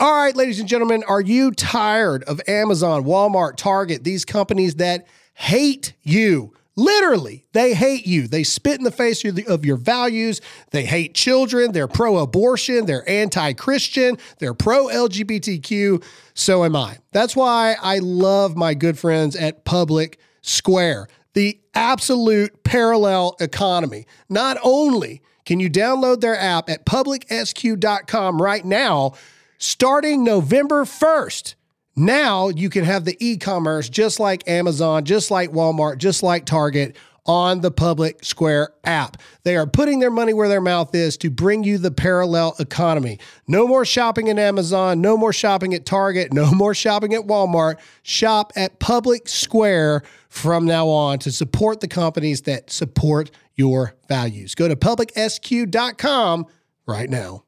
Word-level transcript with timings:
All 0.00 0.14
right, 0.14 0.34
ladies 0.34 0.58
and 0.58 0.66
gentlemen, 0.66 1.04
are 1.06 1.20
you 1.20 1.50
tired 1.50 2.24
of 2.24 2.40
Amazon, 2.48 3.04
Walmart, 3.04 3.56
Target, 3.56 4.02
these 4.02 4.24
companies 4.24 4.76
that 4.76 5.06
hate 5.34 5.92
you? 6.02 6.54
Literally, 6.74 7.44
they 7.52 7.74
hate 7.74 8.06
you. 8.06 8.26
They 8.26 8.42
spit 8.42 8.78
in 8.78 8.84
the 8.84 8.90
face 8.90 9.22
of, 9.26 9.66
your 9.66 9.76
values. 9.76 10.40
They 10.70 10.86
hate 10.86 11.12
children. 11.12 11.72
They're 11.72 11.86
pro 11.86 12.16
abortion. 12.16 12.86
They're 12.86 13.06
anti 13.06 13.52
Christian. 13.52 14.16
They're 14.38 14.54
pro 14.54 14.86
LGBTQ. 14.86 16.02
So 16.32 16.64
am 16.64 16.76
I. 16.76 16.96
That's 17.12 17.36
why 17.36 17.76
I 17.82 17.98
love 17.98 18.56
my 18.56 18.72
good 18.72 18.98
friends 18.98 19.36
at 19.36 19.66
Public 19.66 20.18
Square, 20.40 21.08
the 21.34 21.60
absolute 21.74 22.64
parallel 22.64 23.36
economy. 23.38 24.06
Not 24.30 24.56
only 24.62 25.20
can 25.44 25.60
you 25.60 25.68
download 25.68 26.22
their 26.22 26.38
app 26.38 26.70
at 26.70 26.86
publicsq.com 26.86 28.40
right 28.40 28.64
now, 28.64 29.12
starting 29.60 30.24
November 30.24 30.84
1st. 30.84 31.54
Now 31.94 32.48
you 32.48 32.70
can 32.70 32.84
have 32.84 33.04
the 33.04 33.16
e 33.20 33.36
commerce 33.36 33.88
just 33.88 34.18
like 34.18 34.48
Amazon, 34.48 35.04
just 35.04 35.30
like 35.30 35.52
Walmart, 35.52 35.98
just 35.98 36.22
like 36.22 36.46
Target 36.46 36.96
on 37.26 37.60
the 37.60 37.70
Public 37.70 38.24
Square 38.24 38.70
app. 38.84 39.18
They 39.42 39.56
are 39.56 39.66
putting 39.66 40.00
their 40.00 40.10
money 40.10 40.32
where 40.32 40.48
their 40.48 40.62
mouth 40.62 40.94
is 40.94 41.18
to 41.18 41.30
bring 41.30 41.62
you 41.62 41.76
the 41.76 41.90
parallel 41.90 42.56
economy. 42.58 43.18
No 43.46 43.68
more 43.68 43.84
shopping 43.84 44.30
at 44.30 44.38
Amazon, 44.38 45.02
no 45.02 45.18
more 45.18 45.32
shopping 45.32 45.74
at 45.74 45.84
Target, 45.84 46.32
no 46.32 46.50
more 46.54 46.74
shopping 46.74 47.12
at 47.12 47.26
Walmart. 47.26 47.76
Shop 48.02 48.52
at 48.56 48.78
Public 48.78 49.28
Square 49.28 50.02
from 50.30 50.64
now 50.64 50.88
on 50.88 51.18
to 51.18 51.30
support 51.30 51.80
the 51.80 51.88
companies 51.88 52.42
that 52.42 52.70
support 52.70 53.30
your 53.56 53.94
values. 54.08 54.54
Go 54.54 54.68
to 54.68 54.76
publicsq.com 54.76 56.46
right 56.86 57.10
now. 57.10 57.44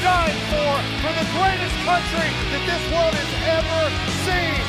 It's 0.00 0.04
worth 0.04 0.04
dying 0.04 0.40
for. 0.48 0.72
For 1.00 1.12
the 1.12 1.28
greatest 1.36 1.76
country 1.84 2.30
that 2.50 2.62
this 2.66 2.82
world 2.92 3.14
has 3.14 3.32
ever 3.60 3.82
seen. 4.24 4.60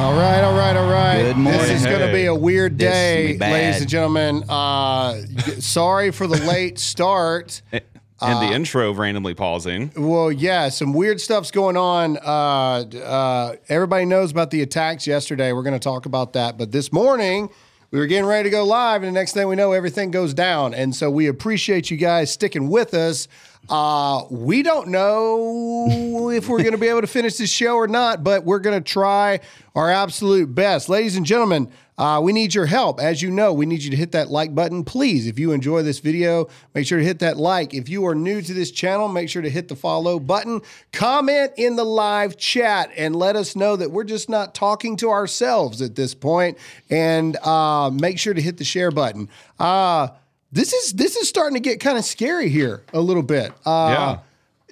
All 0.00 0.14
right, 0.14 0.42
all 0.42 0.54
right, 0.56 0.76
all 0.76 0.88
right. 0.90 1.22
Good 1.22 1.36
morning. 1.36 1.60
This 1.62 1.80
is 1.80 1.86
going 1.86 2.06
to 2.06 2.12
be 2.12 2.26
a 2.26 2.34
weird 2.34 2.76
day, 2.78 3.22
gonna 3.22 3.32
be 3.34 3.38
bad. 3.38 3.52
ladies 3.52 3.80
and 3.82 3.90
gentlemen. 3.90 4.44
Uh, 4.48 5.20
sorry 5.58 6.10
for 6.10 6.26
the 6.26 6.36
late 6.46 6.78
start. 6.90 7.60
and 7.72 7.82
Uh, 8.20 8.40
the 8.40 8.54
intro 8.54 8.92
randomly 8.94 9.34
pausing. 9.34 9.90
Well, 9.96 10.30
yeah, 10.30 10.68
some 10.68 10.92
weird 10.94 11.20
stuff's 11.20 11.50
going 11.50 11.76
on. 11.76 12.16
Uh, 12.18 12.84
uh, 13.02 13.56
everybody 13.68 14.04
knows 14.04 14.30
about 14.30 14.50
the 14.50 14.62
attacks 14.62 15.06
yesterday. 15.06 15.52
We're 15.52 15.62
going 15.64 15.74
to 15.74 15.80
talk 15.80 16.06
about 16.06 16.32
that. 16.34 16.56
But 16.56 16.70
this 16.72 16.92
morning, 16.92 17.50
we 17.90 17.98
were 17.98 18.06
getting 18.06 18.26
ready 18.26 18.44
to 18.48 18.50
go 18.50 18.64
live, 18.64 19.02
and 19.02 19.08
the 19.14 19.18
next 19.18 19.32
thing 19.32 19.48
we 19.48 19.56
know, 19.56 19.72
everything 19.72 20.10
goes 20.12 20.32
down. 20.32 20.72
And 20.72 20.94
so 20.94 21.10
we 21.10 21.26
appreciate 21.26 21.90
you 21.90 21.96
guys 21.96 22.30
sticking 22.32 22.68
with 22.70 22.94
us. 22.94 23.26
Uh, 23.68 24.24
we 24.30 24.62
don't 24.62 24.88
know 24.88 26.30
if 26.30 26.48
we're 26.48 26.58
going 26.58 26.72
to 26.72 26.78
be 26.78 26.88
able 26.88 27.02
to 27.02 27.06
finish 27.06 27.36
this 27.36 27.50
show 27.50 27.76
or 27.76 27.86
not, 27.86 28.24
but 28.24 28.44
we're 28.44 28.58
going 28.58 28.82
to 28.82 28.92
try 28.92 29.40
our 29.74 29.90
absolute 29.90 30.52
best. 30.54 30.88
Ladies 30.88 31.16
and 31.16 31.24
gentlemen, 31.24 31.70
uh, 32.00 32.18
we 32.18 32.32
need 32.32 32.54
your 32.54 32.64
help. 32.64 32.98
As 32.98 33.20
you 33.20 33.30
know, 33.30 33.52
we 33.52 33.66
need 33.66 33.82
you 33.82 33.90
to 33.90 33.96
hit 33.96 34.12
that 34.12 34.30
like 34.30 34.54
button. 34.54 34.84
Please, 34.84 35.26
if 35.26 35.38
you 35.38 35.52
enjoy 35.52 35.82
this 35.82 35.98
video, 35.98 36.48
make 36.74 36.86
sure 36.86 36.98
to 36.98 37.04
hit 37.04 37.18
that 37.18 37.36
like. 37.36 37.74
If 37.74 37.90
you 37.90 38.06
are 38.06 38.14
new 38.14 38.40
to 38.40 38.54
this 38.54 38.70
channel, 38.70 39.06
make 39.06 39.28
sure 39.28 39.42
to 39.42 39.50
hit 39.50 39.68
the 39.68 39.76
follow 39.76 40.18
button. 40.18 40.62
Comment 40.92 41.52
in 41.58 41.76
the 41.76 41.84
live 41.84 42.38
chat 42.38 42.90
and 42.96 43.14
let 43.14 43.36
us 43.36 43.54
know 43.54 43.76
that 43.76 43.90
we're 43.90 44.04
just 44.04 44.30
not 44.30 44.54
talking 44.54 44.96
to 44.96 45.10
ourselves 45.10 45.82
at 45.82 45.94
this 45.94 46.14
point. 46.14 46.56
And 46.88 47.36
uh, 47.36 47.90
make 47.90 48.18
sure 48.18 48.32
to 48.32 48.40
hit 48.40 48.56
the 48.56 48.64
share 48.64 48.90
button. 48.90 49.28
Uh, 49.58 50.08
this 50.52 50.72
is 50.72 50.92
this 50.94 51.16
is 51.16 51.28
starting 51.28 51.54
to 51.54 51.60
get 51.60 51.80
kind 51.80 51.96
of 51.98 52.04
scary 52.04 52.48
here 52.48 52.82
a 52.92 53.00
little 53.00 53.22
bit. 53.22 53.52
Uh, 53.64 54.16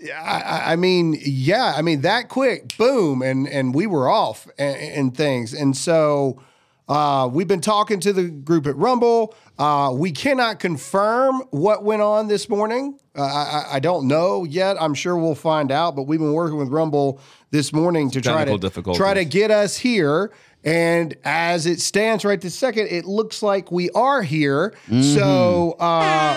yeah. 0.01 0.21
I, 0.23 0.73
I 0.73 0.77
mean, 0.77 1.17
yeah, 1.21 1.75
I 1.77 1.83
mean 1.83 2.03
that 2.03 2.29
quick, 2.29 2.77
boom, 2.79 3.21
and 3.23 3.49
and 3.49 3.75
we 3.75 3.87
were 3.87 4.09
off 4.09 4.47
and, 4.59 4.77
and 4.77 5.17
things, 5.17 5.53
and 5.55 5.77
so 5.77 6.41
uh, 6.89 7.29
we've 7.31 7.49
been 7.49 7.61
talking 7.61 7.99
to 8.01 8.13
the 8.13 8.25
group 8.29 8.67
at 8.67 8.77
Rumble. 8.77 9.35
Uh, 9.59 9.93
we 9.93 10.13
cannot 10.13 10.61
confirm 10.61 11.43
what 11.51 11.83
went 11.85 12.01
on 12.01 12.29
this 12.29 12.49
morning. 12.49 12.99
Uh, 13.17 13.23
I, 13.23 13.27
I- 13.27 13.75
I 13.77 13.81
don't 13.81 14.07
know 14.07 14.45
yet. 14.45 14.81
I'm 14.81 14.95
sure 14.95 15.17
we'll 15.17 15.35
find 15.35 15.73
out. 15.73 15.97
But 15.97 16.05
we've 16.05 16.21
been 16.21 16.33
working 16.33 16.57
with 16.59 16.69
Rumble 16.69 17.21
this 17.51 17.73
morning 17.73 18.09
to 18.13 18.21
try 18.37 18.45
to 18.45 18.51
try 18.97 19.15
to 19.15 19.25
get 19.25 19.51
us 19.51 19.77
here. 19.77 20.33
And 20.65 21.17
as 21.25 21.67
it 21.67 21.81
stands 21.81 22.25
right 22.25 22.41
this 22.41 22.55
second, 22.55 22.89
it 22.89 23.05
looks 23.05 23.43
like 23.43 23.71
we 23.71 23.91
are 23.91 24.23
here. 24.23 24.75
So, 25.01 25.77
uh, 25.79 26.35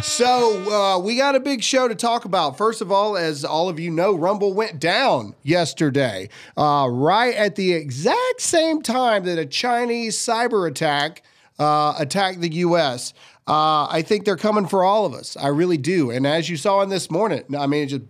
so 0.02 0.72
uh, 0.72 0.98
we 0.98 1.16
got 1.16 1.36
a 1.36 1.40
big 1.40 1.62
show 1.62 1.86
to 1.86 1.94
talk 1.94 2.24
about. 2.24 2.58
First 2.58 2.80
of 2.80 2.90
all, 2.90 3.16
as 3.16 3.44
all 3.44 3.68
of 3.68 3.78
you 3.78 3.90
know, 3.90 4.14
Rumble 4.14 4.52
went 4.52 4.80
down 4.80 5.34
yesterday, 5.42 6.28
uh, 6.56 6.88
right 6.90 7.34
at 7.36 7.54
the 7.54 7.72
exact 7.72 8.40
same 8.40 8.82
time 8.82 9.24
that 9.24 9.38
a 9.38 9.46
Chinese 9.46 10.18
cyber 10.18 10.68
attack 10.68 11.22
uh, 11.58 11.94
attacked 11.98 12.40
the 12.40 12.52
U.S. 12.56 13.14
Uh, 13.46 13.86
I 13.88 14.02
think 14.02 14.24
they're 14.24 14.36
coming 14.36 14.66
for 14.66 14.82
all 14.82 15.06
of 15.06 15.14
us. 15.14 15.36
I 15.36 15.48
really 15.48 15.78
do. 15.78 16.10
And 16.10 16.26
as 16.26 16.50
you 16.50 16.56
saw 16.56 16.82
in 16.82 16.88
this 16.88 17.10
morning, 17.10 17.44
I 17.56 17.66
mean, 17.66 17.84
it 17.84 17.86
just 17.86 18.02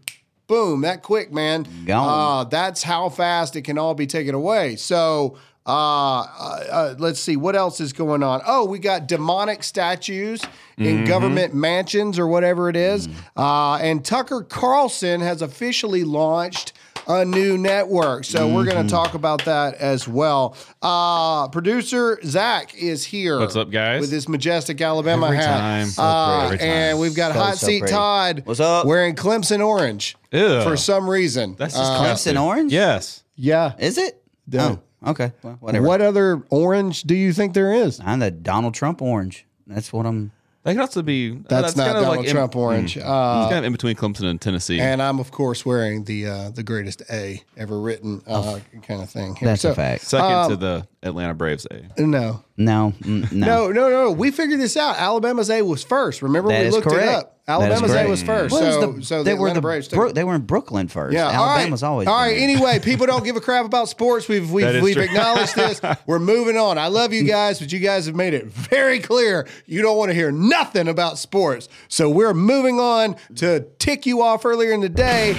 boom, 0.46 0.82
that 0.82 1.02
quick, 1.02 1.32
man. 1.32 1.66
Gone. 1.84 2.08
Uh, 2.08 2.44
that's 2.44 2.82
how 2.82 3.08
fast 3.08 3.56
it 3.56 3.62
can 3.62 3.78
all 3.78 3.94
be 3.94 4.06
taken 4.06 4.34
away. 4.34 4.76
So. 4.76 5.38
Uh, 5.68 6.20
uh, 6.20 6.64
uh, 6.70 6.94
let's 7.00 7.18
see 7.18 7.34
what 7.34 7.56
else 7.56 7.80
is 7.80 7.92
going 7.92 8.22
on. 8.22 8.40
Oh, 8.46 8.66
we 8.66 8.78
got 8.78 9.08
demonic 9.08 9.64
statues 9.64 10.40
in 10.78 11.04
government 11.06 11.54
mansions 11.54 12.20
or 12.20 12.28
whatever 12.28 12.68
it 12.68 12.76
is. 12.76 13.08
Uh, 13.36 13.74
and 13.82 14.04
Tucker 14.04 14.42
Carlson 14.42 15.20
has 15.22 15.42
officially 15.42 16.04
launched 16.04 16.72
a 17.08 17.24
new 17.24 17.56
network. 17.56 18.24
So 18.24 18.52
we're 18.52 18.64
going 18.64 18.84
to 18.84 18.90
talk 18.90 19.14
about 19.14 19.44
that 19.44 19.74
as 19.74 20.08
well. 20.08 20.56
Uh, 20.82 21.48
producer 21.48 22.18
Zach 22.24 22.74
is 22.74 23.04
here. 23.04 23.38
What's 23.38 23.56
up, 23.56 23.70
guys? 23.70 24.00
With 24.00 24.10
his 24.10 24.28
majestic 24.28 24.80
Alabama 24.80 25.26
Every 25.26 25.38
hat. 25.38 25.58
time. 25.58 25.86
So 25.86 26.02
Uh. 26.02 26.44
Every 26.46 26.58
time. 26.58 26.66
and 26.68 26.98
we've 26.98 27.14
got 27.14 27.32
So, 27.32 27.38
hot 27.38 27.56
so 27.58 27.66
seat 27.66 27.80
pretty. 27.80 27.92
Todd. 27.94 28.42
What's 28.44 28.60
up? 28.60 28.86
Wearing 28.86 29.14
Clemson 29.14 29.64
orange 29.64 30.16
Ew. 30.32 30.62
for 30.62 30.76
some 30.76 31.08
reason. 31.08 31.54
That's 31.58 31.76
Uh. 31.76 32.00
Clemson 32.00 32.42
orange? 32.42 32.72
Yes. 32.72 33.22
yeah. 33.36 33.72
Is 33.78 33.98
it? 33.98 34.22
Yeah. 34.48 34.76
Oh, 35.04 35.10
okay. 35.10 35.32
Well, 35.42 35.56
whatever. 35.60 35.86
What 35.86 36.00
other 36.00 36.42
orange 36.50 37.02
do 37.02 37.14
you 37.14 37.32
think 37.32 37.54
there 37.54 37.72
is? 37.72 38.00
I'm 38.04 38.18
the 38.20 38.30
Donald 38.30 38.74
Trump 38.74 39.00
orange. 39.02 39.44
That's 39.66 39.92
what 39.92 40.06
I'm. 40.06 40.32
That 40.66 40.72
could 40.72 40.80
also 40.80 41.02
be. 41.02 41.30
That's, 41.30 41.76
not 41.76 41.86
kind 41.86 41.96
of 41.96 42.02
Donald 42.02 42.18
like 42.18 42.26
in- 42.26 42.34
Trump 42.34 42.56
orange. 42.56 42.96
Mm. 42.96 43.02
Uh, 43.02 43.42
it's 43.44 43.50
kind 43.52 43.58
of 43.60 43.64
in 43.64 43.72
between 43.72 43.94
Clemson 43.94 44.24
and 44.24 44.40
Tennessee. 44.40 44.80
and 44.80 45.00
I'm 45.00 45.20
of 45.20 45.30
course 45.30 45.64
wearing 45.64 46.02
the 46.04 46.26
uh, 46.26 46.50
the 46.50 46.64
greatest 46.64 47.02
A 47.08 47.40
ever 47.56 47.78
written 47.80 48.20
uh, 48.26 48.58
kind 48.82 49.00
of 49.00 49.08
thing. 49.08 49.36
Here. 49.36 49.48
That's 49.48 49.62
So, 49.62 49.70
a 49.70 49.74
fact. 49.74 50.02
Second 50.02 50.32
um, 50.32 50.50
to 50.50 50.56
the 50.56 50.86
Atlanta 51.06 51.34
Braves 51.34 51.66
A. 51.70 52.00
No, 52.02 52.42
No, 52.56 52.92
mm, 53.00 53.32
no. 53.32 53.70
no, 53.70 53.70
no, 53.70 53.88
no. 53.88 54.10
We 54.12 54.30
figured 54.30 54.60
this 54.60 54.76
out. 54.76 54.96
Alabama's 54.98 55.48
A 55.50 55.62
was 55.62 55.82
first. 55.84 56.22
Remember 56.22 56.50
That 56.50 56.62
we 56.62 56.66
is 56.68 56.74
looked 56.74 56.86
it 56.86 56.90
correct. 56.90 57.12
up. 57.12 57.32
That 57.46 57.58
is 57.60 57.62
Alabama's 57.62 57.90
A 57.90 57.94
correct. 57.94 58.08
was 58.10 58.22
first. 58.24 58.52
Well, 58.52 58.72
so 58.72 58.88
was 58.88 58.96
the- 58.96 59.04
so 59.04 59.22
they 59.22 59.30
the 59.30 59.36
were 59.36 59.46
Atlanta 59.46 59.54
the 59.58 59.60
Braves. 59.62 59.88
took 59.88 59.96
Bro- 59.96 60.08
it. 60.08 60.14
they 60.16 60.24
were 60.24 60.34
in 60.34 60.42
Brooklyn 60.42 60.88
first. 60.88 61.14
Yeah, 61.14 61.28
Alabama's 61.30 61.82
all 61.84 61.98
right. 61.98 62.08
always. 62.08 62.08
All 62.08 62.24
been 62.24 62.34
there. 62.34 62.42
Anyway, 62.70 62.78
people 62.80 63.06
don't 63.06 63.24
give 63.24 63.36
a 63.36 63.40
crap 63.40 63.64
about 63.64 63.88
sports. 63.88 64.26
We've 64.28 64.46
That 64.48 64.52
we've 64.54 64.66
is 64.66 64.82
we've 64.82 64.94
true. 64.96 65.04
acknowledged 65.04 65.54
this. 65.54 65.80
We're 66.06 66.18
moving 66.18 66.56
on. 66.56 66.76
I 66.76 66.88
love 66.88 67.12
you 67.12 67.22
guys, 67.22 67.60
but 67.60 67.72
you 67.72 67.78
guys 67.78 68.06
have 68.06 68.16
made 68.16 68.34
it 68.34 68.46
very 68.46 68.98
clear 68.98 69.46
you 69.66 69.80
don't 69.82 69.96
want 69.96 70.10
to 70.10 70.14
hear 70.14 70.32
nothing 70.32 70.88
about 70.88 71.18
sports. 71.18 71.68
So 71.88 72.10
we're 72.10 72.34
moving 72.34 72.80
on 72.80 73.14
to 73.36 73.60
tick 73.78 74.06
you 74.06 74.22
off 74.22 74.44
earlier 74.44 74.72
in 74.72 74.80
the 74.80 74.88
day. 74.88 75.36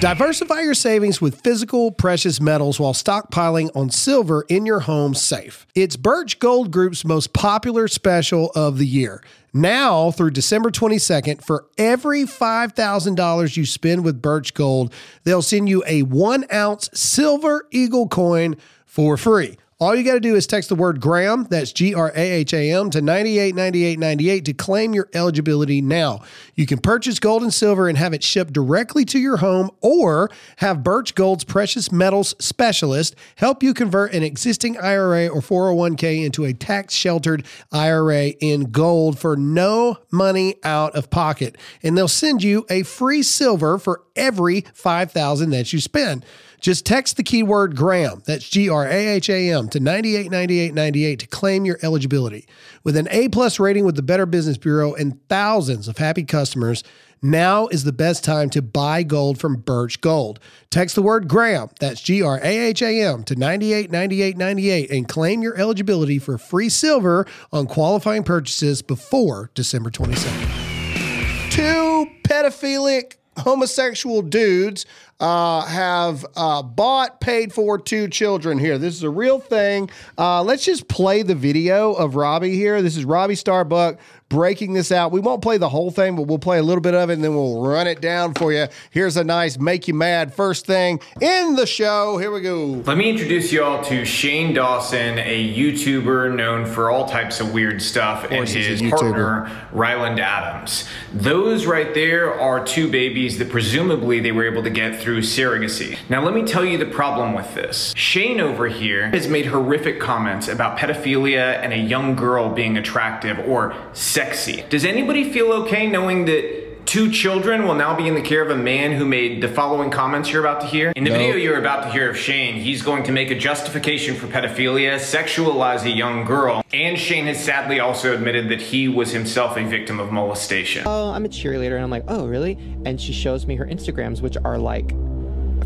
Diversify 0.00 0.60
your 0.60 0.72
savings 0.72 1.20
with 1.20 1.42
physical 1.42 1.90
precious 1.90 2.40
metals 2.40 2.80
while 2.80 2.94
stockpiling 2.94 3.70
on 3.76 3.90
silver 3.90 4.46
in 4.48 4.64
your 4.64 4.80
home 4.80 5.14
safe. 5.14 5.66
It's 5.74 5.94
Birch 5.94 6.38
Gold 6.38 6.70
Group's 6.70 7.04
most 7.04 7.34
popular 7.34 7.86
special 7.86 8.50
of 8.54 8.78
the 8.78 8.86
year. 8.86 9.22
Now 9.52 10.10
through 10.10 10.30
December 10.30 10.70
22nd, 10.70 11.44
for 11.44 11.66
every 11.76 12.22
$5,000 12.22 13.56
you 13.58 13.66
spend 13.66 14.02
with 14.02 14.22
Birch 14.22 14.54
Gold, 14.54 14.90
they'll 15.24 15.42
send 15.42 15.68
you 15.68 15.84
a 15.86 16.02
one 16.04 16.46
ounce 16.50 16.88
silver 16.94 17.66
eagle 17.70 18.08
coin 18.08 18.56
for 18.86 19.18
free. 19.18 19.58
All 19.80 19.96
you 19.96 20.04
got 20.04 20.12
to 20.12 20.20
do 20.20 20.34
is 20.34 20.46
text 20.46 20.68
the 20.68 20.74
word 20.74 21.00
Graham, 21.00 21.44
that's 21.44 21.72
G 21.72 21.94
R 21.94 22.12
A 22.14 22.20
H 22.20 22.52
A 22.52 22.70
M, 22.70 22.90
to 22.90 23.00
989898 23.00 24.44
to 24.44 24.52
claim 24.52 24.92
your 24.92 25.08
eligibility 25.14 25.80
now. 25.80 26.20
You 26.54 26.66
can 26.66 26.76
purchase 26.76 27.18
gold 27.18 27.42
and 27.42 27.52
silver 27.52 27.88
and 27.88 27.96
have 27.96 28.12
it 28.12 28.22
shipped 28.22 28.52
directly 28.52 29.06
to 29.06 29.18
your 29.18 29.38
home 29.38 29.70
or 29.80 30.30
have 30.56 30.82
Birch 30.82 31.14
Gold's 31.14 31.44
precious 31.44 31.90
metals 31.90 32.34
specialist 32.38 33.14
help 33.36 33.62
you 33.62 33.72
convert 33.72 34.12
an 34.12 34.22
existing 34.22 34.76
IRA 34.76 35.28
or 35.28 35.40
401k 35.40 36.26
into 36.26 36.44
a 36.44 36.52
tax 36.52 36.92
sheltered 36.92 37.46
IRA 37.72 38.34
in 38.38 38.64
gold 38.72 39.18
for 39.18 39.34
no 39.34 39.96
money 40.10 40.56
out 40.62 40.94
of 40.94 41.08
pocket. 41.08 41.56
And 41.82 41.96
they'll 41.96 42.06
send 42.06 42.42
you 42.42 42.66
a 42.68 42.82
free 42.82 43.22
silver 43.22 43.78
for 43.78 44.02
every 44.14 44.66
5000 44.74 45.48
that 45.48 45.72
you 45.72 45.80
spend. 45.80 46.26
Just 46.60 46.84
text 46.84 47.16
the 47.16 47.22
keyword 47.22 47.74
Graham, 47.74 48.22
that's 48.26 48.48
G 48.48 48.68
R 48.68 48.86
A 48.86 49.06
H 49.08 49.30
A 49.30 49.50
M, 49.50 49.68
to 49.70 49.80
989898 49.80 51.18
to 51.20 51.26
claim 51.26 51.64
your 51.64 51.78
eligibility. 51.82 52.46
With 52.84 52.96
an 52.96 53.08
A 53.10 53.28
plus 53.28 53.58
rating 53.58 53.86
with 53.86 53.96
the 53.96 54.02
Better 54.02 54.26
Business 54.26 54.58
Bureau 54.58 54.92
and 54.92 55.26
thousands 55.28 55.88
of 55.88 55.96
happy 55.96 56.22
customers, 56.22 56.84
now 57.22 57.66
is 57.68 57.84
the 57.84 57.92
best 57.92 58.24
time 58.24 58.50
to 58.50 58.62
buy 58.62 59.02
gold 59.02 59.38
from 59.38 59.56
Birch 59.56 60.00
Gold. 60.00 60.38
Text 60.70 60.94
the 60.94 61.02
word 61.02 61.28
Graham, 61.28 61.68
that's 61.78 62.00
G 62.02 62.22
R 62.22 62.38
A 62.42 62.58
H 62.58 62.82
A 62.82 63.02
M, 63.02 63.24
to 63.24 63.34
989898 63.36 64.90
and 64.90 65.08
claim 65.08 65.42
your 65.42 65.56
eligibility 65.56 66.18
for 66.18 66.36
free 66.36 66.68
silver 66.68 67.26
on 67.52 67.66
qualifying 67.66 68.22
purchases 68.22 68.82
before 68.82 69.50
December 69.54 69.90
22nd. 69.90 71.50
Two 71.50 72.06
pedophilic 72.22 73.14
homosexual 73.38 74.22
dudes 74.22 74.86
uh, 75.20 75.62
have 75.66 76.24
uh, 76.36 76.62
bought, 76.62 77.20
paid 77.20 77.52
for 77.52 77.78
two 77.78 78.08
children 78.08 78.58
here. 78.58 78.78
This 78.78 78.94
is 78.94 79.02
a 79.02 79.10
real 79.10 79.38
thing. 79.38 79.90
Uh, 80.18 80.42
let's 80.42 80.64
just 80.64 80.88
play 80.88 81.22
the 81.22 81.34
video 81.34 81.92
of 81.92 82.16
Robbie 82.16 82.56
here. 82.56 82.82
This 82.82 82.96
is 82.96 83.04
Robbie 83.04 83.34
Starbuck 83.34 83.98
breaking 84.30 84.72
this 84.72 84.90
out. 84.90 85.12
We 85.12 85.20
won't 85.20 85.42
play 85.42 85.58
the 85.58 85.68
whole 85.68 85.90
thing, 85.90 86.16
but 86.16 86.22
we'll 86.22 86.38
play 86.38 86.58
a 86.58 86.62
little 86.62 86.80
bit 86.80 86.94
of 86.94 87.10
it 87.10 87.14
and 87.14 87.24
then 87.24 87.34
we'll 87.34 87.60
run 87.60 87.86
it 87.86 88.00
down 88.00 88.32
for 88.32 88.52
you. 88.52 88.68
Here's 88.90 89.16
a 89.16 89.24
nice 89.24 89.58
make 89.58 89.88
you 89.88 89.92
mad 89.92 90.32
first 90.32 90.66
thing 90.66 91.00
in 91.20 91.56
the 91.56 91.66
show. 91.66 92.16
Here 92.16 92.30
we 92.30 92.40
go. 92.40 92.82
Let 92.86 92.96
me 92.96 93.10
introduce 93.10 93.52
you 93.52 93.62
all 93.62 93.82
to 93.84 94.04
Shane 94.04 94.54
Dawson, 94.54 95.18
a 95.18 95.54
YouTuber 95.54 96.34
known 96.34 96.64
for 96.64 96.90
all 96.90 97.06
types 97.06 97.40
of 97.40 97.52
weird 97.52 97.82
stuff, 97.82 98.22
and 98.22 98.32
course 98.32 98.52
he's 98.52 98.80
a 98.80 98.84
his 98.84 98.90
partner, 98.90 99.50
Ryland 99.72 100.20
Adams. 100.20 100.88
Those 101.12 101.66
right 101.66 101.92
there 101.92 102.32
are 102.32 102.64
two 102.64 102.88
babies 102.88 103.38
that 103.38 103.50
presumably 103.50 104.20
they 104.20 104.30
were 104.30 104.46
able 104.46 104.62
to 104.62 104.70
get 104.70 105.00
through 105.00 105.22
surrogacy. 105.22 105.98
Now, 106.08 106.24
let 106.24 106.34
me 106.34 106.44
tell 106.44 106.64
you 106.64 106.78
the 106.78 106.86
problem 106.86 107.34
with 107.34 107.52
this. 107.56 107.92
Shane 107.96 108.40
over 108.40 108.68
here 108.68 109.08
has 109.10 109.26
made 109.26 109.46
horrific 109.46 109.98
comments 109.98 110.46
about 110.46 110.78
pedophilia 110.78 111.58
and 111.60 111.72
a 111.72 111.78
young 111.78 112.14
girl 112.14 112.48
being 112.50 112.78
attractive 112.78 113.40
or 113.40 113.74
sexy. 113.92 114.19
Does 114.68 114.84
anybody 114.84 115.30
feel 115.32 115.52
okay 115.64 115.86
knowing 115.86 116.26
that 116.26 116.86
two 116.86 117.10
children 117.10 117.66
will 117.66 117.74
now 117.74 117.96
be 117.96 118.06
in 118.08 118.14
the 118.14 118.20
care 118.20 118.42
of 118.42 118.50
a 118.50 118.56
man 118.56 118.92
who 118.92 119.04
made 119.04 119.40
the 119.42 119.48
following 119.48 119.90
comments 119.90 120.30
you're 120.32 120.44
about 120.44 120.60
to 120.60 120.66
hear? 120.66 120.92
In 120.96 121.04
the 121.04 121.10
No. 121.10 121.16
video 121.16 121.36
you're 121.36 121.58
about 121.58 121.84
to 121.84 121.90
hear 121.90 122.10
of 122.10 122.18
Shane, 122.18 122.56
he's 122.56 122.82
going 122.82 123.04
to 123.04 123.12
make 123.12 123.30
a 123.30 123.34
justification 123.38 124.14
for 124.16 124.26
pedophilia, 124.26 124.96
sexualize 124.96 125.84
a 125.84 125.90
young 125.90 126.24
girl, 126.24 126.62
and 126.72 126.98
Shane 126.98 127.26
has 127.26 127.42
sadly 127.42 127.80
also 127.80 128.12
admitted 128.12 128.48
that 128.48 128.60
he 128.60 128.88
was 128.88 129.12
himself 129.12 129.56
a 129.56 129.64
victim 129.64 130.00
of 130.00 130.10
molestation. 130.12 130.82
oh, 130.86 131.10
I'm 131.12 131.24
a 131.24 131.28
cheerleader. 131.28 131.74
And 131.76 131.82
I'm 131.84 131.90
like, 131.90 132.04
oh, 132.08 132.26
really? 132.26 132.58
And 132.84 133.00
she 133.00 133.12
shows 133.12 133.46
me 133.46 133.56
her 133.56 133.64
Instagrams, 133.66 134.20
which 134.20 134.36
are 134.44 134.58
like, 134.58 134.92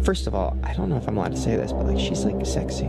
first 0.05 0.27
of 0.27 0.35
all, 0.35 0.57
I 0.63 0.75
don't 0.75 0.91
know 0.91 0.97
if 0.97 1.09
I'm 1.09 1.17
allowed 1.17 1.33
to 1.33 1.41
say 1.41 1.57
this, 1.57 1.73
but 1.73 1.87
like, 1.87 1.99
she's 1.99 2.25
like 2.25 2.45
sexy. 2.47 2.89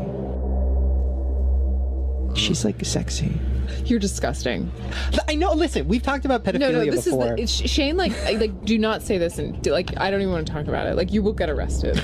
She's 2.36 2.66
like 2.66 2.84
sexy. 2.86 3.38
You're 3.86 4.00
disgusting. 4.00 4.72
I 5.28 5.36
know. 5.36 5.54
Listen, 5.54 5.88
we've 5.88 6.02
talked 6.04 6.26
about 6.26 6.44
pedophilia 6.44 6.60
No, 6.60 6.72
no, 6.72 6.86
this 6.86 7.06
before. 7.06 7.36
is 7.38 7.62
the, 7.62 7.68
Shane. 7.68 7.98
Like, 7.98 8.14
I- 8.24 8.32
like, 8.34 8.66
do 8.66 8.78
not 8.78 9.02
say 9.02 9.18
this, 9.18 9.38
and 9.40 9.62
do- 9.62 9.72
like, 9.72 9.98
I 9.98 10.12
don't 10.12 10.22
even 10.22 10.34
want 10.34 10.48
to 10.48 10.54
talk 10.54 10.68
about 10.68 10.88
it. 10.88 10.96
Like, 10.96 11.12
you 11.14 11.22
will 11.24 11.34
get 11.34 11.50
arrested. 11.50 12.02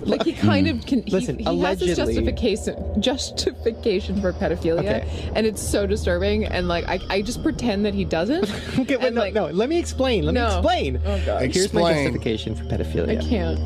Like 0.00 0.22
he 0.22 0.32
hmm, 0.32 0.46
kind 0.46 0.68
of 0.68 0.86
can. 0.86 1.02
He, 1.02 1.10
Listen, 1.10 1.38
he 1.38 1.60
has 1.60 1.80
this 1.80 1.96
justification 1.96 3.02
justification 3.02 4.20
for 4.22 4.32
pedophilia, 4.32 4.78
Okay. 4.78 5.30
and 5.34 5.44
it's 5.46 5.60
so 5.60 5.86
disturbing. 5.86 6.44
And 6.46 6.66
like, 6.68 6.86
I, 6.88 7.00
I 7.10 7.20
just 7.20 7.42
pretend 7.42 7.84
that 7.84 7.94
he 7.94 8.04
doesn't. 8.04 8.48
Okay, 8.78 8.96
wait, 8.96 9.06
and, 9.06 9.16
no, 9.16 9.20
like, 9.20 9.34
no, 9.34 9.46
let 9.48 9.68
me 9.68 9.76
explain. 9.78 10.24
Let 10.24 10.34
No. 10.34 10.46
me 10.48 10.54
explain. 10.54 11.00
Oh, 11.04 11.20
God. 11.26 11.42
Here's 11.50 11.72
my 11.74 11.92
justification 11.92 12.54
for 12.54 12.64
pedophilia. 12.64 13.18
I 13.18 13.22
can't. 13.28 13.58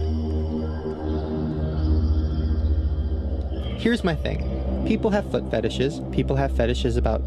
Here's 3.80 4.02
my 4.02 4.14
thing. 4.16 4.48
People 4.86 5.10
have 5.10 5.30
foot 5.30 5.50
fetishes. 5.50 6.00
People 6.12 6.36
have 6.36 6.54
fetishes 6.56 6.96
about, 6.96 7.22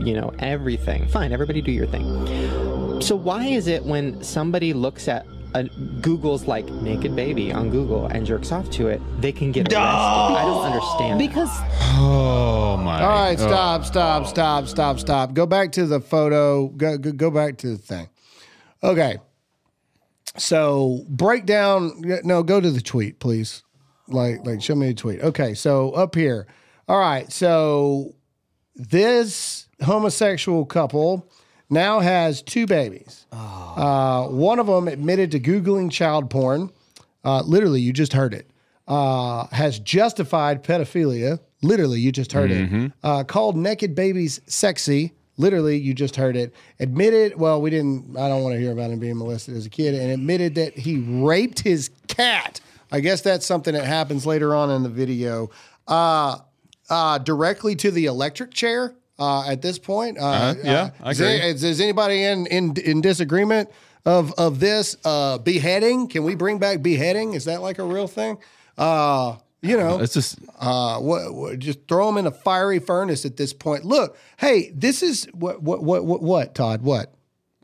you 0.00 0.14
know, 0.14 0.32
everything. 0.40 1.06
Fine, 1.08 1.32
everybody 1.32 1.60
do 1.62 1.72
your 1.72 1.86
thing. 1.86 3.00
So 3.00 3.14
why 3.16 3.46
is 3.46 3.66
it 3.66 3.84
when 3.84 4.22
somebody 4.22 4.72
looks 4.72 5.08
at 5.08 5.24
a, 5.54 5.64
Google's 6.02 6.46
like 6.46 6.66
naked 6.66 7.14
baby 7.16 7.52
on 7.52 7.70
Google 7.70 8.06
and 8.06 8.26
jerks 8.26 8.52
off 8.52 8.68
to 8.72 8.88
it, 8.88 9.00
they 9.20 9.32
can 9.32 9.52
get 9.52 9.62
arrested? 9.72 9.78
I 9.78 10.42
don't 10.44 10.64
understand. 10.64 11.18
Because 11.18 11.50
Oh 12.00 12.76
my! 12.76 13.02
All 13.02 13.08
right, 13.08 13.38
Oh. 13.40 13.46
stop, 13.46 13.84
stop, 13.84 14.26
stop, 14.26 14.66
stop, 14.66 14.98
stop. 15.00 15.34
Go 15.34 15.46
back 15.46 15.72
to 15.72 15.86
the 15.86 16.00
photo. 16.00 16.68
Go, 16.68 16.98
go, 16.98 17.12
go 17.12 17.30
back 17.30 17.56
to 17.58 17.68
the 17.70 17.78
thing. 17.78 18.08
Okay. 18.82 19.16
So 20.36 21.04
break 21.08 21.46
down. 21.46 22.02
No, 22.24 22.42
go 22.42 22.60
to 22.60 22.70
the 22.70 22.80
tweet, 22.80 23.18
please. 23.18 23.62
Like, 24.08 24.44
like, 24.46 24.62
show 24.62 24.74
me 24.74 24.88
the 24.88 24.94
tweet. 24.94 25.20
Okay. 25.20 25.54
So 25.54 25.90
up 25.92 26.14
here. 26.14 26.46
All 26.88 26.98
right. 26.98 27.30
So 27.30 28.14
this 28.74 29.68
homosexual 29.82 30.64
couple 30.64 31.30
now 31.70 32.00
has 32.00 32.42
two 32.42 32.66
babies. 32.66 33.26
Uh, 33.30 34.26
one 34.28 34.58
of 34.58 34.66
them 34.66 34.88
admitted 34.88 35.30
to 35.32 35.40
googling 35.40 35.90
child 35.90 36.30
porn. 36.30 36.70
Uh, 37.24 37.42
literally, 37.42 37.80
you 37.80 37.92
just 37.92 38.12
heard 38.12 38.32
it. 38.32 38.50
Uh, 38.86 39.46
has 39.48 39.78
justified 39.78 40.64
pedophilia. 40.64 41.38
Literally, 41.62 42.00
you 42.00 42.10
just 42.10 42.32
heard 42.32 42.50
it. 42.50 42.92
Uh, 43.02 43.22
called 43.24 43.56
naked 43.56 43.94
babies 43.94 44.40
sexy. 44.46 45.12
Literally, 45.36 45.76
you 45.76 45.92
just 45.92 46.16
heard 46.16 46.36
it. 46.36 46.54
Admitted, 46.80 47.38
well, 47.38 47.60
we 47.60 47.68
didn't, 47.70 48.16
I 48.16 48.28
don't 48.28 48.42
want 48.42 48.54
to 48.54 48.60
hear 48.60 48.72
about 48.72 48.90
him 48.90 48.98
being 48.98 49.16
molested 49.18 49.56
as 49.56 49.66
a 49.66 49.70
kid, 49.70 49.94
and 49.94 50.10
admitted 50.10 50.54
that 50.54 50.76
he 50.76 50.98
raped 50.98 51.60
his 51.60 51.90
cat. 52.08 52.60
I 52.90 53.00
guess 53.00 53.20
that's 53.20 53.44
something 53.44 53.74
that 53.74 53.84
happens 53.84 54.24
later 54.24 54.54
on 54.54 54.70
in 54.70 54.82
the 54.82 54.88
video. 54.88 55.50
Uh, 55.86 56.38
uh, 56.90 57.18
directly 57.18 57.74
to 57.76 57.90
the 57.90 58.06
electric 58.06 58.52
chair 58.52 58.94
uh, 59.18 59.48
at 59.48 59.62
this 59.62 59.78
point. 59.78 60.18
Uh, 60.18 60.22
Uh-huh. 60.26 60.54
Yeah, 60.64 60.90
I 61.02 61.10
is, 61.10 61.20
agree. 61.20 61.34
is, 61.34 61.64
is 61.64 61.80
anybody 61.80 62.22
in, 62.24 62.46
in, 62.46 62.76
in 62.76 63.00
disagreement 63.00 63.70
of, 64.04 64.32
of 64.38 64.60
this? 64.60 64.96
Uh, 65.04 65.38
beheading? 65.38 66.08
Can 66.08 66.24
we 66.24 66.34
bring 66.34 66.58
back 66.58 66.82
beheading? 66.82 67.34
Is 67.34 67.44
that 67.46 67.60
like 67.62 67.78
a 67.78 67.84
real 67.84 68.06
thing? 68.06 68.38
Uh, 68.76 69.36
you 69.60 69.76
know, 69.76 69.98
It's 70.00 70.14
just 70.14 70.38
uh, 70.60 70.98
what, 71.00 71.34
what, 71.34 71.58
just 71.58 71.88
throw 71.88 72.06
them 72.06 72.16
in 72.18 72.26
a 72.26 72.30
fiery 72.30 72.78
furnace 72.78 73.24
at 73.24 73.36
this 73.36 73.52
point. 73.52 73.84
Look, 73.84 74.16
hey, 74.36 74.70
this 74.72 75.02
is 75.02 75.24
what, 75.32 75.60
what, 75.62 75.82
what, 75.82 76.04
what, 76.04 76.22
what 76.22 76.54
Todd? 76.54 76.82
What? 76.82 77.12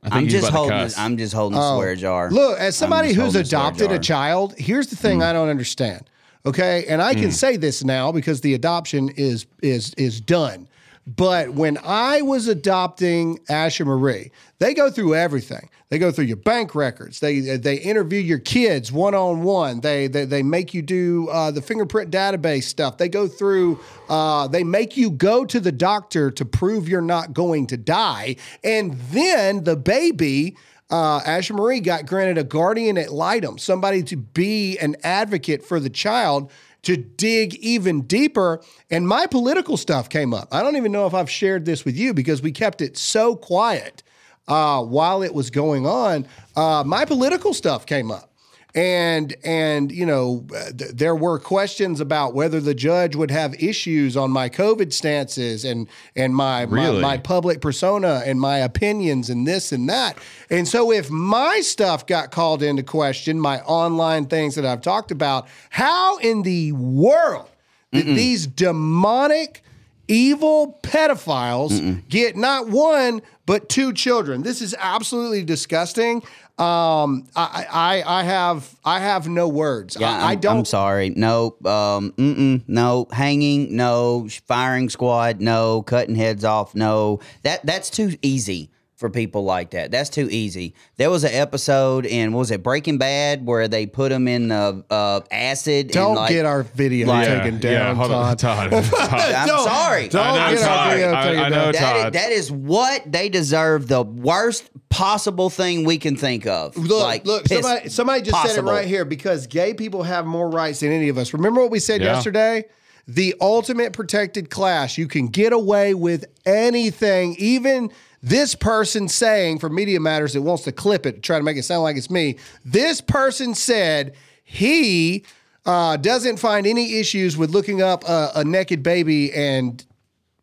I 0.02 0.11
think 0.11 0.23
I'm 0.23 0.28
just 0.28 0.50
holding. 0.50 0.76
cuss. 0.76 0.99
I'm 0.99 1.16
just 1.16 1.33
holding 1.33 1.59
a 1.59 1.62
swear 1.76 1.95
jar. 1.95 2.28
Oh. 2.31 2.35
Look, 2.35 2.59
as 2.59 2.76
somebody 2.76 3.09
who's 3.12 3.35
holding 3.35 3.40
a 3.40 3.45
adopted 3.45 3.93
a 3.93 3.99
child, 3.99 4.54
here's 4.59 4.88
the 4.88 4.97
thing 4.97 5.23
I 5.23 5.33
don't 5.33 5.49
understand. 5.49 6.11
Okay, 6.47 6.85
and 6.87 7.01
I 7.01 7.15
can 7.15 7.33
say 7.33 7.57
this 7.57 7.83
now 7.83 8.13
because 8.13 8.43
the 8.43 8.53
adoption 8.55 9.09
is 9.17 9.47
is 9.63 9.95
is 9.95 10.21
done. 10.21 10.69
But 11.07 11.51
when 11.51 11.79
I 11.85 12.23
was 12.23 12.49
adopting 12.49 13.39
Asher 13.49 13.85
Marie, 13.85 14.31
they 14.59 14.73
go 14.73 14.91
through 14.91 15.15
everything. 15.15 15.69
They 15.91 15.99
go 15.99 16.11
through 16.11 16.25
your 16.25 16.39
bank 16.39 16.75
records. 16.75 17.21
They 17.21 17.41
they 17.41 17.77
interview 17.77 18.21
your 18.21 18.39
kids 18.39 18.91
one 18.91 19.15
on 19.15 19.43
one. 19.43 19.81
They 19.81 20.07
they 20.07 20.25
they 20.25 20.43
make 20.43 20.75
you 20.75 20.83
do 20.83 21.29
uh, 21.29 21.51
the 21.51 21.63
fingerprint 21.63 22.11
database 22.11 22.65
stuff. 22.65 22.99
They 22.99 23.09
go 23.09 23.29
through. 23.29 23.79
Uh, 24.09 24.49
they 24.49 24.65
make 24.65 24.97
you 24.97 25.11
go 25.11 25.45
to 25.45 25.61
the 25.61 25.73
doctor 25.73 26.31
to 26.31 26.45
prove 26.45 26.89
you're 26.89 27.01
not 27.01 27.33
going 27.33 27.67
to 27.69 27.77
die, 27.77 28.37
and 28.63 28.99
then 29.13 29.65
the 29.65 29.77
baby 29.77 30.57
uh, 30.91 31.43
Marie 31.53 31.81
got 31.81 32.07
granted 32.07 32.38
a 32.38 32.45
guardian 32.45 32.99
ad 32.99 33.11
litem, 33.11 33.59
somebody 33.59 34.03
to 34.05 34.17
be 34.17 34.79
an 34.79 34.97
advocate 35.03 35.64
for 35.64 35.81
the 35.81 35.91
child 35.91 36.50
to 36.83 36.97
dig 36.97 37.55
even 37.57 38.03
deeper. 38.03 38.62
And 38.91 39.09
my 39.09 39.26
political 39.26 39.76
stuff 39.76 40.09
came 40.09 40.35
up. 40.35 40.49
I 40.53 40.62
don't 40.62 40.76
even 40.76 40.93
know 40.93 41.07
if 41.07 41.14
I've 41.14 41.31
shared 41.31 41.64
this 41.64 41.85
with 41.85 41.97
you 41.97 42.14
because 42.14 42.43
we 42.43 42.53
kept 42.53 42.81
it 42.81 42.97
so 42.97 43.35
quiet 43.37 44.03
uh, 44.47 44.83
while 44.83 45.23
it 45.23 45.35
was 45.35 45.50
going 45.50 45.87
on. 45.87 46.26
Uh, 46.55 46.85
my 46.87 47.05
political 47.05 47.55
stuff 47.55 47.87
came 47.87 48.11
up. 48.11 48.34
And 48.76 49.37
and 49.45 49.93
you 49.93 50.04
know 50.04 50.45
th- 50.50 50.90
there 50.93 51.14
were 51.14 51.38
questions 51.38 52.00
about 52.00 52.35
whether 52.35 52.59
the 52.61 52.75
judge 52.75 53.14
would 53.14 53.31
have 53.31 53.54
issues 53.62 54.16
on 54.16 54.33
my 54.33 54.49
COVID 54.49 54.93
stances 54.93 55.64
and 55.64 55.87
and 56.16 56.35
my 56.35 56.66
my, 56.66 56.85
Really? 56.87 57.00
my 57.00 57.16
public 57.19 57.61
persona 57.61 58.23
and 58.26 58.40
my 58.40 58.59
opinions 58.59 59.31
and 59.31 59.47
this 59.47 59.71
and 59.71 59.88
that. 59.88 60.19
And 60.50 60.66
so 60.66 60.90
if 60.90 61.09
my 61.09 61.61
stuff 61.61 62.04
got 62.07 62.33
called 62.33 62.64
into 62.64 62.83
question, 62.83 63.38
my 63.38 63.61
online 63.61 64.26
things 64.26 64.57
that 64.57 64.64
I've 64.66 64.83
talked 64.83 65.12
about, 65.12 65.47
how 65.71 66.19
in 66.19 66.43
the 66.43 66.73
world 66.73 67.49
that 67.93 68.07
these 68.07 68.45
demonic, 68.49 69.62
evil 70.09 70.81
pedophiles 70.83 72.02
get 72.09 72.37
not 72.37 72.69
one 72.69 73.23
but 73.47 73.69
two 73.69 73.93
children. 73.93 74.43
This 74.43 74.61
is 74.62 74.75
absolutely 74.78 75.45
disgusting. 75.45 76.23
Um, 76.56 77.26
I, 77.34 77.66
I, 77.70 78.20
I 78.20 78.23
have, 78.23 78.76
I 78.84 79.00
have 79.00 79.28
no 79.28 79.49
words. 79.49 79.96
Yeah, 79.99 80.11
I, 80.11 80.32
I'm, 80.32 80.40
don't. 80.40 80.58
I'm 80.58 80.64
sorry. 80.64 81.11
No, 81.11 81.56
um, 81.64 82.12
mm-mm, 82.16 82.62
no 82.68 83.08
hanging. 83.11 83.75
No 83.75 84.28
firing 84.46 84.88
squad. 84.88 85.40
No 85.40 85.82
cutting 85.82 86.14
heads 86.14 86.44
off. 86.44 86.75
No, 86.75 87.18
that 87.42 87.66
that's 87.66 87.90
too 87.90 88.16
easy 88.23 88.70
for 89.04 89.11
people 89.11 89.44
like 89.44 89.73
that. 89.73 89.90
That's 89.90 90.08
too 90.08 90.28
easy. 90.30 90.75
There 90.96 91.11
was 91.11 91.25
an 91.25 91.34
episode 91.34 92.06
in 92.06 92.32
what 92.32 92.38
was 92.38 92.50
it 92.50 92.62
Breaking 92.62 92.96
Bad 92.96 93.44
where 93.44 93.68
they 93.68 93.84
put 93.84 94.08
them 94.08 94.26
in 94.26 94.49
the 94.49 94.82
uh, 94.88 95.20
acid. 95.30 95.88
Don't 95.88 96.12
and 96.12 96.16
like, 96.16 96.30
get 96.30 96.46
our 96.46 96.62
video 96.62 97.06
like- 97.08 97.28
taken 97.28 97.58
down, 97.58 97.96
hold 97.96 98.12
on, 98.12 98.34
Todd. 98.38 98.70
Todd. 98.70 98.84
Todd. 98.90 99.11
I'm 99.12 99.46
Don't- 99.46 99.64
sorry. 99.68 100.08
don't 100.08 100.25
I 100.26 100.30
know, 100.52 100.56
get 100.56 100.62
our 100.66 100.76
Todd. 100.76 100.90
video 100.94 101.12
I- 101.14 101.23
taken 101.23 101.38
I 101.44 101.49
know, 101.50 101.73
down. 101.73 101.73
That 101.75 101.96
is, 101.96 102.02
Todd. 102.04 102.12
that 102.14 102.32
is 102.32 102.50
what 102.50 103.12
they 103.12 103.28
deserve. 103.28 103.88
The 103.88 104.00
worst 104.02 104.70
possible 104.88 105.50
thing 105.50 105.84
we 105.84 105.99
can 105.99 106.16
think 106.16 106.46
of. 106.46 106.75
Look, 106.78 107.02
like, 107.02 107.26
look, 107.26 107.46
somebody, 107.46 107.90
somebody 107.90 108.23
just 108.23 108.42
said 108.54 108.58
it 108.58 108.62
right 108.62 108.88
here 108.88 109.04
because 109.04 109.46
gay 109.46 109.75
people 109.75 110.02
have 110.04 110.25
more 110.25 110.49
rights 110.49 110.80
than 110.80 110.92
any 110.92 111.11
of 111.11 111.18
us. 111.18 111.34
Remember 111.34 111.61
what 111.61 111.70
we 111.70 111.78
said 111.78 112.00
Yeah. 112.00 112.14
yesterday? 112.14 112.64
The 113.06 113.34
ultimate 113.38 113.92
protected 113.92 114.49
class. 114.49 114.96
You 114.96 115.06
can 115.08 115.26
get 115.26 115.52
away 115.52 115.92
with 115.92 116.25
anything, 116.46 117.37
even 117.38 117.90
this 118.25 118.54
person 118.54 119.07
saying 119.07 119.59
for 119.59 119.69
Media 119.69 120.00
Matters 120.00 120.33
that 120.33 120.40
wants 120.40 120.64
to 120.64 120.73
clip 120.73 121.04
it, 121.04 121.23
try 121.23 121.37
to 121.37 121.45
make 121.45 121.59
it 121.59 121.62
sound 121.62 121.83
like 121.83 121.99
it's 121.99 122.11
me. 122.11 122.37
This 122.64 123.02
person 123.02 123.54
said 123.54 124.14
he 124.43 125.26
uh, 125.66 125.99
doesn't 125.99 126.38
find 126.38 126.66
any 126.66 126.95
issues 126.99 127.37
with 127.37 127.50
looking 127.50 127.83
up 127.83 128.02
a, 128.09 128.33
a 128.37 128.45
naked 128.45 128.83
baby 128.83 129.31
and 129.35 129.85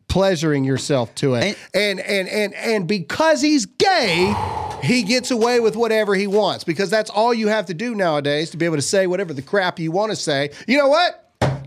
pleasuring 0.06 0.62
yourself 0.62 1.12
to 1.16 1.34
it. 1.34 1.58
And, 1.74 1.98
and 1.98 2.28
and 2.28 2.54
and 2.54 2.86
because 2.86 3.42
he's 3.42 3.66
gay, 3.66 4.32
he 4.84 5.02
gets 5.02 5.32
away 5.32 5.58
with 5.58 5.74
whatever 5.74 6.14
he 6.14 6.28
wants 6.28 6.62
because 6.62 6.88
that's 6.88 7.10
all 7.10 7.34
you 7.34 7.48
have 7.48 7.66
to 7.66 7.74
do 7.74 7.96
nowadays 7.96 8.50
to 8.50 8.56
be 8.56 8.64
able 8.64 8.76
to 8.76 8.82
say 8.82 9.08
whatever 9.08 9.34
the 9.34 9.42
crap 9.42 9.80
you 9.80 9.90
want 9.90 10.10
to 10.12 10.16
say. 10.16 10.50
You 10.68 10.78
know 10.78 10.88
what? 10.88 11.21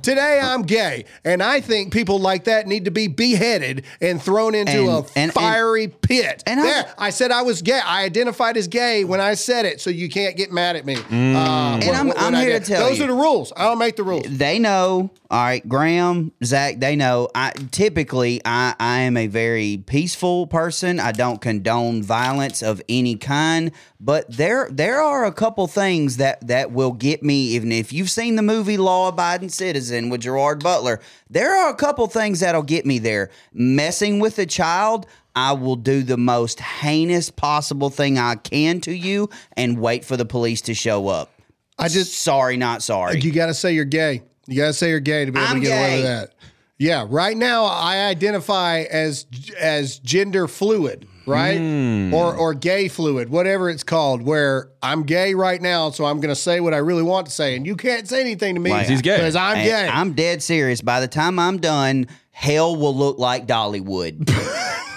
Today 0.05 0.39
I'm 0.39 0.61
gay, 0.61 1.05
and 1.23 1.41
I 1.41 1.61
think 1.61 1.91
people 1.91 2.19
like 2.19 2.43
that 2.43 2.67
need 2.67 2.85
to 2.85 2.91
be 2.91 3.07
beheaded 3.07 3.85
and 3.99 4.21
thrown 4.21 4.53
into 4.53 4.71
And- 4.81 4.87
a 4.87 4.97
and- 4.97 5.07
and- 5.15 5.33
fiery 5.33 5.87
pit. 5.87 6.43
and 6.45 6.59
I- 6.59 6.63
there, 6.63 6.85
I 6.99 7.09
said 7.09 7.31
I 7.31 7.41
was 7.41 7.63
gay. 7.63 7.79
I 7.83 8.03
identified 8.03 8.55
as 8.55 8.67
gay 8.67 9.03
when 9.03 9.19
I 9.19 9.33
said 9.33 9.65
it, 9.65 9.81
so 9.81 9.89
you 9.89 10.07
can't 10.07 10.37
get 10.37 10.51
mad 10.51 10.75
at 10.75 10.85
me. 10.85 10.93
Uh, 10.95 11.15
And 11.15 11.83
I'm- 11.95 12.13
I'm 12.17 12.35
here 12.35 12.59
to 12.59 12.63
tell 12.63 12.81
those 12.81 12.99
you. 12.99 13.05
Those 13.07 13.13
are 13.13 13.15
the 13.15 13.19
rules. 13.19 13.51
I 13.57 13.63
don't 13.63 13.79
make 13.79 13.95
the 13.95 14.03
rules. 14.03 14.27
they 14.29 14.59
know. 14.59 15.09
All 15.31 15.43
right, 15.43 15.67
Graham, 15.67 16.31
Zach, 16.43 16.79
they 16.79 16.95
know. 16.95 17.29
I 17.33 17.51
typically 17.71 18.41
I, 18.45 18.75
I 18.79 18.99
am 18.99 19.17
a 19.17 19.25
very 19.25 19.81
peaceful 19.87 20.45
person. 20.45 20.99
I 20.99 21.13
don't 21.13 21.41
condone 21.41 22.03
violence 22.03 22.61
of 22.61 22.79
any 22.87 23.15
kind, 23.15 23.71
but 23.99 24.25
there 24.29 24.69
there 24.71 25.01
are 25.01 25.25
a 25.25 25.31
couple 25.31 25.65
things 25.65 26.17
that 26.17 26.45
that 26.47 26.71
will 26.71 26.91
get 26.91 27.23
me. 27.23 27.47
Even 27.55 27.71
if 27.71 27.91
you've 27.91 28.11
seen 28.11 28.35
the 28.35 28.43
movie 28.43 28.77
Law 28.77 29.07
Abiding 29.07 29.49
Citizen 29.49 29.94
with 30.09 30.21
Gerard 30.21 30.63
Butler, 30.63 30.99
there 31.29 31.55
are 31.55 31.69
a 31.69 31.75
couple 31.75 32.07
things 32.07 32.39
that'll 32.41 32.63
get 32.63 32.85
me 32.85 32.99
there. 32.99 33.29
Messing 33.53 34.19
with 34.19 34.37
a 34.39 34.45
child. 34.45 35.07
I 35.37 35.51
will 35.51 35.75
do 35.75 36.01
the 36.01 36.15
most 36.17 36.61
heinous 36.61 37.29
possible 37.29 37.89
thing 37.89 38.17
I 38.17 38.35
can 38.35 38.79
to 38.81 38.93
you 38.93 39.29
and 39.53 39.79
wait 39.79 40.05
for 40.05 40.15
the 40.15 40.23
police 40.23 40.61
to 40.61 40.73
show 40.73 41.09
up. 41.09 41.29
I 41.77 41.89
just 41.89 42.13
sorry, 42.13 42.55
not 42.55 42.81
sorry. 42.81 43.19
You 43.19 43.33
got 43.33 43.47
to 43.47 43.53
say 43.53 43.73
you're 43.73 43.83
gay. 43.83 44.21
You 44.47 44.61
got 44.61 44.67
to 44.67 44.73
say 44.73 44.89
you're 44.89 44.99
gay 44.99 45.25
to 45.25 45.31
be 45.31 45.39
able 45.39 45.49
I'm 45.49 45.59
to 45.59 45.67
get 45.67 45.77
away 45.77 45.95
with 45.97 46.05
that. 46.05 46.33
Yeah, 46.77 47.05
right 47.09 47.37
now 47.37 47.63
I 47.65 48.05
identify 48.07 48.79
as 48.81 49.25
as 49.57 49.97
gender 49.99 50.45
fluid, 50.47 51.07
right? 51.25 51.57
Hmm. 51.57 52.13
Or 52.13 52.35
or 52.35 52.53
gay 52.53 52.89
fluid, 52.89 53.29
whatever 53.29 53.69
it's 53.69 53.83
called. 53.83 54.21
Where 54.21 54.71
I'm 54.83 55.03
gay 55.03 55.35
right 55.35 55.61
now, 55.61 55.91
so 55.91 56.03
I'm 56.03 56.17
going 56.19 56.33
to 56.33 56.39
say 56.39 56.59
what 56.59 56.73
I 56.73 56.77
really 56.77 57.03
want 57.03 57.27
to 57.27 57.31
say, 57.31 57.55
and 57.55 57.65
you 57.65 57.77
can't 57.77 58.07
say 58.09 58.19
anything 58.19 58.55
to 58.55 58.59
me 58.61 58.71
Like- 58.71 58.87
He's 58.87 59.01
gay. 59.01 59.15
because 59.17 59.37
I'm 59.37 59.55
Hey, 59.57 59.69
gay. 59.69 59.87
I'm 59.87 60.13
dead 60.13 60.43
serious. 60.43 60.81
By 60.81 60.99
the 60.99 61.07
time 61.07 61.39
I'm 61.39 61.59
done, 61.59 62.07
hell 62.31 62.75
will 62.75 62.95
look 62.95 63.19
like 63.19 63.47
Dollywood. 63.47 64.29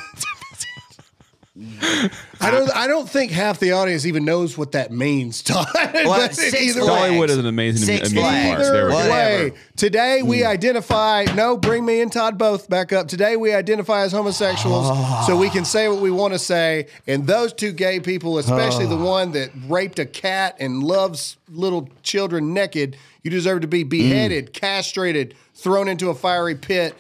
I 2.40 2.50
don't. 2.50 2.70
I 2.76 2.86
don't 2.86 3.08
think 3.08 3.32
half 3.32 3.58
the 3.58 3.72
audience 3.72 4.06
even 4.06 4.24
knows 4.24 4.56
what 4.56 4.72
that 4.72 4.92
means. 4.92 5.42
Todd. 5.42 5.66
But 5.74 6.34
Six 6.34 6.60
either 6.60 6.80
Flags. 6.82 7.10
way- 7.12 7.18
Dollywood 7.18 7.28
is 7.30 7.38
an 7.38 7.46
amazing 7.46 7.86
Six 7.86 8.10
amusement 8.10 8.24
Flags. 8.26 8.56
park. 8.56 8.72
There 8.72 8.86
we 8.86 8.90
go. 8.92 8.96
Whatever. 8.96 9.44
way. 9.44 9.52
Today 9.76 10.22
we 10.22 10.40
hmm. 10.40 10.46
identify. 10.46 11.24
No, 11.34 11.56
bring 11.56 11.84
me 11.84 12.00
and 12.00 12.12
Todd 12.12 12.38
both 12.38 12.68
back 12.68 12.92
up. 12.92 13.08
Today 13.08 13.36
we 13.36 13.52
identify 13.54 14.02
as 14.02 14.12
homosexuals, 14.12 14.86
ah. 14.88 15.24
so 15.26 15.36
we 15.36 15.50
can 15.50 15.64
say 15.64 15.88
what 15.88 16.00
we 16.00 16.10
want 16.10 16.32
to 16.34 16.38
say. 16.38 16.86
And 17.06 17.26
those 17.26 17.52
two 17.52 17.72
gay 17.72 17.98
people, 18.00 18.38
especially 18.38 18.86
the 18.86 18.98
ah. 18.98 19.04
one 19.04 19.32
that 19.32 19.50
raped 19.66 19.98
a 19.98 20.06
cat 20.06 20.56
and 20.60 20.82
loves 20.82 21.36
little 21.48 21.88
children 22.02 22.54
naked, 22.54 22.96
you 23.22 23.30
deserve 23.30 23.62
to 23.62 23.68
be 23.68 23.82
beheaded, 23.82 24.52
castrated, 24.52 25.34
thrown 25.54 25.88
into 25.88 26.08
a 26.10 26.14
fiery 26.14 26.54
pit. 26.54 26.94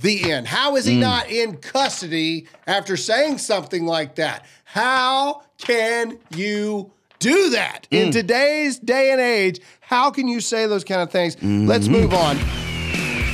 The 0.00 0.30
end. 0.32 0.46
How 0.46 0.76
is 0.76 0.84
he 0.84 0.94
hmm. 0.94 1.00
not 1.00 1.30
in 1.30 1.56
custody 1.56 2.46
after 2.66 2.96
saying 2.96 3.38
something 3.38 3.86
like 3.86 4.16
that? 4.16 4.44
How 4.64 5.42
can 5.58 6.18
you 6.34 6.92
do 7.18 7.50
that 7.50 7.86
in 7.90 8.06
hmm. 8.06 8.12
today's 8.12 8.78
day 8.78 9.10
and 9.10 9.20
age? 9.20 9.60
How 9.80 10.10
can 10.10 10.28
you 10.28 10.40
say 10.40 10.66
those 10.66 10.84
kind 10.84 11.00
of 11.00 11.10
things? 11.10 11.34
Let's 11.42 11.88
mm-hmm. 11.88 12.02
move 12.02 12.14
on. 12.14 12.36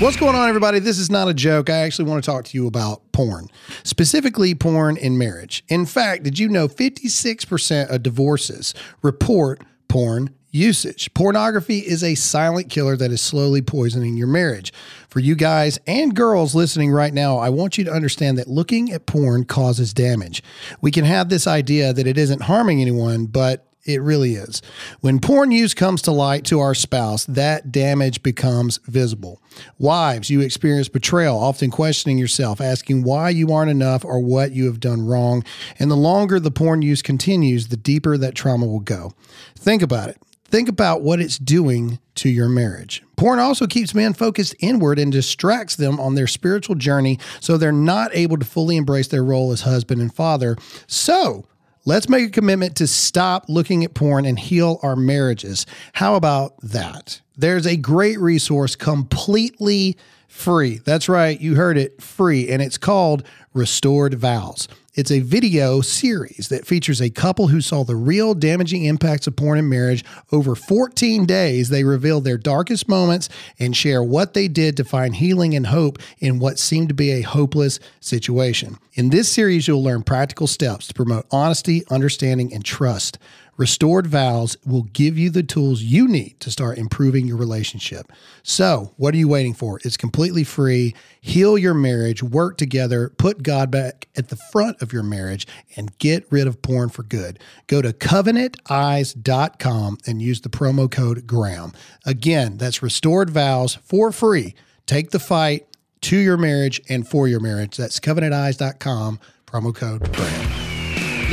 What's 0.01 0.17
going 0.17 0.35
on, 0.35 0.49
everybody? 0.49 0.81
This 0.81 0.99
is 0.99 1.09
not 1.09 1.29
a 1.29 1.35
joke. 1.35 1.71
I 1.71 1.79
actually 1.79 2.11
want 2.11 2.25
to 2.25 2.29
talk 2.29 2.45
to 2.47 2.59
you 2.59 2.67
about 2.67 3.01
porn, 3.13 3.49
specifically 3.85 4.53
porn 4.55 4.97
in 4.97 5.17
marriage. 5.19 5.65
In 5.69 5.87
fact, 5.87 6.25
did 6.25 6.37
you 6.37 6.49
know 6.49 6.67
56% 6.67 7.91
of 7.91 8.03
divorces 8.03 8.75
report 9.03 9.63
porn 9.89 10.35
usage? 10.55 11.13
Pornography 11.15 11.79
is 11.79 12.03
a 12.03 12.15
silent 12.15 12.71
killer 12.71 12.97
that 12.97 13.11
is 13.11 13.21
slowly 13.21 13.61
poisoning 13.61 14.17
your 14.17 14.29
marriage. 14.29 14.73
For 15.09 15.21
you 15.21 15.35
guys 15.35 15.79
and 15.87 16.15
girls 16.15 16.55
listening 16.55 16.91
right 16.91 17.13
now, 17.13 17.39
I 17.39 17.49
want 17.51 17.77
you 17.77 17.85
to 17.85 17.93
understand 17.93 18.39
that 18.39 18.49
looking 18.49 18.93
at 18.93 19.07
porn 19.07 19.45
causes 19.45 19.93
damage. 19.93 20.43
We 20.81 20.91
can 20.91 21.05
have 21.05 21.29
this 21.29 21.47
idea 21.47 21.93
that 21.93 22.07
it 22.07 22.17
isn't 22.17 22.43
harming 22.43 22.81
anyone, 22.81 23.27
but 23.27 23.67
it 23.85 24.01
really 24.01 24.35
is. 24.35 24.63
When 25.01 25.21
porn 25.21 25.51
use 25.51 25.75
comes 25.75 26.01
to 26.03 26.11
light 26.11 26.45
to 26.47 26.61
our 26.61 26.75
spouse, 26.75 27.27
that 27.27 27.71
damage 27.71 28.23
becomes 28.23 28.79
visible. 28.87 29.43
Wives, 29.79 30.31
you 30.31 30.41
experience 30.41 30.89
betrayal, 30.89 31.39
often 31.39 31.71
questioning 31.71 32.17
yourself, 32.17 32.61
asking 32.61 33.03
why 33.03 33.29
you 33.29 33.53
aren't 33.53 33.71
enough 33.71 34.05
or 34.05 34.21
what 34.21 34.53
you 34.53 34.67
have 34.67 34.81
done 34.81 35.07
wrong. 35.07 35.45
And 35.79 35.91
the 35.91 35.97
longer 35.97 36.41
the 36.41 36.51
porn 36.51 36.81
use 36.81 37.03
continues, 37.03 37.69
the 37.69 37.77
deeper 37.77 38.17
that 38.17 38.35
trauma 38.35 38.67
will 38.67 38.81
go. 38.81 39.13
Think 39.55 39.83
about 39.83 40.09
it. 40.09 40.19
Think 40.45 40.69
about 40.69 41.03
what 41.03 41.21
it's 41.21 41.39
doing 41.39 41.99
to 42.17 42.29
your 42.29 42.49
marriage. 42.49 43.03
Porn 43.17 43.39
also 43.39 43.67
keeps 43.67 43.95
men 43.95 44.15
focused 44.15 44.55
inward 44.61 44.99
and 44.99 45.11
distracts 45.11 45.77
them 45.77 45.99
on 45.99 46.15
their 46.15 46.27
spiritual 46.27 46.77
journey 46.77 47.19
so 47.41 47.57
they're 47.57 47.73
not 47.73 48.11
able 48.15 48.37
to 48.39 48.45
fully 48.45 48.77
embrace 48.77 49.09
their 49.09 49.25
role 49.25 49.53
as 49.53 49.63
husband 49.63 50.01
and 50.01 50.15
father. 50.15 50.57
So, 50.87 51.47
Let's 51.87 52.09
make 52.09 52.27
a 52.27 52.31
commitment 52.31 52.77
to 52.77 52.87
stop 52.87 53.45
looking 53.47 53.85
at 53.85 53.93
porn 53.93 54.25
and 54.25 54.39
heal 54.39 54.81
our 54.83 54.97
marriages. 54.97 55.67
How 55.93 56.15
about 56.15 56.59
that? 56.63 57.21
There's 57.37 57.67
a 57.67 57.77
great 57.77 58.19
resource 58.19 58.75
completely 58.75 59.99
free. 60.27 60.79
That's 60.79 61.11
right, 61.11 61.39
you 61.39 61.57
heard 61.57 61.77
it, 61.77 62.01
free, 62.01 62.49
and 62.49 62.63
it's 62.63 62.79
called 62.79 63.23
Restored 63.53 64.15
Vows. 64.15 64.67
It's 64.95 65.11
a 65.11 65.19
video 65.19 65.81
series 65.81 66.51
that 66.51 66.69
features 66.69 67.03
a 67.03 67.11
couple 67.11 67.49
who 67.49 67.61
saw 67.61 67.83
the 67.83 67.97
real 67.97 68.33
damaging 68.33 68.85
impacts 68.85 69.27
of 69.27 69.35
porn 69.35 69.59
in 69.59 69.69
marriage. 69.69 70.05
Over 70.31 70.55
14 70.55 71.27
days, 71.27 71.69
they 71.69 71.83
reveal 71.83 72.21
their 72.21 72.39
darkest 72.39 72.89
moments 72.89 73.29
and 73.59 73.77
share 73.77 74.05
what 74.05 74.35
they 74.35 74.47
did 74.47 74.77
to 74.77 74.85
find 74.85 75.17
healing 75.17 75.57
and 75.57 75.67
hope 75.67 75.99
in 76.21 76.39
what 76.39 76.61
seemed 76.61 76.91
to 76.91 76.95
be 76.95 77.11
a 77.11 77.23
hopeless 77.23 77.81
situation. 77.99 78.79
In 78.93 79.11
this 79.11 79.29
series, 79.29 79.67
you'll 79.67 79.83
learn 79.83 80.05
practical 80.05 80.47
steps 80.47 80.87
to 80.87 80.95
promote 80.95 81.27
honesty, 81.33 81.83
understanding, 81.91 82.55
and 82.55 82.65
trust. 82.65 83.19
Restored 83.57 84.07
Vows 84.07 84.57
will 84.67 84.83
give 84.83 85.17
you 85.17 85.31
the 85.31 85.43
tools 85.43 85.83
you 85.83 86.09
need 86.09 86.39
to 86.41 86.51
start 86.51 86.77
improving 86.77 87.27
your 87.27 87.37
relationship. 87.37 88.13
So, 88.43 88.93
what 88.97 89.15
are 89.15 89.19
you 89.19 89.29
waiting 89.29 89.55
for? 89.55 89.81
It's 89.85 89.97
completely 89.97 90.45
free. 90.45 90.95
Heal 91.21 91.57
your 91.57 91.75
marriage, 91.75 92.23
work 92.23 92.57
together, 92.57 93.11
put 93.17 93.43
God 93.43 93.71
back 93.71 94.09
at 94.17 94.29
the 94.29 94.37
front 94.37 94.83
of 94.83 94.93
your 94.93 95.03
marriage, 95.03 95.47
and 95.77 95.97
get 95.99 96.27
rid 96.31 96.47
of 96.47 96.63
porn 96.63 96.89
for 96.89 97.05
good. 97.05 97.39
Go 97.67 97.81
to 97.81 97.93
covenanteyes.com 97.93 99.99
and 100.07 100.21
use 100.21 100.41
the 100.41 100.49
promo 100.49 100.91
code 100.91 101.27
GRAHAM. 101.27 101.75
Again, 102.05 102.57
that's 102.57 102.83
Restored 102.83 103.31
Vows 103.31 103.77
for 103.77 104.11
free. 104.11 104.55
Take 104.87 105.11
the 105.11 105.21
fight 105.21 105.67
to 106.03 106.17
your 106.17 106.37
marriage 106.37 106.81
and 106.89 107.09
for 107.09 107.29
your 107.29 107.41
marriage. 107.41 107.77
That's 107.77 108.01
covenanteyes.com, 108.01 109.21
promo 109.47 109.75
code 109.75 110.13
GRAHAM. 110.13 110.64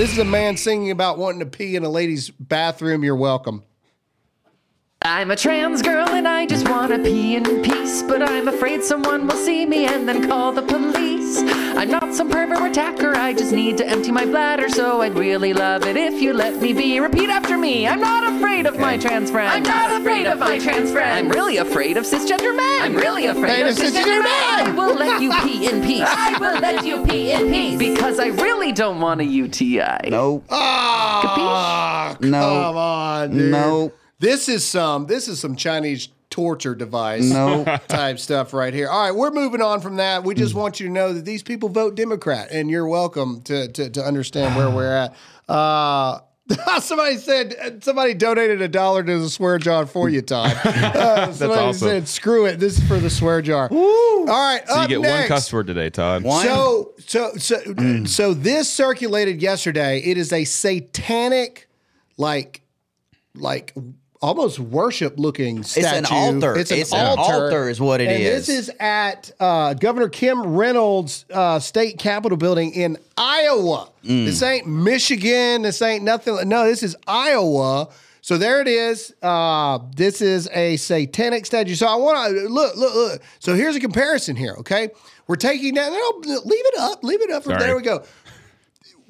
This 0.01 0.13
is 0.13 0.17
a 0.17 0.25
man 0.25 0.58
singing 0.58 0.89
about 0.89 1.20
wanting 1.20 1.41
to 1.41 1.46
pee 1.46 1.75
in 1.75 1.84
a 1.84 1.89
lady's 1.89 2.31
bathroom. 2.31 3.03
You're 3.03 3.15
welcome. 3.15 3.62
I'm 5.03 5.31
a 5.31 5.36
trans 5.36 5.81
girl 5.81 6.08
and 6.10 6.27
I 6.27 6.46
just 6.46 6.70
wanna 6.70 7.00
pee 7.00 7.36
in 7.36 7.43
peace, 7.63 8.03
but 8.03 8.22
I'm 8.22 8.48
afraid 8.48 8.84
someone 8.84 9.25
will 9.25 9.36
see 9.36 9.65
me 9.65 9.86
and 9.86 10.08
then 10.08 10.27
call 10.29 10.51
the 10.51 10.62
police. 10.62 11.39
I'm 11.75 11.89
not 11.89 12.13
some 12.13 12.29
pervert 12.29 12.62
attacker, 12.72 13.15
I 13.17 13.34
just 13.34 13.51
need 13.51 13.77
to 13.77 13.86
empty 13.88 14.12
my 14.12 14.25
bladder, 14.25 14.70
so 14.70 15.01
I'd 15.01 15.15
really 15.15 15.53
love 15.53 15.88
it 15.88 15.98
if 15.98 16.22
you 16.22 16.34
let 16.34 16.62
me 16.62 16.74
be. 16.74 17.00
Repeat 17.00 17.29
after 17.31 17.58
me. 17.58 17.88
I'm 17.88 18.00
not 18.00 18.31
afraid 18.36 18.67
of 18.67 18.77
my 18.77 18.96
trans 18.96 19.31
friends. 19.31 19.55
I'm 19.55 19.63
not 19.63 20.00
afraid 20.01 20.27
of 20.27 20.38
my 20.38 20.60
trans 20.60 20.91
friends. 20.91 21.17
I'm 21.25 21.29
really 21.29 21.58
afraid 21.58 21.98
of 21.98 22.03
cisgender 22.03 22.55
men. 22.55 22.81
I'm 22.84 22.96
really 22.96 23.25
afraid 23.25 23.65
of 23.65 23.75
cisgender 23.75 24.22
men. 24.24 24.67
I 24.67 24.72
will 24.77 24.93
let 24.93 25.20
you 25.20 25.31
pee 25.41 25.67
in 25.67 25.81
peace. 25.81 26.08
I 26.08 26.38
will 26.39 26.60
let 26.60 26.86
you 26.86 27.03
pee 27.05 27.31
in 27.31 27.50
peace 27.50 27.77
because 27.79 28.20
I 28.20 28.27
really 28.27 28.72
don't 28.72 29.00
want 29.00 29.20
a 29.22 29.25
UTI. 29.25 30.10
Nope. 30.10 30.46
Ah, 30.51 32.15
No. 32.20 32.39
come 32.39 32.77
on, 32.77 33.31
dude. 33.31 33.51
No. 33.51 33.91
This 34.22 34.48
is 34.48 34.63
some. 34.63 35.08
This 35.08 35.28
is 35.28 35.40
some 35.40 35.56
Chinese 35.56 36.10
torture 36.30 36.75
device 36.75 37.24
No. 37.30 37.66
type 37.88 38.20
stuff 38.20 38.54
right 38.54 38.74
here. 38.74 38.88
All 38.88 39.04
right, 39.04 39.12
we're 39.16 39.32
moving 39.32 39.62
on 39.62 39.82
from 39.82 39.96
that. 39.98 40.24
We 40.24 40.36
Hmm. 40.36 40.40
just 40.40 40.54
want 40.56 40.80
you 40.80 40.88
to 40.88 40.94
know 40.94 41.12
that 41.12 41.25
these 41.25 41.42
people 41.44 41.70
vote 41.70 41.96
Democrat, 41.96 42.50
and 42.51 42.70
you're 42.70 42.88
welcome 42.88 43.42
to 43.44 43.68
to, 43.70 43.90
to 43.90 44.01
understand 44.04 44.56
where 44.56 44.70
we're 44.70 44.96
at. 44.96 45.16
Uh, 45.50 46.20
somebody 46.80 47.18
said 47.18 47.84
somebody 47.84 48.13
donated 48.13 48.62
a 48.62 48.68
dollar 48.68 49.04
to 49.04 49.20
the 49.20 49.30
swear 49.30 49.58
jar 49.58 49.86
for 49.88 50.08
you, 50.08 50.22
Todd. 50.22 50.56
Uh, 50.66 51.32
somebody 51.34 51.62
awesome. 51.62 51.88
said, 51.88 52.08
"Screw 52.08 52.46
it, 52.46 52.60
this 52.60 52.78
is 52.78 52.88
for 52.88 53.00
the 53.00 53.10
swear 53.10 53.42
jar." 53.42 53.70
All 53.72 54.25
right, 54.28 54.62
So 54.68 54.82
you 54.84 54.88
get 54.88 55.01
next. 55.01 55.20
one 55.20 55.28
cuss 55.30 55.51
word 55.54 55.66
today, 55.68 55.90
Todd. 55.90 56.24
One. 56.24 56.46
So 56.46 56.94
so 57.08 57.32
so 57.38 57.60
so 58.06 58.34
this 58.36 58.70
circulated 58.72 59.42
yesterday. 59.42 60.00
It 60.00 60.18
is 60.18 60.32
a 60.32 60.44
satanic, 60.46 61.68
like, 62.18 62.62
like 63.34 63.74
almost 64.22 64.60
worship 64.60 65.18
looking 65.18 65.63
statue. 65.63 65.88
It's 65.88 66.12
an 66.12 66.16
altar. 66.16 66.56
It's 66.58 66.72
an 66.72 66.78
It's 66.80 66.94
an 66.94 67.18
altar. 67.18 67.34
altar 67.46 67.70
is 67.70 67.82
what 67.82 68.01
it 68.01 68.08
and 68.08 68.22
is. 68.22 68.48
This 68.48 68.68
is 68.68 68.72
at 68.80 69.32
uh, 69.40 69.74
Governor 69.74 70.10
Kim 70.10 70.56
Reynolds' 70.56 71.25
uh, 71.32 71.60
state 71.60 71.98
capitol 71.98 72.38
building 72.38 72.72
in 72.74 72.98
Iowa. 73.18 73.90
Mm. 74.04 74.25
This 74.25 74.42
ain't 74.44 74.68
Michigan. 74.68 75.63
This 75.63 75.82
ain't 75.82 76.04
nothing. 76.04 76.48
No, 76.48 76.66
this 76.66 76.84
is 76.84 76.96
Iowa. 77.08 77.90
So 78.24 78.38
there 78.38 78.62
it 78.62 78.68
is. 78.68 79.13
Uh, 79.24 79.80
this 79.96 80.22
is 80.22 80.48
a 80.54 80.78
satanic 80.78 81.46
statue. 81.48 81.74
So 81.74 81.88
I 81.88 81.96
want 81.96 82.32
to 82.32 82.48
look, 82.50 82.75
look, 82.75 82.94
look. 82.94 83.22
So 83.40 83.56
here's 83.56 83.75
a 83.75 83.80
comparison 83.80 84.36
here. 84.36 84.54
Okay, 84.60 84.90
we're 85.25 85.36
taking 85.38 85.74
down. 85.74 85.92
No, 85.92 86.22
leave 86.24 86.66
it 86.66 86.80
up. 86.80 87.04
Leave 87.04 87.22
it 87.22 87.32
up. 87.32 87.44
Sorry. 87.44 87.58
There 87.58 87.75
we 87.75 87.82
go. 87.82 88.04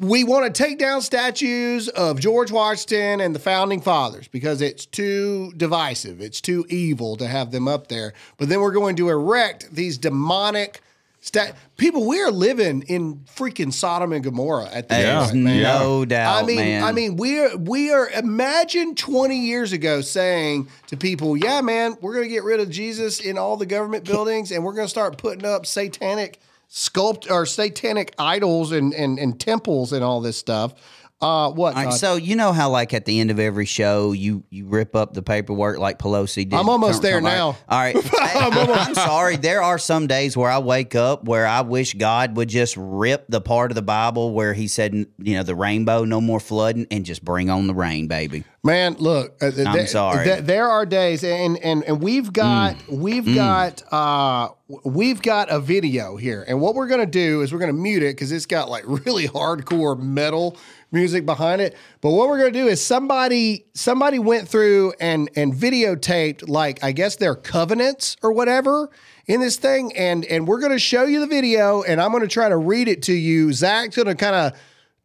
We 0.01 0.23
want 0.23 0.53
to 0.53 0.63
take 0.63 0.79
down 0.79 1.01
statues 1.03 1.87
of 1.89 2.19
George 2.19 2.51
Washington 2.51 3.21
and 3.21 3.35
the 3.35 3.39
founding 3.39 3.81
fathers 3.81 4.27
because 4.27 4.59
it's 4.59 4.87
too 4.87 5.53
divisive. 5.55 6.21
It's 6.21 6.41
too 6.41 6.65
evil 6.69 7.17
to 7.17 7.27
have 7.27 7.51
them 7.51 7.67
up 7.67 7.87
there. 7.87 8.13
But 8.37 8.49
then 8.49 8.61
we're 8.61 8.71
going 8.71 8.95
to 8.95 9.09
erect 9.09 9.73
these 9.75 9.99
demonic 9.99 10.81
stat 11.19 11.55
people. 11.77 12.07
We 12.07 12.19
are 12.19 12.31
living 12.31 12.81
in 12.87 13.17
freaking 13.35 13.71
Sodom 13.71 14.11
and 14.11 14.23
Gomorrah 14.23 14.69
at 14.73 14.89
this 14.89 14.97
Yeah. 14.97 15.23
point, 15.25 15.35
man. 15.35 15.61
no 15.61 16.03
doubt, 16.03 16.43
I 16.43 16.47
mean, 16.47 16.55
man. 16.57 16.83
I 16.83 16.91
mean, 16.93 17.15
we're 17.15 17.55
we 17.57 17.91
are. 17.91 18.09
Imagine 18.09 18.95
twenty 18.95 19.37
years 19.37 19.71
ago 19.71 20.01
saying 20.01 20.67
to 20.87 20.97
people, 20.97 21.37
"Yeah, 21.37 21.61
man, 21.61 21.95
we're 22.01 22.15
going 22.15 22.25
to 22.27 22.33
get 22.33 22.43
rid 22.43 22.59
of 22.59 22.71
Jesus 22.71 23.19
in 23.19 23.37
all 23.37 23.55
the 23.55 23.67
government 23.67 24.05
buildings, 24.05 24.51
and 24.51 24.63
we're 24.65 24.73
going 24.73 24.85
to 24.87 24.89
start 24.89 25.19
putting 25.19 25.45
up 25.45 25.67
satanic 25.67 26.39
sculpt 26.71 27.29
or 27.29 27.45
satanic 27.45 28.13
idols 28.17 28.71
and 28.71 28.93
and, 28.93 29.19
and 29.19 29.39
temples 29.39 29.91
and 29.93 30.03
all 30.03 30.21
this 30.21 30.37
stuff." 30.37 30.73
Uh, 31.21 31.51
what? 31.51 31.75
All 31.75 31.85
right, 31.85 31.93
so 31.93 32.15
you 32.15 32.35
know 32.35 32.51
how 32.51 32.71
like 32.71 32.95
at 32.95 33.05
the 33.05 33.19
end 33.19 33.29
of 33.29 33.39
every 33.39 33.65
show 33.65 34.11
you 34.11 34.43
you 34.49 34.65
rip 34.65 34.95
up 34.95 35.13
the 35.13 35.21
paperwork 35.21 35.77
like 35.77 35.99
Pelosi 35.99 36.49
did. 36.49 36.53
I'm 36.53 36.67
almost 36.67 37.03
there 37.03 37.21
now. 37.21 37.57
All 37.69 37.79
right, 37.79 37.95
I, 38.19 38.85
am 38.87 38.95
sorry. 38.95 39.35
There 39.35 39.61
are 39.61 39.77
some 39.77 40.07
days 40.07 40.35
where 40.35 40.49
I 40.49 40.57
wake 40.57 40.95
up 40.95 41.25
where 41.25 41.45
I 41.45 41.61
wish 41.61 41.93
God 41.93 42.35
would 42.37 42.49
just 42.49 42.75
rip 42.75 43.25
the 43.29 43.39
part 43.39 43.69
of 43.69 43.75
the 43.75 43.83
Bible 43.83 44.33
where 44.33 44.55
He 44.55 44.67
said, 44.67 44.93
you 44.93 45.35
know, 45.35 45.43
the 45.43 45.53
rainbow, 45.53 46.05
no 46.05 46.21
more 46.21 46.39
flooding, 46.39 46.87
and 46.89 47.05
just 47.05 47.23
bring 47.23 47.51
on 47.51 47.67
the 47.67 47.75
rain, 47.75 48.07
baby. 48.07 48.43
Man, 48.63 48.95
look. 48.99 49.37
uh, 49.41 49.47
I'm 49.47 49.73
th- 49.73 49.89
sorry. 49.89 50.23
th- 50.23 50.43
there 50.43 50.69
are 50.69 50.85
days, 50.85 51.23
and 51.23 51.57
and 51.59 51.83
and 51.83 52.01
we've 52.01 52.31
got 52.31 52.77
we've 52.87 53.35
got 53.35 53.81
uh 53.91 54.49
we've 54.85 55.21
got 55.21 55.51
a 55.51 55.59
video 55.59 56.15
here, 56.15 56.43
and 56.47 56.61
what 56.61 56.75
we're 56.75 56.87
gonna 56.87 57.05
do 57.07 57.41
is 57.41 57.51
we're 57.51 57.59
gonna 57.59 57.73
mute 57.73 58.03
it 58.03 58.15
because 58.15 58.31
it's 58.31 58.45
got 58.45 58.69
like 58.69 58.83
really 59.05 59.27
hardcore 59.27 59.99
metal 59.99 60.57
music 60.91 61.25
behind 61.25 61.61
it. 61.61 61.75
But 62.01 62.11
what 62.11 62.27
we're 62.29 62.37
gonna 62.37 62.51
do 62.51 62.67
is 62.67 62.83
somebody 62.83 63.65
somebody 63.73 64.19
went 64.19 64.47
through 64.47 64.93
and 64.99 65.29
and 65.35 65.53
videotaped 65.53 66.47
like 66.49 66.83
I 66.83 66.91
guess 66.91 67.15
their 67.15 67.35
covenants 67.35 68.17
or 68.21 68.31
whatever 68.31 68.89
in 69.27 69.39
this 69.39 69.57
thing, 69.57 69.95
and 69.95 70.25
and 70.25 70.47
we're 70.47 70.59
gonna 70.59 70.79
show 70.79 71.03
you 71.03 71.19
the 71.19 71.27
video, 71.27 71.83
and 71.83 72.01
I'm 72.01 72.11
gonna 72.11 72.27
try 72.27 72.49
to 72.49 72.57
read 72.57 72.87
it 72.87 73.03
to 73.03 73.13
you. 73.13 73.53
Zach's 73.53 73.95
gonna 73.95 74.15
kind 74.15 74.35
of 74.35 74.53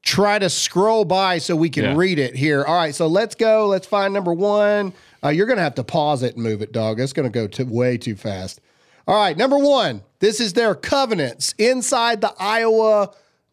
try 0.02 0.38
to 0.38 0.48
scroll 0.48 1.04
by 1.04 1.38
so 1.38 1.56
we 1.56 1.68
can 1.68 1.82
Yeah. 1.84 1.94
read 1.96 2.18
it 2.20 2.36
here. 2.36 2.64
All 2.64 2.76
right, 2.76 2.94
so 2.94 3.08
let's 3.08 3.34
go. 3.34 3.66
Let's 3.66 3.88
find 3.88 4.14
number 4.14 4.32
one. 4.32 4.92
Uh, 5.24 5.30
you're 5.30 5.46
going 5.46 5.56
to 5.56 5.64
have 5.64 5.74
to 5.74 5.82
pause 5.82 6.22
it 6.22 6.34
and 6.36 6.44
move 6.44 6.62
it, 6.62 6.70
dog. 6.70 7.00
It's 7.00 7.12
going 7.12 7.28
to 7.28 7.32
go 7.32 7.48
too, 7.48 7.64
way 7.66 7.96
too 7.98 8.14
fast. 8.14 8.60
All 9.08 9.16
right, 9.16 9.36
number 9.36 9.58
one. 9.58 10.02
This 10.20 10.38
is 10.40 10.52
their 10.52 10.76
covenants 10.76 11.54
inside 11.58 12.20
the 12.20 12.32
Iowa. 12.38 13.10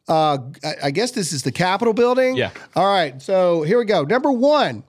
Uh, 0.07 0.37
I, 0.83 0.91
guess 0.91 1.11
this 1.11 1.31
is 1.31 1.43
the 1.43 1.51
Capitol 1.51 1.93
building. 1.93 2.35
Yeah. 2.35 2.51
All 2.75 2.91
right, 2.91 3.21
so 3.21 3.63
here 3.63 3.77
we 3.77 3.85
go. 3.85 4.03
Number 4.03 4.31
one. 4.31 4.83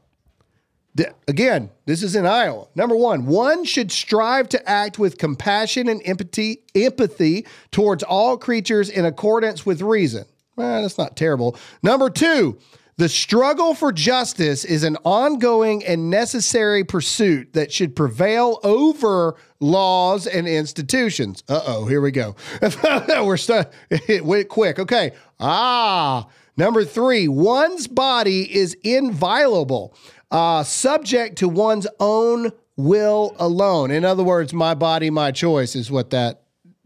Th- 0.97 1.11
Again, 1.27 1.71
this 1.87 2.03
is 2.05 2.15
in 2.15 2.25
Iowa. 2.25 2.69
Number 2.77 2.95
one, 2.97 3.27
one 3.27 3.65
should 3.65 3.91
strive 3.91 4.49
to 4.51 4.69
act 4.69 4.97
with 4.99 5.19
compassion 5.19 5.89
and 5.89 6.01
empathy, 6.05 6.63
empathy 6.75 7.47
towards 7.73 8.05
all 8.05 8.37
creatures 8.39 8.91
in 8.91 9.05
accordance 9.05 9.67
with 9.67 9.83
reason. 9.83 10.25
Well, 10.57 10.83
that's 10.83 10.97
not 10.99 11.17
terrible. 11.17 11.57
Number 11.83 12.11
two, 12.11 12.59
the 12.97 13.09
struggle 13.09 13.75
for 13.75 13.93
justice 13.93 14.65
is 14.65 14.85
an 14.85 14.97
ongoing 15.05 15.85
and 15.85 16.11
necessary 16.11 16.85
pursuit 16.85 17.53
that 17.55 17.73
should 17.73 17.97
prevail 17.97 18.61
over 18.63 19.35
laws 19.61 20.27
and 20.27 20.47
institutions. 20.47 21.43
Uh 21.49 21.61
oh, 21.67 21.87
here 21.87 22.01
we 22.01 22.13
go. 22.13 22.37
We're 23.09 23.37
stuck. 23.37 23.73
it 23.91 24.25
went 24.25 24.49
quick. 24.49 24.79
Okay. 24.79 25.13
Ah, 25.41 26.29
number 26.57 26.85
three, 26.85 27.27
one's 27.27 27.89
body 27.89 28.55
is 28.55 28.77
inviolable, 28.85 29.97
uh, 30.31 30.63
subject 30.63 31.39
to 31.39 31.49
one's 31.49 31.87
own 31.99 32.53
will 32.77 33.35
alone. 33.39 33.91
In 33.91 34.05
other 34.05 34.23
words, 34.23 34.53
my 34.53 34.75
body, 34.75 35.11
my 35.11 35.31
choice 35.33 35.77
is 35.77 35.91
what 35.91 36.11
that 36.11 36.43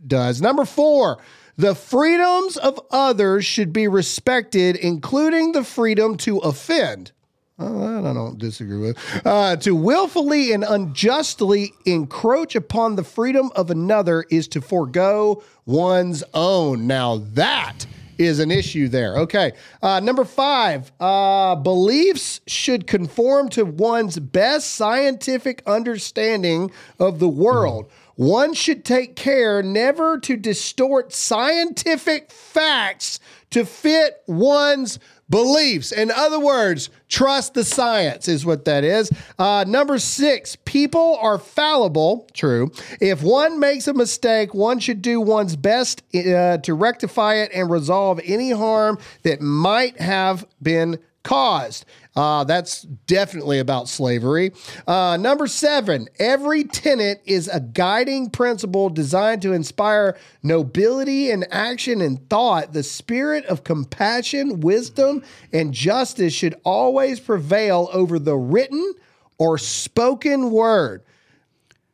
does. 0.07 0.41
Number 0.41 0.65
four, 0.65 1.19
the 1.59 1.75
freedoms 1.75 2.57
of 2.57 2.81
others 2.91 3.45
should 3.45 3.73
be 3.73 3.89
respected, 3.89 4.77
including 4.77 5.53
the 5.53 5.65
freedom 5.65 6.17
to 6.19 6.39
offend. 6.39 7.13
That 7.59 8.05
I 8.07 8.13
don't 8.13 8.39
disagree 8.39 8.79
with. 8.79 9.27
Uh, 9.27 9.57
to 9.57 9.75
willfully 9.75 10.53
and 10.53 10.63
unjustly 10.63 11.73
encroach 11.85 12.55
upon 12.55 12.95
the 12.95 13.03
freedom 13.03 13.51
of 13.57 13.73
another 13.73 14.25
is 14.31 14.47
to 14.49 14.61
forego 14.61 15.43
one's 15.67 16.23
own. 16.33 16.87
Now 16.87 17.17
that 17.33 17.85
is 18.19 18.39
an 18.39 18.53
issue 18.53 18.87
there. 18.87 19.17
Okay. 19.17 19.53
Uh, 19.83 19.99
number 19.99 20.25
five, 20.25 20.93
uh, 21.01 21.57
beliefs 21.57 22.41
should 22.47 22.87
conform 22.87 23.49
to 23.49 23.65
one's 23.65 24.19
best 24.21 24.75
scientific 24.75 25.63
understanding 25.67 26.71
of 27.01 27.19
the 27.19 27.29
world. 27.29 27.91
One 28.19 28.53
should 28.53 28.85
take 28.85 29.15
care 29.15 29.63
never 29.63 30.19
to 30.19 30.37
distort 30.37 31.13
scientific 31.13 32.33
facts 32.33 33.21
to 33.51 33.65
fit 33.65 34.25
one's 34.27 34.99
beliefs. 35.31 35.93
In 35.93 36.11
other 36.11 36.41
words, 36.41 36.91
trust 37.09 37.55
the 37.55 37.63
science 37.63 38.27
is 38.27 38.45
what 38.45 38.65
that 38.65 38.83
is. 38.83 39.13
Uh, 39.39 39.65
number 39.69 40.01
six, 40.01 40.57
people 40.65 41.17
are 41.23 41.39
fallible. 41.39 42.27
True. 42.33 42.73
If 43.01 43.23
one 43.23 43.61
makes 43.61 43.87
a 43.87 43.95
mistake, 43.95 44.53
one 44.53 44.81
should 44.81 45.01
do 45.01 45.21
one's 45.21 45.55
best 45.55 46.03
uh, 46.13 46.59
to 46.59 46.75
rectify 46.75 47.35
it 47.37 47.53
and 47.55 47.71
resolve 47.71 48.21
any 48.25 48.51
harm 48.51 48.99
that 49.23 49.41
might 49.41 50.01
have 50.01 50.45
been 50.61 50.99
caused. 51.23 51.85
Uh, 52.17 52.43
that's 52.45 52.83
definitely 52.83 53.59
about 53.59 53.89
slavery. 53.89 54.53
Uh, 54.87 55.17
number 55.21 55.47
seven, 55.47 56.09
every 56.19 56.65
tenet 56.65 57.23
is 57.25 57.49
a 57.49 57.61
guiding 57.61 58.31
principle 58.31 58.89
designed 58.89 59.43
to 59.43 59.53
inspire 59.53 60.17
nobility 60.43 61.31
in 61.31 61.45
action 61.51 62.01
and 62.01 62.29
thought. 62.29 62.73
The 62.73 62.83
spirit 62.83 63.45
of 63.47 63.63
compassion, 63.63 64.61
wisdom, 64.61 65.23
and 65.53 65.73
justice 65.73 66.33
should 66.33 66.61
always 66.65 67.21
prevail 67.21 67.89
over 67.93 68.19
the 68.19 68.37
written 68.37 68.95
or 69.39 69.59
spoken 69.59 70.51
word. 70.51 71.03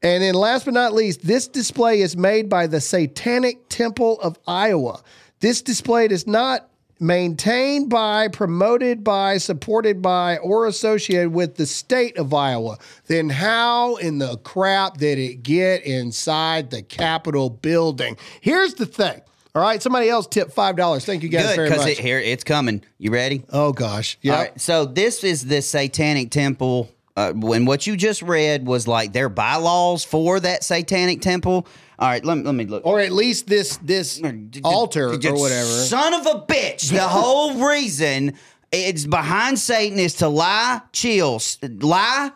And 0.03 0.23
then 0.23 0.35
last 0.35 0.67
but 0.67 0.75
not 0.75 0.93
least, 0.93 1.27
this 1.27 1.49
display 1.49 2.01
is 2.01 2.17
made 2.17 2.49
by 2.49 2.67
the 2.67 2.81
Satanic 2.81 3.69
Temple 3.69 4.21
of 4.21 4.39
Iowa. 4.47 5.03
This 5.41 5.63
display 5.63 6.09
does 6.09 6.27
not 6.27 6.69
maintained 7.05 7.91
by, 7.91 8.29
promoted 8.29 9.05
by, 9.05 9.39
supported 9.39 10.01
by, 10.01 10.39
or 10.39 10.67
associated 10.67 11.33
with 11.33 11.57
the 11.57 11.67
state 11.67 12.17
of 12.17 12.33
Iowa, 12.33 12.79
then 13.07 13.29
how 13.29 13.97
in 13.97 14.19
the 14.19 14.39
crap 14.39 14.97
did 14.97 15.19
it 15.19 15.43
get 15.43 15.83
inside 15.85 16.71
the 16.71 16.83
Capitol 16.83 17.51
building? 17.51 18.17
Here's 18.41 18.75
the 18.75 18.87
thing. 18.87 19.21
All 19.55 19.63
right, 19.63 19.81
somebody 19.81 20.09
else 20.09 20.27
tipped 20.27 20.53
five 20.53 20.75
dollars. 20.75 21.05
Thank 21.05 21.23
you 21.23 21.29
guys 21.29 21.47
Good, 21.47 21.57
very 21.57 21.71
much. 21.71 21.87
it, 21.87 21.99
here 21.99 22.19
it's 22.19 22.43
coming. 22.43 22.83
You 22.99 23.13
ready? 23.13 23.45
oh 23.53 23.73
gosh, 23.73 24.19
yeah. 24.21 24.33
All 24.33 24.39
right. 24.41 24.61
So 24.61 24.85
this 24.85 25.23
is 25.23 25.45
the 25.47 25.63
Satanic 25.63 26.33
Temple. 26.33 26.91
Uh, 27.17 27.33
when 27.33 27.65
what 27.65 27.87
you 27.87 27.97
just 27.97 28.23
read 28.23 28.67
was 28.67 28.89
like 28.89 29.13
their 29.13 29.29
bylaws 29.29 30.05
for 30.05 30.41
that 30.41 30.65
Satanic 30.65 31.21
Temple. 31.21 31.67
All 31.99 32.09
right, 32.09 32.25
let 32.25 32.39
me 32.39 32.43
let 32.43 32.55
me 32.55 32.67
look. 32.67 32.85
Or 32.85 32.99
at 32.99 33.13
least 33.13 33.47
this 33.47 33.77
this 33.77 34.21
altar 34.65 35.11
or 35.11 35.11
whatever. 35.13 35.69
Son 35.69 36.13
of 36.15 36.27
a 36.27 36.41
bitch. 36.41 36.91
The 36.91 37.01
whole 37.09 37.69
reason 37.69 38.35
it's 38.73 39.07
behind 39.07 39.59
Satan 39.61 40.01
is 40.01 40.15
to 40.15 40.29
lie, 40.29 40.81
chill, 40.93 41.41
lie, 41.63 42.33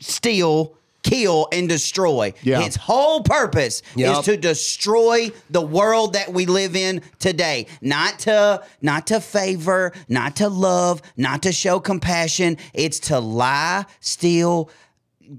steal, 0.00 0.74
kill, 1.06 1.46
and 1.52 1.68
destroy. 1.68 2.34
Yeah. 2.42 2.62
Its 2.62 2.74
whole 2.76 3.22
purpose 3.22 3.80
Yep. 3.94 4.18
is 4.18 4.24
to 4.24 4.36
destroy 4.36 5.30
the 5.50 5.60
world 5.62 6.14
that 6.14 6.32
we 6.32 6.46
live 6.46 6.74
in 6.74 7.00
today. 7.20 7.66
Not 7.80 8.18
to 8.20 8.62
not 8.82 9.06
to 9.06 9.20
favor, 9.20 9.92
not 10.08 10.34
to 10.36 10.48
love, 10.48 11.00
not 11.16 11.42
to 11.44 11.52
show 11.52 11.78
compassion. 11.78 12.58
It's 12.74 12.98
to 13.00 13.20
lie, 13.20 13.84
steal, 14.00 14.68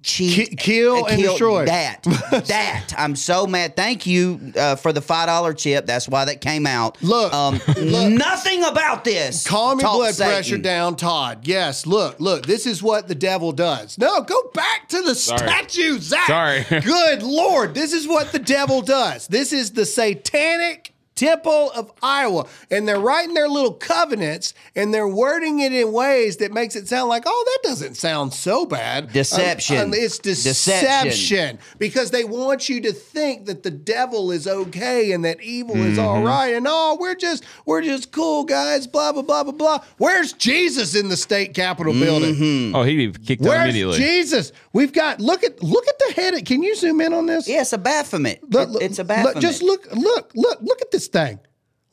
cheat, 0.01 0.49
Ki- 0.51 0.55
kill 0.55 1.05
and 1.05 1.21
destroy. 1.21 1.65
That 1.65 2.03
that 2.47 2.93
I'm 2.97 3.15
so 3.15 3.47
mad. 3.47 3.75
Thank 3.75 4.05
you 4.05 4.53
uh, 4.55 4.75
for 4.75 4.93
the 4.93 5.01
five 5.01 5.27
dollar 5.27 5.53
chip. 5.53 5.85
That's 5.85 6.07
why 6.07 6.25
that 6.25 6.41
came 6.41 6.65
out. 6.65 7.01
Look, 7.01 7.33
um, 7.33 7.59
look. 7.77 8.11
nothing 8.11 8.63
about 8.63 9.03
this. 9.03 9.45
Calm 9.45 9.79
your 9.79 9.91
blood 9.91 10.15
Satan. 10.15 10.33
pressure 10.33 10.57
down, 10.57 10.95
Todd. 10.95 11.47
Yes, 11.47 11.85
look, 11.85 12.19
look, 12.19 12.45
this 12.45 12.65
is 12.65 12.81
what 12.81 13.07
the 13.07 13.15
devil 13.15 13.51
does. 13.51 13.97
No, 13.97 14.21
go 14.21 14.51
back 14.53 14.89
to 14.89 15.01
the 15.01 15.15
statue, 15.15 15.99
Zach. 15.99 16.27
Sorry. 16.27 16.63
Good 16.81 17.23
Lord, 17.23 17.73
this 17.73 17.93
is 17.93 18.07
what 18.07 18.31
the 18.31 18.39
devil 18.39 18.81
does. 18.81 19.27
This 19.27 19.53
is 19.53 19.71
the 19.71 19.85
satanic 19.85 20.93
temple 21.17 21.71
of 21.75 21.91
Iowa. 22.01 22.45
And 22.71 22.87
they're 22.87 22.99
writing 22.99 23.33
their 23.33 23.49
little 23.49 23.73
covenants 23.73 24.53
and 24.75 24.93
they're 24.93 25.07
wording 25.07 25.59
it 25.59 25.73
in 25.73 25.91
ways 25.91 26.37
that 26.37 26.53
makes 26.53 26.75
it 26.75 26.87
sound 26.87 27.09
like, 27.09 27.23
oh, 27.25 27.43
that 27.63 27.69
doesn't 27.69 27.95
sound 27.95 28.33
so 28.33 28.65
bad. 28.65 29.11
Deception. 29.11 29.77
Um, 29.77 29.83
um, 29.87 29.93
it's 29.93 30.19
Deception. 30.19 30.63
deception. 31.09 31.59
Because 31.79 32.11
they 32.11 32.23
want 32.23 32.69
you 32.69 32.79
to 32.81 32.93
think 32.93 33.45
that 33.47 33.63
the 33.63 33.71
devil 33.71 34.31
is 34.31 34.47
okay 34.47 35.11
and 35.11 35.25
that 35.25 35.41
evil 35.41 35.75
is 35.77 35.97
all 35.97 36.17
Mm-hmm. 36.17 36.25
right. 36.27 36.53
And 36.53 36.65
oh, 36.69 36.97
we're 36.99 37.15
just 37.15 37.43
we're 37.65 37.81
just 37.81 38.11
cool 38.11 38.43
guys, 38.45 38.87
blah, 38.87 39.11
blah, 39.11 39.21
blah, 39.23 39.43
blah, 39.43 39.51
blah. 39.53 39.79
Where's 39.97 40.33
Jesus 40.33 40.95
in 40.95 41.09
the 41.09 41.17
state 41.17 41.53
capitol 41.53 41.93
Mm-hmm. 41.93 42.03
building? 42.03 42.75
Oh, 42.75 42.83
he'd 42.83 43.13
be 43.13 43.19
kicked 43.25 43.41
out 43.43 43.49
Where's 43.49 43.63
immediately. 43.65 43.97
Jesus? 43.97 44.51
We've 44.73 44.93
got 44.93 45.19
look 45.19 45.43
at 45.43 45.61
look 45.63 45.87
at 45.87 45.99
the 45.99 46.13
head. 46.21 46.45
Can 46.45 46.61
you 46.63 46.75
zoom 46.75 47.01
in 47.01 47.13
on 47.13 47.25
this? 47.25 47.47
Yeah, 47.47 47.61
it's 47.61 47.73
a 47.73 47.77
Baphomet. 47.77 48.41
Look, 48.51 48.67
It- 48.69 48.71
look, 48.71 48.81
it's 48.83 48.99
a 48.99 49.01
look, 49.03 49.07
Baphomet. 49.07 49.41
just 49.41 49.61
look, 49.63 49.87
look, 49.93 50.31
look, 50.35 50.59
look 50.61 50.81
at 50.81 50.91
this 50.91 51.06
thing. 51.07 51.39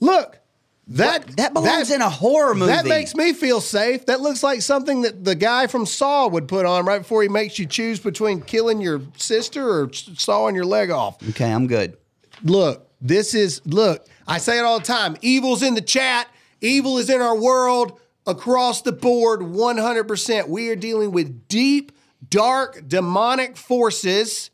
Look. 0.00 0.40
That 0.88 1.38
that 1.38 1.54
belongs 1.54 1.90
in 1.90 2.02
a 2.02 2.10
horror 2.10 2.54
movie. 2.54 2.70
That 2.70 2.84
makes 2.84 3.14
me 3.14 3.32
feel 3.32 3.62
safe. 3.62 4.04
That 4.04 4.20
looks 4.20 4.42
like 4.42 4.60
something 4.60 5.00
that 5.00 5.24
the 5.24 5.34
guy 5.34 5.66
from 5.66 5.86
Saw 5.86 6.28
would 6.28 6.46
put 6.46 6.66
on 6.66 6.84
right 6.84 6.98
before 6.98 7.22
he 7.22 7.28
makes 7.30 7.58
you 7.58 7.64
choose 7.64 7.98
between 8.00 8.42
killing 8.42 8.82
your 8.82 9.00
sister 9.16 9.66
or 9.66 9.90
sawing 9.94 10.54
your 10.54 10.66
leg 10.66 10.90
off. 10.90 11.26
Okay, 11.30 11.50
I'm 11.50 11.68
good. 11.68 11.96
Look, 12.42 12.86
this 13.00 13.32
is 13.32 13.62
look. 13.64 14.06
I 14.28 14.36
say 14.36 14.58
it 14.58 14.60
all 14.60 14.78
the 14.78 14.84
time. 14.84 15.16
Evil's 15.22 15.62
in 15.62 15.74
the 15.74 15.80
chat. 15.80 16.28
Evil 16.60 16.98
is 16.98 17.08
in 17.08 17.22
our 17.22 17.34
world 17.34 17.98
across 18.26 18.82
the 18.82 18.92
board. 18.92 19.42
One 19.42 19.78
hundred 19.78 20.04
percent. 20.04 20.50
We 20.50 20.68
are 20.68 20.76
dealing 20.76 21.12
with 21.12 21.48
deep, 21.48 21.92
dark, 22.28 22.86
demonic 22.86 23.56
forces, 23.56 24.50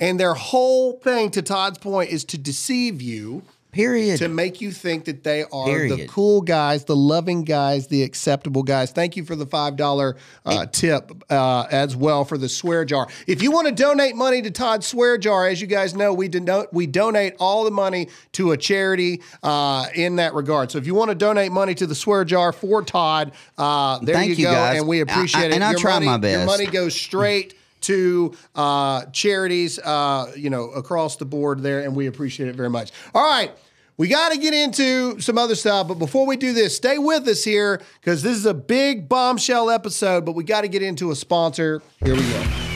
and 0.00 0.18
their 0.18 0.34
whole 0.34 0.94
thing, 1.00 1.30
to 1.32 1.42
Todd's 1.42 1.78
point, 1.78 2.10
is 2.10 2.24
to 2.26 2.38
deceive 2.38 3.02
you 3.02 3.42
Period. 3.70 4.18
to 4.18 4.28
make 4.28 4.62
you 4.62 4.72
think 4.72 5.04
that 5.04 5.24
they 5.24 5.44
are 5.52 5.88
the 5.88 6.06
cool 6.08 6.40
guys, 6.40 6.86
the 6.86 6.96
loving 6.96 7.44
guys, 7.44 7.86
the 7.88 8.02
acceptable 8.02 8.62
guys. 8.62 8.92
Thank 8.92 9.14
you 9.14 9.24
for 9.24 9.36
the 9.36 9.44
five 9.46 9.76
dollar 9.76 10.16
uh, 10.46 10.64
tip 10.66 11.12
uh, 11.30 11.66
as 11.70 11.94
well 11.94 12.24
for 12.24 12.38
the 12.38 12.48
swear 12.48 12.86
jar. 12.86 13.06
If 13.26 13.42
you 13.42 13.50
want 13.52 13.68
to 13.68 13.74
donate 13.74 14.16
money 14.16 14.40
to 14.40 14.50
Todd's 14.50 14.86
swear 14.86 15.18
jar, 15.18 15.46
as 15.46 15.60
you 15.60 15.66
guys 15.66 15.94
know, 15.94 16.14
we 16.14 16.28
denote 16.28 16.72
we 16.72 16.86
donate 16.86 17.34
all 17.38 17.64
the 17.64 17.70
money 17.70 18.08
to 18.32 18.52
a 18.52 18.56
charity 18.56 19.20
uh, 19.42 19.86
in 19.94 20.16
that 20.16 20.32
regard. 20.32 20.70
So 20.70 20.78
if 20.78 20.86
you 20.86 20.94
want 20.94 21.10
to 21.10 21.14
donate 21.14 21.52
money 21.52 21.74
to 21.74 21.86
the 21.86 21.94
swear 21.94 22.24
jar 22.24 22.52
for 22.52 22.82
Todd, 22.82 23.32
uh, 23.58 23.98
there 23.98 24.14
Thank 24.14 24.30
you 24.30 24.36
you, 24.36 24.44
go, 24.46 24.52
guys. 24.52 24.78
and 24.78 24.88
we 24.88 25.00
appreciate 25.00 25.42
I- 25.42 25.46
it. 25.48 25.52
and 25.52 25.62
I 25.62 25.74
try 25.74 25.92
money, 25.94 26.06
my 26.06 26.16
best. 26.16 26.38
Your 26.38 26.46
money 26.46 26.66
goes 26.66 26.94
straight 26.94 27.54
to 27.82 28.34
uh, 28.54 29.06
charities, 29.06 29.78
uh, 29.78 30.32
you 30.36 30.50
know, 30.50 30.70
across 30.70 31.16
the 31.16 31.24
board 31.24 31.62
there, 31.62 31.80
and 31.80 31.94
we 31.94 32.06
appreciate 32.06 32.48
it 32.48 32.56
very 32.56 32.70
much. 32.70 32.92
All 33.14 33.28
right. 33.28 33.52
We 33.96 34.06
got 34.06 34.30
to 34.30 34.38
get 34.38 34.54
into 34.54 35.18
some 35.20 35.38
other 35.38 35.56
stuff, 35.56 35.88
but 35.88 35.94
before 35.94 36.24
we 36.24 36.36
do 36.36 36.52
this, 36.52 36.76
stay 36.76 36.98
with 36.98 37.26
us 37.26 37.42
here 37.42 37.82
because 38.00 38.22
this 38.22 38.36
is 38.36 38.46
a 38.46 38.54
big 38.54 39.08
bombshell 39.08 39.70
episode, 39.70 40.24
but 40.24 40.36
we 40.36 40.44
got 40.44 40.60
to 40.60 40.68
get 40.68 40.82
into 40.82 41.10
a 41.10 41.16
sponsor. 41.16 41.82
Here 42.04 42.14
we 42.14 42.22
go. 42.22 42.67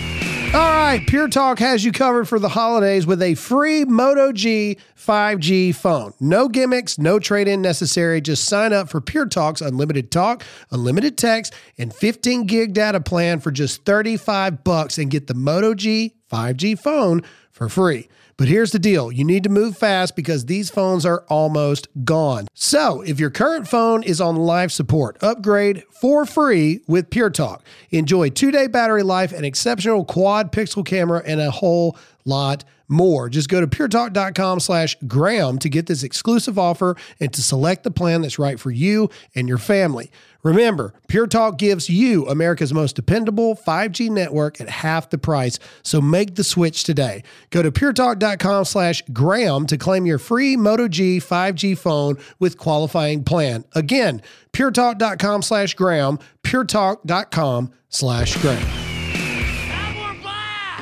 All 0.54 0.60
right, 0.60 1.02
Pure 1.06 1.28
Talk 1.28 1.60
has 1.60 1.82
you 1.82 1.92
covered 1.92 2.28
for 2.28 2.38
the 2.38 2.50
holidays 2.50 3.06
with 3.06 3.22
a 3.22 3.34
free 3.36 3.86
Moto 3.86 4.32
G 4.32 4.76
5G 4.98 5.74
phone. 5.74 6.12
No 6.20 6.46
gimmicks, 6.46 6.98
no 6.98 7.18
trade 7.18 7.48
in 7.48 7.62
necessary. 7.62 8.20
Just 8.20 8.44
sign 8.44 8.74
up 8.74 8.90
for 8.90 9.00
Pure 9.00 9.28
Talk's 9.28 9.62
unlimited 9.62 10.10
talk, 10.10 10.44
unlimited 10.70 11.16
text, 11.16 11.54
and 11.78 11.94
15 11.94 12.44
gig 12.44 12.74
data 12.74 13.00
plan 13.00 13.40
for 13.40 13.50
just 13.50 13.86
35 13.86 14.62
bucks 14.62 14.98
and 14.98 15.10
get 15.10 15.26
the 15.26 15.32
Moto 15.32 15.72
G 15.72 16.16
5G 16.30 16.78
phone 16.78 17.22
for 17.50 17.70
free. 17.70 18.10
But 18.36 18.48
here's 18.48 18.72
the 18.72 18.78
deal 18.78 19.12
you 19.12 19.24
need 19.24 19.44
to 19.44 19.50
move 19.50 19.76
fast 19.76 20.16
because 20.16 20.46
these 20.46 20.70
phones 20.70 21.04
are 21.06 21.24
almost 21.28 21.88
gone. 22.04 22.48
So, 22.54 23.02
if 23.02 23.20
your 23.20 23.30
current 23.30 23.68
phone 23.68 24.02
is 24.02 24.20
on 24.20 24.36
life 24.36 24.70
support, 24.70 25.16
upgrade 25.22 25.84
for 25.90 26.24
free 26.24 26.80
with 26.86 27.10
Pure 27.10 27.30
Talk. 27.30 27.62
Enjoy 27.90 28.28
two 28.28 28.50
day 28.50 28.66
battery 28.66 29.02
life, 29.02 29.32
an 29.32 29.44
exceptional 29.44 30.04
quad 30.04 30.52
pixel 30.52 30.84
camera, 30.84 31.22
and 31.24 31.40
a 31.40 31.50
whole 31.50 31.96
lot 32.24 32.64
more. 32.92 33.28
Just 33.28 33.48
go 33.48 33.61
to 33.61 33.66
puretalk.com 33.66 34.61
slash 34.61 34.96
Graham 35.07 35.59
to 35.59 35.68
get 35.68 35.87
this 35.87 36.02
exclusive 36.02 36.59
offer 36.59 36.96
and 37.18 37.33
to 37.33 37.42
select 37.42 37.83
the 37.83 37.90
plan 37.90 38.22
that's 38.22 38.38
right 38.38 38.61
for 38.61 38.70
you 38.70 39.11
and 39.35 39.48
your 39.48 39.59
family. 39.59 40.11
Remember, 40.42 40.92
Pure 41.07 41.28
Talk 41.28 41.57
gives 41.57 41.88
you 41.88 42.26
America's 42.26 42.74
most 42.74 42.96
dependable 42.96 43.55
5G 43.55 44.11
network 44.11 44.61
at 44.61 44.68
half 44.68 45.09
the 45.11 45.18
price, 45.18 45.59
so 45.85 46.00
make 46.00 46.35
the 46.35 46.42
switch 46.42 46.83
today. 46.83 47.22
Go 47.50 47.62
to 47.62 47.70
puretalk.com 47.70 48.64
slash 48.64 49.02
Graham 49.12 49.66
to 49.66 49.78
claim 49.78 50.05
your 50.05 50.18
free 50.18 50.57
Moto 50.57 50.88
G 50.88 51.18
5G 51.18 51.78
phone 51.78 52.18
with 52.40 52.59
qualifying 52.59 53.22
plan. 53.22 53.64
Again, 53.72 54.20
puretalk.com 54.52 55.42
slash 55.42 55.74
Graham, 55.74 56.18
puretalk.com 56.42 57.70
slash 57.88 58.37
Graham. 58.42 58.91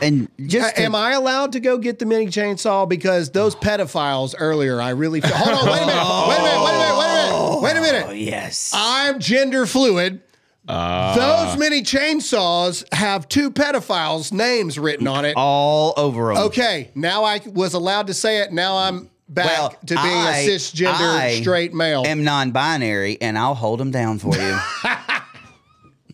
And 0.02 0.28
just 0.46 0.76
to- 0.76 0.82
Am 0.82 0.94
I 0.94 1.12
allowed 1.12 1.52
to 1.52 1.60
go 1.60 1.78
get 1.78 1.98
the 1.98 2.06
mini 2.06 2.26
chainsaw? 2.26 2.88
Because 2.88 3.30
those 3.30 3.54
pedophiles 3.54 4.34
earlier, 4.38 4.80
I 4.80 4.90
really 4.90 5.20
feel. 5.20 5.32
Hold 5.34 5.58
on, 5.58 5.66
wait 5.66 5.82
a 5.82 5.86
minute, 5.86 6.28
wait 6.28 6.38
a 6.38 6.42
minute, 6.42 6.64
wait 6.64 6.74
a 6.74 6.78
minute, 6.78 6.98
wait 6.98 7.06
a 7.06 7.12
minute, 7.14 7.30
oh, 7.32 7.60
wait 7.62 7.76
a 7.76 7.80
minute. 7.80 8.04
Oh, 8.08 8.12
yes. 8.12 8.72
I'm 8.74 9.18
gender 9.18 9.66
fluid. 9.66 10.20
Ah. 10.68 11.14
Those 11.48 11.58
mini 11.58 11.82
chainsaws 11.82 12.84
have 12.94 13.28
two 13.28 13.50
pedophiles' 13.50 14.30
names 14.32 14.78
written 14.78 15.08
on 15.08 15.24
it. 15.24 15.34
all 15.36 15.94
over 15.96 16.32
them. 16.34 16.44
Okay, 16.44 16.90
now 16.94 17.24
I 17.24 17.40
was 17.46 17.74
allowed 17.74 18.06
to 18.08 18.14
say 18.14 18.38
it. 18.42 18.52
Now 18.52 18.76
I'm 18.76 19.10
back 19.28 19.46
Well, 19.46 19.70
to 19.86 19.94
being 19.94 19.98
I- 20.06 20.38
a 20.40 20.48
cisgender 20.48 20.92
I 20.94 21.40
straight 21.40 21.74
male. 21.74 22.02
I 22.06 22.10
am 22.10 22.22
non-binary, 22.24 23.18
and 23.20 23.36
I'll 23.38 23.54
hold 23.54 23.80
them 23.80 23.90
down 23.90 24.18
for 24.18 24.36
you. 24.36 24.58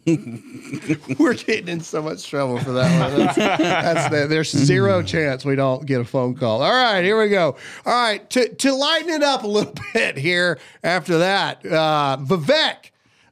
We're 1.19 1.35
getting 1.35 1.66
in 1.66 1.81
so 1.81 2.01
much 2.01 2.29
trouble 2.29 2.61
for 2.61 2.71
that 2.73 3.11
one. 3.11 3.27
That's, 3.27 3.37
that's 3.37 4.09
the, 4.09 4.27
there's 4.29 4.51
zero 4.53 5.03
chance 5.03 5.45
we 5.45 5.57
don't 5.57 5.85
get 5.85 6.01
a 6.01 6.05
phone 6.05 6.37
call. 6.37 6.62
All 6.62 6.73
right, 6.73 7.03
here 7.03 7.21
we 7.21 7.29
go. 7.29 7.57
All 7.85 7.92
right, 7.92 8.29
to, 8.31 8.55
to 8.55 8.73
lighten 8.73 9.11
it 9.11 9.25
up 9.25 9.42
a 9.42 9.49
little 9.49 9.75
bit 9.92 10.16
here 10.16 10.61
after 10.85 11.19
that, 11.19 11.66
uh, 11.66 12.19
Vivek 12.21 12.90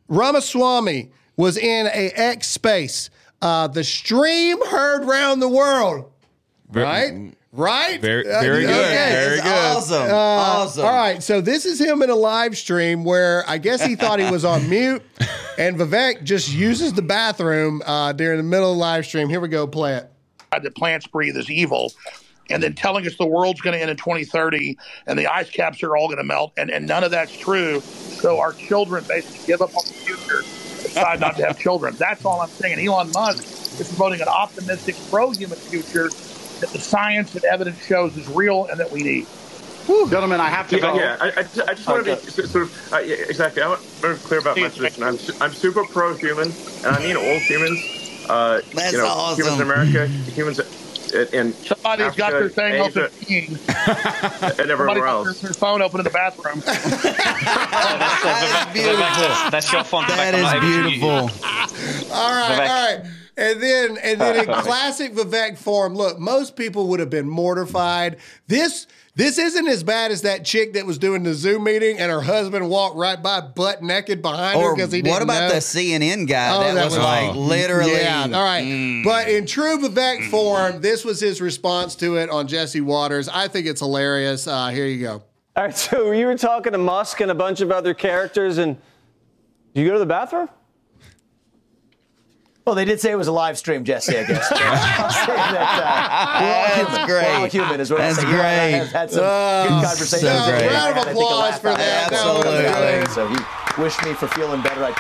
Ramaswamy 0.09 1.13
was 1.37 1.57
in 1.57 1.87
a 1.87 2.11
X 2.11 2.49
space. 2.49 3.09
Uh, 3.41 3.69
the 3.69 3.85
stream 3.85 4.65
heard 4.67 5.05
round 5.05 5.41
the 5.41 5.49
world. 5.49 6.11
Right? 6.73 7.37
Right? 7.55 8.01
Very- 8.01 8.29
Uh, 8.29 8.41
very 8.41 8.63
good. 8.63 8.71
Very 8.75 9.37
good. 9.37 9.47
Awesome. 9.47 10.11
awesome. 10.11 10.85
all 10.85 10.93
right, 10.93 11.23
so 11.23 11.41
this 11.41 11.65
is 11.65 11.81
him 11.81 12.03
in 12.03 12.11
a 12.11 12.15
live 12.15 12.57
stream 12.57 13.05
where 13.05 13.45
I 13.49 13.59
guess 13.59 13.81
he 13.85 13.95
thought 13.95 14.19
he 14.19 14.29
was 14.29 14.45
on 14.45 14.69
mute, 14.71 15.03
and 15.57 15.77
Vivek 15.79 16.25
just 16.25 16.53
uses 16.53 16.93
the 16.95 17.03
bathroom 17.03 17.81
uh, 17.87 18.13
during 18.13 18.39
the 18.39 18.43
middle 18.43 18.71
of 18.73 18.77
the 18.77 18.81
live 18.81 19.07
stream. 19.07 19.29
Here 19.29 19.39
we 19.41 19.47
go, 19.49 19.69
play 19.69 19.95
it. 19.95 20.11
that 20.51 20.75
plants 20.75 21.07
breathe 21.07 21.37
is 21.37 21.49
evil 21.49 21.93
and 22.51 22.63
then 22.63 22.75
telling 22.75 23.07
us 23.07 23.17
the 23.17 23.27
world's 23.27 23.61
going 23.61 23.75
to 23.75 23.81
end 23.81 23.91
in 23.91 23.97
2030 23.97 24.77
and 25.07 25.19
the 25.19 25.27
ice 25.33 25.49
caps 25.49 25.83
are 25.83 25.97
all 25.97 26.09
going 26.09 26.19
to 26.19 26.25
melt 26.25 26.53
and, 26.59 26.71
and 26.71 26.87
none 26.87 27.03
of 27.03 27.11
that's 27.11 27.35
true 27.37 27.81
so 27.81 28.39
our 28.39 28.53
children 28.53 29.03
basically 29.09 29.47
give 29.47 29.63
up 29.63 29.71
on 29.71 29.83
the 29.87 29.95
future 29.95 30.43
decide 30.83 31.21
not 31.21 31.37
to 31.37 31.47
have 31.47 31.59
children. 31.59 31.95
That's 31.99 32.25
all 32.27 32.41
I'm 32.43 32.49
saying. 32.51 32.79
And 32.79 32.87
Elon 32.87 33.11
Musk 33.13 33.43
is 33.81 33.89
promoting 33.97 34.21
an 34.21 34.29
optimistic, 34.29 34.95
pro-human 35.11 35.57
future 35.59 36.11
that 36.61 36.71
the 36.71 36.81
science 36.81 37.35
and 37.35 37.45
evidence 37.45 37.85
shows 37.85 38.17
is 38.17 38.27
real 38.29 38.67
and 38.67 38.81
that 38.81 38.91
we 38.91 39.03
need. 39.03 39.27
Gentlemen, 39.87 40.41
I 40.41 40.49
have 40.49 40.69
to 40.71 40.77
Yeah, 40.77 40.81
go. 40.83 40.95
yeah. 40.99 41.17
I, 41.21 41.27
I 41.29 41.43
just, 41.43 41.61
I 41.69 41.75
just 41.75 41.87
want 41.87 42.07
to 42.07 42.17
be 42.17 42.31
sort 42.31 42.65
of 42.65 42.93
uh, 42.93 42.99
yeah, 43.01 43.17
exactly. 43.29 43.61
I 43.63 43.69
want 43.69 43.83
to 43.83 44.15
be 44.15 44.19
clear 44.21 44.41
about 44.41 44.57
my 44.57 44.69
position. 44.71 45.03
I'm, 45.03 45.19
su- 45.19 45.35
I'm 45.43 45.53
super 45.53 45.85
pro-human, 45.85 46.49
and 46.49 46.87
I 46.87 46.99
mean 47.01 47.17
all 47.17 47.39
humans. 47.41 47.79
Uh, 48.29 48.63
That's 48.73 48.93
you 48.93 48.99
know, 48.99 49.07
awesome. 49.07 49.45
humans 49.45 49.61
in 49.61 49.67
America, 49.67 50.07
humans 50.09 50.59
in, 51.13 51.29
in 51.35 51.53
Somebody's 51.83 52.15
got 52.17 52.31
their 52.31 52.49
thing 52.49 52.75
Asia, 52.77 53.05
open 53.05 53.15
and 53.29 53.59
Somebody 53.59 54.73
everywhere 54.73 54.87
got 54.87 54.95
their, 54.95 55.07
else. 55.07 55.41
their 55.43 55.53
phone 55.53 55.83
open 55.83 56.01
in 56.01 56.05
the 56.05 56.11
bathroom. 56.11 56.61
That's 56.65 56.83
beautiful. 58.73 59.51
That's 59.51 59.71
your 59.71 59.85
font. 59.85 60.09
That 60.09 60.33
Vivek. 60.33 60.35
I'm 60.35 60.43
not 60.43 60.57
is 60.57 60.65
able 60.65 60.91
to 60.91 60.99
beautiful. 60.99 61.31
All 62.15 62.33
right, 62.33 62.49
Vivek. 62.49 62.69
all 62.69 63.05
right. 63.05 63.13
And 63.37 63.61
then 63.61 63.97
and 63.99 64.21
then 64.21 64.37
in 64.49 64.55
classic 64.63 65.13
Vivek 65.15 65.59
form, 65.59 65.95
look, 65.95 66.19
most 66.19 66.55
people 66.57 66.89
would 66.89 67.01
have 67.01 67.11
been 67.11 67.29
mortified. 67.29 68.19
This 68.47 68.87
this 69.17 69.39
isn't 69.39 69.67
as 69.69 69.83
bad 69.85 70.11
as 70.13 70.23
that 70.23 70.45
chick 70.45 70.73
that 70.75 70.87
was 70.87 70.99
doing 70.99 71.23
the 71.23 71.35
Zoom 71.35 71.65
meeting 71.65 71.99
and 71.99 72.11
her 72.11 72.21
husband 72.21 72.69
walked 72.69 72.97
right 72.97 73.21
by 73.23 73.41
butt 73.41 73.83
naked 73.83 74.23
behind 74.23 74.61
her 74.61 74.75
because 74.75 74.91
he 74.93 75.03
didn't 75.03 75.13
what 75.15 75.23
about 75.23 75.49
know. 75.49 75.55
the 75.55 75.61
CNN 75.61 76.27
guy? 76.29 76.55
Oh, 76.57 76.61
that, 76.61 76.75
that 76.75 76.85
was, 76.85 76.95
was- 76.97 77.05
like 77.05 77.31
Oh. 77.35 77.39
literally. 77.39 77.93
Yeah, 77.93 78.23
all 78.23 78.43
right. 78.45 78.65
Mm. 78.65 79.05
But 79.05 79.29
in 79.29 79.47
true 79.47 79.79
Vivek 79.79 80.31
form, 80.31 80.81
this 80.81 81.05
was 81.05 81.21
his 81.21 81.41
response 81.41 81.95
to 81.97 82.17
it 82.17 82.31
on 82.31 82.47
Jesse 82.49 82.81
Watters. 82.81 83.29
I 83.29 83.47
think 83.49 83.67
it's 83.67 83.81
hilarious. 83.81 84.47
Uh, 84.49 84.69
here 84.69 84.87
you 84.87 85.01
go. 85.01 85.23
All 85.57 85.63
right, 85.65 85.77
so 85.77 86.11
you 86.11 86.27
were 86.27 86.37
talking 86.37 86.73
to 86.73 86.79
Musk 86.79 87.21
and 87.21 87.31
a 87.31 87.35
bunch 87.37 87.61
of 87.61 87.71
other 87.71 87.95
characters, 87.95 88.59
and 88.59 88.77
did 89.75 89.83
you 89.83 89.87
go 89.87 89.93
to 89.93 90.01
the 90.01 90.07
bathroom? 90.07 90.49
Well, 92.65 92.75
they 92.75 92.85
did 92.87 92.99
say 93.01 93.11
it 93.13 93.17
was 93.17 93.29
a 93.29 93.33
live 93.33 93.59
stream, 93.59 93.85
Jesse. 93.85 94.17
I 94.17 94.25
guess. 94.25 94.49
That, 95.35 95.77
uh, 95.87 96.41
we're 96.41 96.49
all 96.49 96.67
That's 96.67 96.89
human. 96.91 97.07
great. 97.07 97.27
We're 97.27 97.39
all 97.41 97.47
human, 97.47 97.81
is 97.81 97.91
what 97.91 97.99
That's 97.99 98.19
I'm 98.19 98.25
saying. 98.25 98.35
You 98.35 98.41
I 98.41 98.43
great. 98.43 98.79
have 98.79 98.93
had 98.93 99.11
some 99.11 99.21
Oh, 99.23 99.63
good 99.69 99.85
conversations. 99.87 100.21
so 100.23 100.51
great. 100.51 100.63
and 100.63 100.73
Round 100.73 100.91
of 100.91 100.97
I 100.99 101.05
think 101.05 101.17
a 101.19 101.21
applause 101.21 101.59
for 101.59 101.69
that. 101.71 102.07
it. 102.09 102.11
That 102.11 102.25
was 102.25 102.47
Absolutely. 102.47 103.15
So 103.15 103.29
he 103.29 103.83
wished 103.83 104.03
me 104.05 104.13
for 104.15 104.29
feeling 104.29 104.63
better. 104.63 104.85
I 104.85 104.93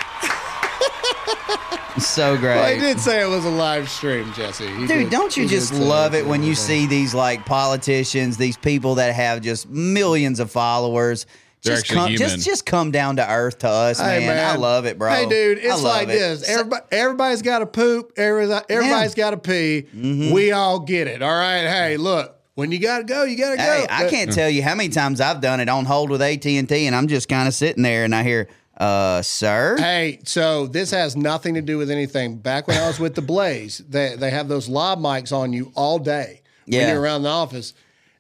so 1.99 2.37
great. 2.37 2.57
Well, 2.57 2.75
he 2.75 2.81
did 2.81 3.01
say 3.01 3.23
it 3.23 3.27
was 3.29 3.45
a 3.45 3.51
live 3.51 3.89
stream, 3.89 4.33
Jesse. 4.35 4.67
He 4.67 4.87
Dude, 4.87 4.89
did- 4.89 5.11
don't 5.11 5.37
you 5.37 5.47
just 5.49 5.73
love 5.73 6.15
it 6.15 6.27
when 6.27 6.43
you 6.43 6.55
see 6.55 6.87
these 6.87 7.15
like 7.15 7.47
politicians, 7.47 8.37
these 8.37 8.57
people 8.57 8.97
that 8.97 9.15
have 9.15 9.41
just 9.43 9.69
millions 9.69 10.41
of 10.41 10.51
followers? 10.51 11.27
They're 11.65 11.77
just 11.77 11.85
actually 11.87 11.97
come, 11.97 12.09
human. 12.11 12.29
just 12.29 12.47
just 12.47 12.67
come 12.67 12.91
down 12.91 13.17
to 13.17 13.29
earth 13.31 13.59
to 13.61 13.69
us, 13.69 13.99
Hey, 13.99 14.27
man. 14.27 14.55
I 14.55 14.57
love 14.57 14.85
it, 14.87 14.99
bro. 14.99 15.11
Hey, 15.11 15.27
dude, 15.29 15.59
it's 15.59 15.83
like 15.83 16.09
it. 16.09 16.13
this. 16.13 16.49
Everybody, 16.49 16.83
everybody's 16.93 17.43
got 17.43 17.61
to 17.61 17.67
poop. 17.67 18.13
Everybody, 18.19 18.65
everybody's 18.69 19.15
got 19.15 19.31
to 19.31 19.39
pee. 19.39 19.87
Mm-hmm. 19.95 20.33
We 20.33 20.53
all 20.53 20.81
get 20.81 21.09
it. 21.09 21.23
All 21.23 21.31
right. 21.31 21.63
Hey, 21.67 21.97
look, 21.97 22.37
when 22.55 22.71
you 22.71 22.79
got 22.79 22.99
to 22.99 23.05
go, 23.05 23.25
you 23.25 23.37
got 23.37 23.57
to 23.57 23.61
Hey, 23.63 23.87
go. 23.89 23.95
I 23.95 24.09
can't 24.11 24.33
tell 24.33 24.49
you 24.51 24.63
how 24.63 24.75
many 24.75 24.91
times 24.91 25.21
I've 25.21 25.41
done 25.41 25.59
it 25.61 25.69
on 25.69 25.85
hold 25.87 26.11
with 26.11 26.23
AT 26.23 26.45
and 26.47 26.69
T, 26.69 26.87
and 26.87 26.95
I'm 26.95 27.09
just 27.09 27.29
kind 27.29 27.49
of 27.49 27.55
sitting 27.55 27.83
there, 27.83 28.05
and 28.05 28.15
I 28.15 28.23
hear, 28.23 28.49
"Uh, 28.77 29.23
sir." 29.23 29.77
Hey, 29.79 30.21
so 30.25 30.67
this 30.67 30.91
has 30.91 31.17
nothing 31.17 31.55
to 31.55 31.63
do 31.63 31.79
with 31.79 31.91
anything. 31.91 32.37
Back 32.37 32.69
when 32.69 32.77
I 32.77 32.87
was 32.87 33.01
with 33.01 33.15
the 33.15 33.23
Blaze, 33.23 33.79
they 33.89 34.17
they 34.17 34.31
have 34.31 34.49
those 34.49 34.69
lav 34.69 34.99
mics 34.99 35.33
on 35.33 35.53
you 35.55 35.73
all 35.75 35.99
day 35.99 36.43
when 36.67 36.89
you're 36.89 37.01
around 37.01 37.23
the 37.23 37.31
office, 37.31 37.73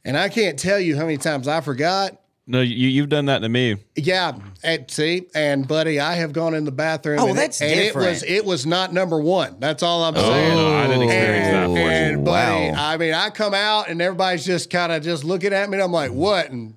and 0.04 0.16
I 0.16 0.28
can't 0.30 0.59
tell 0.59 0.80
you 0.80 0.96
how 0.96 1.02
many 1.02 1.18
times 1.18 1.46
I 1.46 1.61
forgot. 1.61 2.16
No, 2.46 2.61
you, 2.61 2.88
you've 2.88 3.09
done 3.09 3.24
that 3.26 3.38
to 3.38 3.48
me. 3.48 3.76
Yeah, 3.96 4.33
and 4.62 4.90
see, 4.90 5.28
and 5.35 5.66
buddy, 5.66 5.98
I 5.98 6.14
have 6.16 6.35
gone 6.35 6.52
in 6.54 6.64
the 6.66 6.72
bathroom. 6.72 7.18
Oh, 7.20 7.28
and 7.28 7.38
that's 7.38 7.61
it, 7.62 7.64
and 7.66 7.80
different. 7.80 8.07
it 8.07 8.11
was 8.11 8.22
it 8.24 8.44
was 8.44 8.66
not 8.66 8.92
number 8.92 9.18
one. 9.18 9.57
That's 9.61 9.83
all 9.83 10.04
I'm 10.04 10.14
saying. 10.14 10.59
Oh, 10.59 10.74
I 10.76 10.87
didn't 10.87 11.02
experience 11.04 11.46
that 11.48 11.64
And, 11.64 11.72
for 11.74 11.78
and 11.80 12.24
buddy, 12.24 12.70
Wow. 12.72 12.74
I 12.76 12.96
mean, 12.98 13.14
I 13.14 13.30
come 13.30 13.54
out 13.54 13.88
and 13.88 14.02
everybody's 14.02 14.44
just 14.44 14.68
kind 14.68 14.92
of 14.92 15.02
just 15.02 15.24
looking 15.24 15.54
at 15.54 15.70
me. 15.70 15.76
and 15.76 15.83
I'm 15.85 15.92
like, 15.92 16.11
what? 16.11 16.50
And 16.50 16.76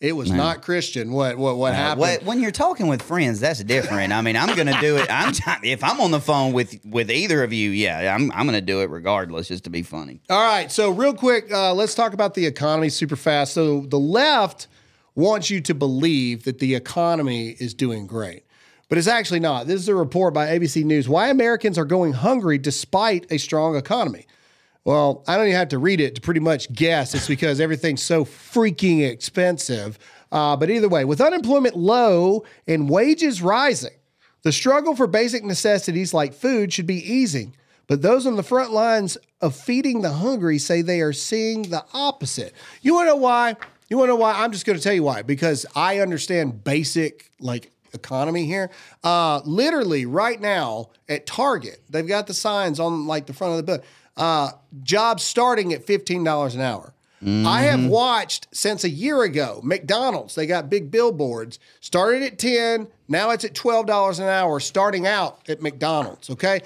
it 0.00 0.12
was 0.16 0.32
not 0.32 0.62
Christian. 0.62 1.12
What? 1.12 1.38
What? 1.38 1.56
What 1.58 1.72
Uh, 1.72 1.76
happened? 1.76 2.00
what- 2.00 2.24
when 2.24 2.40
you're 2.40 2.50
talking 2.50 2.88
with 2.88 3.00
friends, 3.00 3.38
that's 3.38 3.62
different. 3.62 4.12
I 4.12 4.20
mean, 4.20 4.34
I'm 4.36 4.56
gonna 4.56 4.80
do 4.80 4.96
it. 4.96 5.06
I'm 5.08 5.32
if 5.62 5.84
I'm 5.84 6.00
on 6.00 6.10
the 6.10 6.20
phone 6.20 6.52
with 6.52 6.76
with 6.84 7.08
either 7.12 7.44
of 7.44 7.52
you, 7.52 7.70
yeah, 7.70 8.12
I'm 8.12 8.32
I'm 8.32 8.46
gonna 8.46 8.60
do 8.60 8.80
it 8.80 8.90
regardless, 8.90 9.46
just 9.46 9.62
to 9.64 9.70
be 9.70 9.82
funny. 9.82 10.20
All 10.28 10.42
right. 10.44 10.72
So, 10.72 10.90
real 10.90 11.14
quick, 11.14 11.52
uh, 11.52 11.72
let's 11.72 11.94
talk 11.94 12.14
about 12.14 12.34
the 12.34 12.44
economy 12.46 12.88
super 12.88 13.14
fast. 13.16 13.54
So, 13.54 13.82
the 13.82 13.98
left 14.00 14.66
wants 15.14 15.50
you 15.50 15.60
to 15.62 15.74
believe 15.74 16.44
that 16.44 16.58
the 16.58 16.74
economy 16.74 17.50
is 17.60 17.74
doing 17.74 18.06
great, 18.06 18.44
but 18.88 18.98
it's 18.98 19.06
actually 19.06 19.40
not. 19.40 19.66
This 19.66 19.80
is 19.80 19.88
a 19.88 19.94
report 19.94 20.34
by 20.34 20.46
ABC 20.46 20.84
News 20.84 21.08
why 21.08 21.28
Americans 21.28 21.78
are 21.78 21.84
going 21.84 22.12
hungry 22.12 22.58
despite 22.58 23.30
a 23.30 23.38
strong 23.38 23.76
economy. 23.76 24.26
Well, 24.84 25.24
I 25.26 25.36
don't 25.36 25.46
even 25.46 25.56
have 25.56 25.70
to 25.70 25.78
read 25.78 26.00
it 26.00 26.16
to 26.16 26.20
pretty 26.20 26.40
much 26.40 26.70
guess. 26.72 27.14
It's 27.14 27.28
because 27.28 27.58
everything's 27.58 28.02
so 28.02 28.24
freaking 28.24 29.08
expensive. 29.08 29.98
Uh, 30.30 30.56
but 30.56 30.68
either 30.68 30.88
way, 30.88 31.04
with 31.04 31.20
unemployment 31.20 31.76
low 31.76 32.44
and 32.66 32.90
wages 32.90 33.40
rising, 33.40 33.94
the 34.42 34.52
struggle 34.52 34.94
for 34.94 35.06
basic 35.06 35.42
necessities 35.42 36.12
like 36.12 36.34
food 36.34 36.72
should 36.72 36.86
be 36.86 36.96
easing. 36.96 37.54
But 37.86 38.02
those 38.02 38.26
on 38.26 38.36
the 38.36 38.42
front 38.42 38.72
lines 38.72 39.16
of 39.40 39.54
feeding 39.54 40.02
the 40.02 40.12
hungry 40.12 40.58
say 40.58 40.82
they 40.82 41.00
are 41.00 41.12
seeing 41.12 41.62
the 41.62 41.84
opposite. 41.94 42.52
You 42.82 42.94
want 42.94 43.06
to 43.06 43.10
know 43.10 43.16
why? 43.16 43.56
You 43.88 43.98
want 43.98 44.08
to 44.08 44.14
know 44.14 44.16
why? 44.16 44.32
I'm 44.32 44.52
just 44.52 44.66
going 44.66 44.78
to 44.78 44.82
tell 44.82 44.94
you 44.94 45.02
why. 45.02 45.22
Because 45.22 45.66
I 45.74 46.00
understand 46.00 46.64
basic 46.64 47.30
like 47.40 47.70
economy 47.92 48.46
here. 48.46 48.70
Uh, 49.02 49.40
literally, 49.44 50.06
right 50.06 50.40
now 50.40 50.90
at 51.08 51.26
Target, 51.26 51.80
they've 51.88 52.06
got 52.06 52.26
the 52.26 52.34
signs 52.34 52.80
on 52.80 53.06
like 53.06 53.26
the 53.26 53.32
front 53.32 53.52
of 53.52 53.56
the 53.58 53.62
book. 53.62 53.84
Uh, 54.16 54.50
jobs 54.82 55.22
starting 55.22 55.72
at 55.72 55.84
fifteen 55.84 56.24
dollars 56.24 56.54
an 56.54 56.60
hour. 56.60 56.94
I 57.26 57.62
have 57.62 57.86
watched 57.86 58.48
since 58.52 58.84
a 58.84 58.88
year 58.90 59.22
ago 59.22 59.60
McDonald's. 59.64 60.34
They 60.34 60.46
got 60.46 60.68
big 60.68 60.90
billboards. 60.90 61.58
Started 61.80 62.22
at 62.22 62.38
10, 62.38 62.86
now 63.08 63.30
it's 63.30 63.46
at 63.46 63.54
$12 63.54 64.18
an 64.18 64.26
hour 64.26 64.60
starting 64.60 65.06
out 65.06 65.48
at 65.48 65.62
McDonald's, 65.62 66.28
okay? 66.28 66.60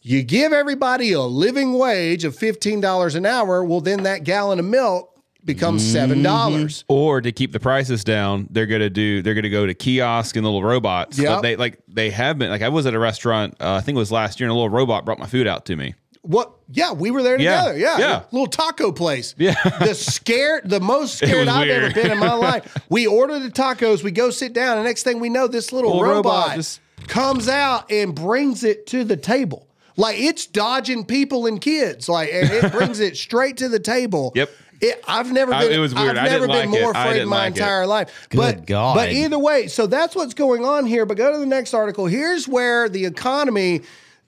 You 0.00 0.22
give 0.22 0.54
everybody 0.54 1.12
a 1.12 1.20
living 1.20 1.74
wage 1.74 2.24
of 2.24 2.34
$15 2.34 3.14
an 3.14 3.26
hour, 3.26 3.62
well 3.62 3.82
then 3.82 4.04
that 4.04 4.24
gallon 4.24 4.58
of 4.58 4.64
milk 4.64 5.17
becomes 5.48 5.82
$7. 5.82 6.84
Or 6.86 7.20
to 7.20 7.32
keep 7.32 7.50
the 7.52 7.58
prices 7.58 8.04
down, 8.04 8.46
they're 8.50 8.66
gonna 8.66 8.88
do. 8.90 9.20
They're 9.22 9.34
gonna 9.34 9.50
go 9.50 9.66
to 9.66 9.74
kiosk 9.74 10.36
and 10.36 10.44
little 10.44 10.62
robots. 10.62 11.18
Yeah, 11.18 11.40
they 11.40 11.56
like 11.56 11.80
they 11.88 12.10
have 12.10 12.38
been. 12.38 12.50
Like 12.50 12.62
I 12.62 12.68
was 12.68 12.86
at 12.86 12.94
a 12.94 12.98
restaurant. 13.00 13.56
Uh, 13.60 13.72
I 13.74 13.80
think 13.80 13.96
it 13.96 13.98
was 13.98 14.12
last 14.12 14.38
year, 14.38 14.46
and 14.48 14.52
a 14.52 14.54
little 14.54 14.68
robot 14.70 15.04
brought 15.04 15.18
my 15.18 15.26
food 15.26 15.48
out 15.48 15.64
to 15.66 15.74
me. 15.76 15.94
What? 16.22 16.52
Yeah, 16.70 16.92
we 16.92 17.10
were 17.10 17.22
there 17.22 17.40
Yeah, 17.40 17.62
together. 17.72 17.78
Yeah, 17.78 17.98
yeah. 17.98 18.22
little 18.32 18.46
taco 18.48 18.92
place. 18.92 19.34
Yeah. 19.38 19.54
the 19.80 19.94
scared, 19.94 20.68
the 20.68 20.80
most 20.80 21.14
scared 21.18 21.48
I've 21.48 21.68
ever 21.68 21.92
been 21.94 22.12
in 22.12 22.18
my 22.18 22.34
life. 22.34 22.76
We 22.90 23.06
order 23.06 23.38
the 23.38 23.48
tacos, 23.50 24.02
we 24.02 24.10
go 24.10 24.28
sit 24.30 24.52
down, 24.52 24.76
and 24.76 24.84
next 24.86 25.04
thing 25.04 25.20
we 25.20 25.30
know, 25.30 25.46
this 25.48 25.72
little, 25.72 25.90
Little 25.96 26.04
robot, 26.16 26.42
robot 26.48 26.56
just- 26.56 26.80
comes 27.06 27.48
out 27.48 27.90
and 27.90 28.14
brings 28.14 28.62
it 28.64 28.86
to 28.88 29.04
the 29.04 29.16
table. 29.16 29.66
Like 29.96 30.16
it's 30.20 30.46
dodging 30.46 31.06
people 31.06 31.46
and 31.46 31.60
kids. 31.60 32.08
Like 32.08 32.30
and 32.32 32.48
it 32.50 32.70
brings 32.72 33.00
it 33.00 33.16
straight 33.26 33.56
to 33.58 33.68
the 33.68 33.80
table. 33.80 34.32
Yep. 34.36 34.50
It, 34.80 35.02
I've 35.08 35.32
never 35.32 35.52
I- 35.52 35.64
been. 35.64 35.72
it 35.72 35.78
was 35.78 35.94
weird. 35.94 36.16
I've 36.16 36.26
I 36.26 36.28
never 36.28 36.46
didn't 36.46 36.62
been 36.62 36.70
like 36.72 36.78
it. 36.80 36.82
more 36.82 36.96
I 36.96 37.06
afraid 37.06 37.22
in 37.22 37.28
my 37.28 37.36
like 37.44 37.56
it. 37.56 37.58
entire 37.58 37.86
life. 37.86 38.26
Good 38.30 38.36
but, 38.38 38.66
God. 38.66 38.94
But 38.96 39.12
either 39.12 39.38
way, 39.38 39.66
so 39.68 39.86
that's 39.86 40.14
what's 40.14 40.34
going 40.34 40.64
on 40.64 40.86
here. 40.86 41.04
But 41.06 41.16
go 41.16 41.32
to 41.32 41.38
the 41.38 41.46
next 41.46 41.74
article. 41.74 42.06
Here's 42.06 42.46
where 42.46 42.88
the 42.88 43.04
economy. 43.04 43.82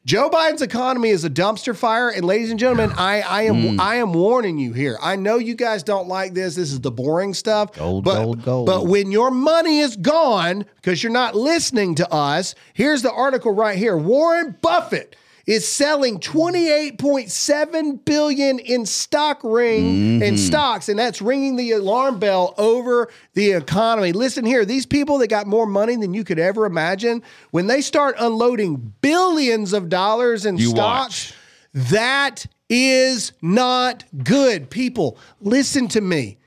Joe 0.07 0.31
Biden's 0.31 0.63
economy 0.63 1.11
is 1.11 1.27
a 1.27 1.31
dumpster 1.31 1.77
fire, 1.77 2.09
and 2.09 2.25
ladies 2.25 2.51
and 2.51 2.59
gentlemen, 2.59 2.91
I, 2.97 3.21
I 3.21 3.43
am 3.43 3.73
Hmm. 3.75 3.81
I 3.81 3.97
am 3.97 4.15
warning 4.15 4.59
you 4.59 4.73
here. 4.73 4.97
I 5.03 5.15
know 5.17 5.37
you 5.37 5.55
guys 5.55 5.83
don't 5.83 6.09
like 6.09 6.33
this. 6.33 6.55
This 6.57 6.73
is 6.73 6.81
the 6.81 6.91
boring 6.91 7.35
stuff. 7.35 7.75
Gold, 7.75 8.05
but, 8.05 8.15
gold, 8.25 8.43
gold. 8.43 8.67
But 8.67 8.87
when 8.87 9.13
your 9.13 9.31
money 9.31 9.81
is 9.81 9.97
gone 9.97 10.65
because 10.77 11.03
you're 11.03 11.13
not 11.13 11.35
listening 11.35 11.97
to 11.97 12.11
us, 12.11 12.55
here's 12.73 13.03
the 13.03 13.13
article 13.13 13.53
right 13.53 13.77
here. 13.77 13.95
Warren 13.95 14.57
Buffett 14.63 15.17
is 15.46 15.66
selling 15.66 16.18
28.7 16.18 18.05
billion 18.05 18.59
in 18.59 18.87
stock 18.87 19.40
ring 19.42 20.20
in 20.22 20.35
mm-hmm. 20.35 20.37
stocks 20.37 20.88
and 20.88 20.98
that's 20.98 21.22
ringing 21.22 21.57
the 21.57 21.72
alarm 21.72 22.18
bell 22.18 22.55
over 22.59 23.09
the 23.35 23.53
economy. 23.53 24.12
Listen 24.12 24.44
here, 24.44 24.64
these 24.64 24.87
people 24.87 25.18
that 25.18 25.29
got 25.29 25.46
more 25.46 25.66
money 25.66 25.96
than 25.96 26.14
you 26.14 26.24
could 26.24 26.38
ever 26.38 26.66
imagine, 26.66 27.22
when 27.50 27.66
they 27.66 27.81
start 27.81 28.16
unloading 28.18 28.94
billions 29.00 29.72
of 29.72 29.88
dollars 29.88 30.46
in 30.46 30.59
You 30.59 30.70
stocks, 30.70 31.33
that 31.72 32.46
is 32.68 33.33
not 33.42 34.05
good. 34.24 34.70
People, 34.70 35.18
listen 35.40 35.88
to 35.88 36.00
me. 36.00 36.39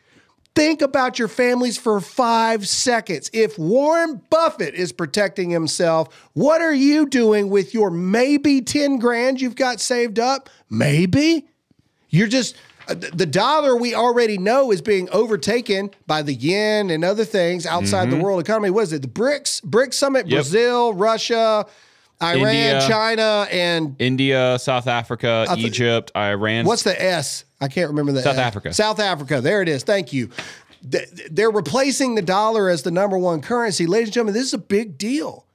Think 0.55 0.83
about 0.83 1.17
your 1.17 1.27
families 1.27 1.79
for 1.79 1.99
five 1.99 2.67
seconds. 2.67 3.29
If 3.33 3.57
Warren 3.57 4.21
Buffett 4.29 4.75
is 4.75 4.91
protecting 4.91 5.49
himself, 5.49 6.29
what 6.33 6.61
are 6.61 6.73
you 6.73 7.07
doing 7.07 7.49
with 7.49 7.73
your 7.73 7.89
maybe 7.89 8.61
10 8.61 8.99
grand 8.99 9.41
you've 9.41 9.55
got 9.55 9.81
saved 9.81 10.19
up? 10.19 10.51
Maybe. 10.69 11.47
You're 12.09 12.27
just, 12.27 12.55
uh, 12.87 12.93
the 12.93 13.25
dollar 13.25 13.75
we 13.75 13.95
already 13.95 14.37
know 14.37 14.71
is 14.71 14.83
being 14.83 15.09
overtaken 15.11 15.89
by 16.05 16.21
the 16.21 16.35
yen 16.35 16.91
and 16.91 17.03
other 17.03 17.25
things 17.25 17.65
outside 17.65 18.11
the 18.11 18.17
Mhm. 18.17 18.21
world 18.21 18.39
economy. 18.39 18.69
What 18.69 18.83
is 18.83 18.93
it? 18.93 19.01
The 19.01 19.07
BRICS 19.07 19.59
BRICS 19.65 19.97
summit, 19.97 20.27
Yep. 20.27 20.35
Brazil, 20.37 20.93
Russia, 20.93 21.65
Iran, 22.23 22.55
India. 22.55 22.81
China, 22.87 23.47
and 23.51 23.95
India, 23.99 24.57
South 24.59 24.87
Africa, 24.87 25.45
I 25.49 25.55
thi- 25.55 25.61
Egypt, 25.65 26.11
Iran. 26.15 26.65
what's 26.65 26.83
the 26.83 26.99
S? 27.01 27.45
I 27.61 27.67
can't 27.67 27.89
remember 27.89 28.11
the 28.11 28.21
South 28.21 28.33
S. 28.37 28.39
Africa. 28.39 28.73
South 28.73 28.99
Africa. 28.99 29.41
There 29.41 29.61
it 29.61 29.69
is. 29.69 29.83
Thank 29.83 30.13
you. 30.13 30.29
Th- 30.89 31.07
They're 31.31 31.51
replacing 31.51 32.15
the 32.15 32.21
dollar 32.21 32.69
as 32.69 32.83
the 32.83 32.91
number 32.91 33.17
one 33.17 33.41
currency. 33.41 33.85
Ladies 33.87 34.09
and 34.09 34.13
gentlemen, 34.13 34.33
this 34.33 34.47
is 34.47 34.53
a 34.53 34.57
big 34.57 34.97
deal. 34.97 35.45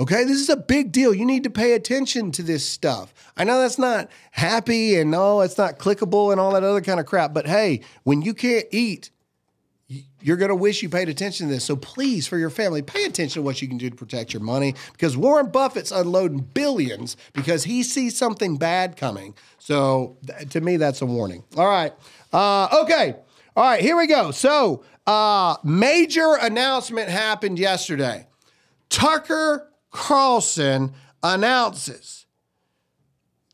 Okay, 0.00 0.22
this 0.24 0.38
is 0.40 0.48
a 0.48 0.56
big 0.56 0.92
deal. 0.92 1.12
You 1.12 1.24
need 1.26 1.42
to 1.42 1.50
pay 1.50 1.72
attention 1.72 2.30
to 2.32 2.42
this 2.42 2.64
stuff. 2.64 3.12
I 3.36 3.42
know 3.44 3.60
that's 3.60 3.78
not 3.78 4.08
happy 4.30 4.96
and 4.96 5.10
no, 5.10 5.40
it's 5.40 5.58
not 5.58 5.78
clickable 5.78 6.30
and 6.30 6.40
all 6.40 6.52
that 6.52 6.62
other 6.62 6.80
kind 6.80 7.00
of 7.00 7.06
crap, 7.06 7.34
but 7.34 7.46
hey, 7.48 7.80
when 8.04 8.22
you 8.22 8.32
can't 8.32 8.64
eat, 8.70 9.10
you're 10.20 10.36
going 10.36 10.48
to 10.48 10.54
wish 10.54 10.82
you 10.82 10.88
paid 10.88 11.08
attention 11.08 11.48
to 11.48 11.54
this. 11.54 11.64
So 11.64 11.76
please, 11.76 12.26
for 12.26 12.38
your 12.38 12.50
family, 12.50 12.82
pay 12.82 13.04
attention 13.04 13.40
to 13.40 13.42
what 13.42 13.62
you 13.62 13.68
can 13.68 13.78
do 13.78 13.88
to 13.90 13.96
protect 13.96 14.32
your 14.32 14.42
money 14.42 14.74
because 14.92 15.16
Warren 15.16 15.46
Buffett's 15.50 15.92
unloading 15.92 16.40
billions 16.40 17.16
because 17.32 17.64
he 17.64 17.82
sees 17.82 18.16
something 18.16 18.56
bad 18.56 18.96
coming. 18.96 19.34
So 19.58 20.16
th- 20.26 20.50
to 20.50 20.60
me, 20.60 20.76
that's 20.76 21.02
a 21.02 21.06
warning. 21.06 21.44
All 21.56 21.68
right. 21.68 21.92
Uh, 22.32 22.68
okay. 22.82 23.16
All 23.56 23.64
right. 23.64 23.80
Here 23.80 23.96
we 23.96 24.06
go. 24.06 24.30
So, 24.30 24.84
uh, 25.06 25.56
major 25.64 26.34
announcement 26.40 27.08
happened 27.08 27.58
yesterday. 27.58 28.26
Tucker 28.90 29.70
Carlson 29.90 30.92
announces 31.22 32.26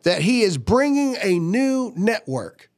that 0.02 0.22
he 0.22 0.42
is 0.42 0.58
bringing 0.58 1.16
a 1.22 1.38
new 1.38 1.92
network 1.96 2.70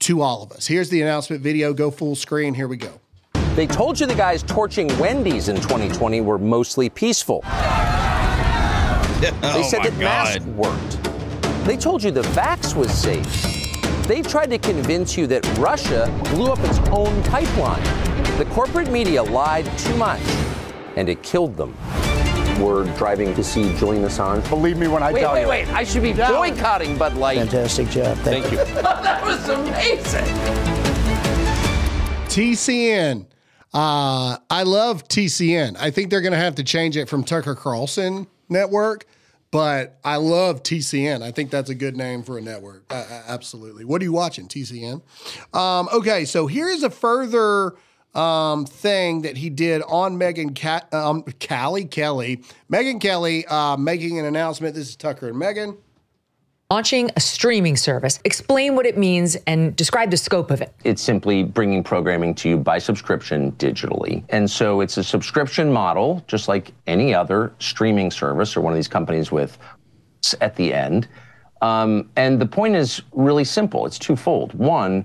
to 0.00 0.22
all 0.22 0.42
of 0.42 0.52
us. 0.52 0.66
Here's 0.66 0.88
the 0.88 1.02
announcement 1.02 1.42
video. 1.42 1.72
Go 1.72 1.90
full 1.90 2.16
screen. 2.16 2.54
Here 2.54 2.68
we 2.68 2.76
go. 2.76 3.00
They 3.54 3.66
told 3.66 4.00
you 4.00 4.06
the 4.06 4.14
guys 4.14 4.42
torching 4.42 4.86
Wendy's 4.98 5.48
in 5.48 5.56
2020 5.56 6.20
were 6.20 6.38
mostly 6.38 6.88
peaceful. 6.88 7.40
they 7.42 7.48
Oh 9.42 9.62
said 9.68 9.78
my 9.80 9.90
that 9.90 9.98
masks 9.98 10.44
worked. 10.46 10.98
They 11.66 11.76
told 11.76 12.02
you 12.02 12.10
the 12.10 12.22
vax 12.22 12.74
was 12.74 12.90
safe. 12.90 13.46
They 14.06 14.22
tried 14.22 14.50
to 14.50 14.58
convince 14.58 15.16
you 15.16 15.26
that 15.28 15.46
Russia 15.58 16.10
blew 16.30 16.50
up 16.50 16.58
its 16.60 16.78
own 16.90 17.22
pipeline. 17.24 17.82
The 18.38 18.46
corporate 18.46 18.90
media 18.90 19.22
lied 19.22 19.66
too 19.78 19.94
much, 19.96 20.22
and 20.96 21.08
it 21.08 21.22
killed 21.22 21.56
them. 21.56 21.76
We're 22.60 22.84
driving 22.98 23.34
to 23.36 23.42
see 23.42 23.74
Julian 23.78 24.04
Assange. 24.04 24.46
Believe 24.50 24.76
me 24.76 24.86
when 24.86 25.02
I 25.02 25.12
Wait, 25.12 25.20
tell 25.20 25.32
wait, 25.32 25.42
you. 25.42 25.48
wait. 25.48 25.68
I 25.68 25.82
should 25.82 26.02
be 26.02 26.12
boycotting 26.12 26.98
Bud 26.98 27.14
Light. 27.16 27.38
Fantastic 27.38 27.88
job. 27.88 28.18
Thank 28.18 28.50
you. 28.52 28.58
that 28.82 29.24
was 29.24 29.48
amazing. 29.48 30.24
TCN. 32.28 33.26
Uh, 33.72 34.36
I 34.50 34.62
love 34.64 35.08
TCN. 35.08 35.76
I 35.78 35.90
think 35.90 36.10
they're 36.10 36.20
going 36.20 36.32
to 36.32 36.38
have 36.38 36.56
to 36.56 36.64
change 36.64 36.96
it 36.96 37.08
from 37.08 37.24
Tucker 37.24 37.54
Carlson 37.54 38.26
Network, 38.48 39.06
but 39.50 39.98
I 40.04 40.16
love 40.16 40.62
TCN. 40.62 41.22
I 41.22 41.30
think 41.30 41.50
that's 41.50 41.70
a 41.70 41.74
good 41.74 41.96
name 41.96 42.22
for 42.22 42.36
a 42.36 42.40
network. 42.42 42.84
Uh, 42.90 43.22
absolutely. 43.26 43.84
What 43.84 44.02
are 44.02 44.04
you 44.04 44.12
watching? 44.12 44.48
TCN. 44.48 45.00
Um, 45.54 45.88
okay, 45.94 46.24
so 46.24 46.46
here's 46.46 46.82
a 46.82 46.90
further 46.90 47.74
um, 48.14 48.64
thing 48.64 49.22
that 49.22 49.36
he 49.36 49.50
did 49.50 49.82
on 49.82 50.18
Megyn 50.18 50.58
Ca- 50.58 50.86
um, 50.92 51.24
Callie 51.46 51.84
Kelly. 51.84 52.42
Megyn 52.72 53.00
Kelly 53.00 53.46
uh, 53.46 53.76
making 53.76 54.18
an 54.18 54.24
announcement. 54.24 54.74
This 54.74 54.88
is 54.88 54.96
Tucker 54.96 55.28
and 55.28 55.36
Megyn. 55.36 55.76
Launching 56.70 57.10
a 57.16 57.20
streaming 57.20 57.76
service. 57.76 58.20
Explain 58.24 58.76
what 58.76 58.86
it 58.86 58.96
means 58.96 59.36
and 59.48 59.74
describe 59.74 60.08
the 60.08 60.16
scope 60.16 60.52
of 60.52 60.60
it. 60.60 60.72
It's 60.84 61.02
simply 61.02 61.42
bringing 61.42 61.82
programming 61.82 62.32
to 62.36 62.48
you 62.48 62.58
by 62.58 62.78
subscription 62.78 63.50
digitally. 63.52 64.22
And 64.28 64.48
so 64.48 64.80
it's 64.80 64.96
a 64.96 65.02
subscription 65.02 65.72
model, 65.72 66.24
just 66.28 66.46
like 66.46 66.72
any 66.86 67.12
other 67.12 67.52
streaming 67.58 68.12
service 68.12 68.56
or 68.56 68.60
one 68.60 68.72
of 68.72 68.76
these 68.76 68.86
companies 68.86 69.32
with 69.32 69.58
at 70.40 70.54
the 70.54 70.72
end. 70.72 71.08
Um, 71.60 72.08
and 72.14 72.40
the 72.40 72.46
point 72.46 72.76
is 72.76 73.02
really 73.12 73.44
simple. 73.44 73.84
It's 73.84 73.98
twofold. 73.98 74.54
One, 74.54 75.04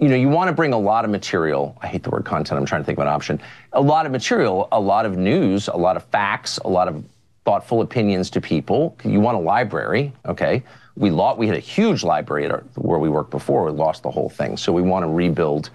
you 0.00 0.08
know, 0.08 0.16
you 0.16 0.28
want 0.28 0.48
to 0.48 0.54
bring 0.54 0.72
a 0.72 0.78
lot 0.78 1.04
of 1.04 1.10
material. 1.10 1.76
I 1.82 1.86
hate 1.86 2.02
the 2.02 2.10
word 2.10 2.24
content. 2.24 2.58
I'm 2.58 2.64
trying 2.64 2.80
to 2.80 2.86
think 2.86 2.98
of 2.98 3.02
an 3.02 3.08
option. 3.08 3.40
A 3.74 3.80
lot 3.80 4.06
of 4.06 4.12
material, 4.12 4.66
a 4.72 4.80
lot 4.80 5.04
of 5.04 5.18
news, 5.18 5.68
a 5.68 5.76
lot 5.76 5.96
of 5.96 6.04
facts, 6.04 6.56
a 6.58 6.68
lot 6.68 6.88
of 6.88 7.04
thoughtful 7.44 7.82
opinions 7.82 8.30
to 8.30 8.40
people. 8.40 8.96
You 9.04 9.20
want 9.20 9.36
a 9.36 9.40
library, 9.40 10.12
okay? 10.24 10.62
We 10.96 11.10
lost. 11.10 11.38
We 11.38 11.46
had 11.46 11.56
a 11.56 11.60
huge 11.60 12.02
library 12.02 12.46
at 12.46 12.50
our, 12.50 12.60
where 12.76 12.98
we 12.98 13.10
worked 13.10 13.30
before. 13.30 13.64
We 13.64 13.72
lost 13.72 14.02
the 14.02 14.10
whole 14.10 14.30
thing, 14.30 14.56
so 14.56 14.72
we 14.72 14.80
want 14.80 15.02
to 15.02 15.08
rebuild 15.08 15.68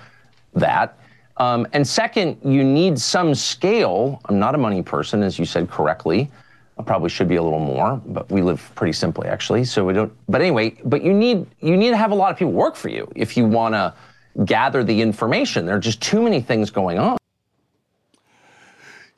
that. 0.55 0.97
Um, 1.37 1.67
and 1.73 1.87
second, 1.87 2.37
you 2.43 2.63
need 2.63 2.97
some 2.97 3.35
scale. 3.35 4.21
I'm 4.25 4.39
not 4.39 4.55
a 4.55 4.57
money 4.57 4.81
person, 4.81 5.21
as 5.21 5.37
you 5.37 5.45
said 5.45 5.69
correctly. 5.69 6.31
I 6.79 6.83
probably 6.83 7.09
should 7.09 7.27
be 7.27 7.35
a 7.35 7.43
little 7.43 7.59
more, 7.59 8.01
but 8.05 8.29
we 8.31 8.41
live 8.41 8.71
pretty 8.75 8.93
simply 8.93 9.27
actually. 9.27 9.65
So 9.65 9.85
we 9.85 9.93
don't. 9.93 10.11
But 10.27 10.41
anyway, 10.41 10.77
but 10.83 11.03
you 11.03 11.13
need 11.13 11.45
you 11.61 11.77
need 11.77 11.91
to 11.91 11.97
have 11.97 12.11
a 12.11 12.15
lot 12.15 12.31
of 12.31 12.37
people 12.37 12.53
work 12.53 12.75
for 12.75 12.89
you 12.89 13.09
if 13.15 13.37
you 13.37 13.45
want 13.45 13.75
to 13.75 13.93
gather 14.43 14.83
the 14.83 15.01
information. 15.01 15.65
There 15.65 15.75
are 15.75 15.79
just 15.79 16.01
too 16.01 16.21
many 16.21 16.41
things 16.41 16.69
going 16.69 16.99
on. 16.99 17.17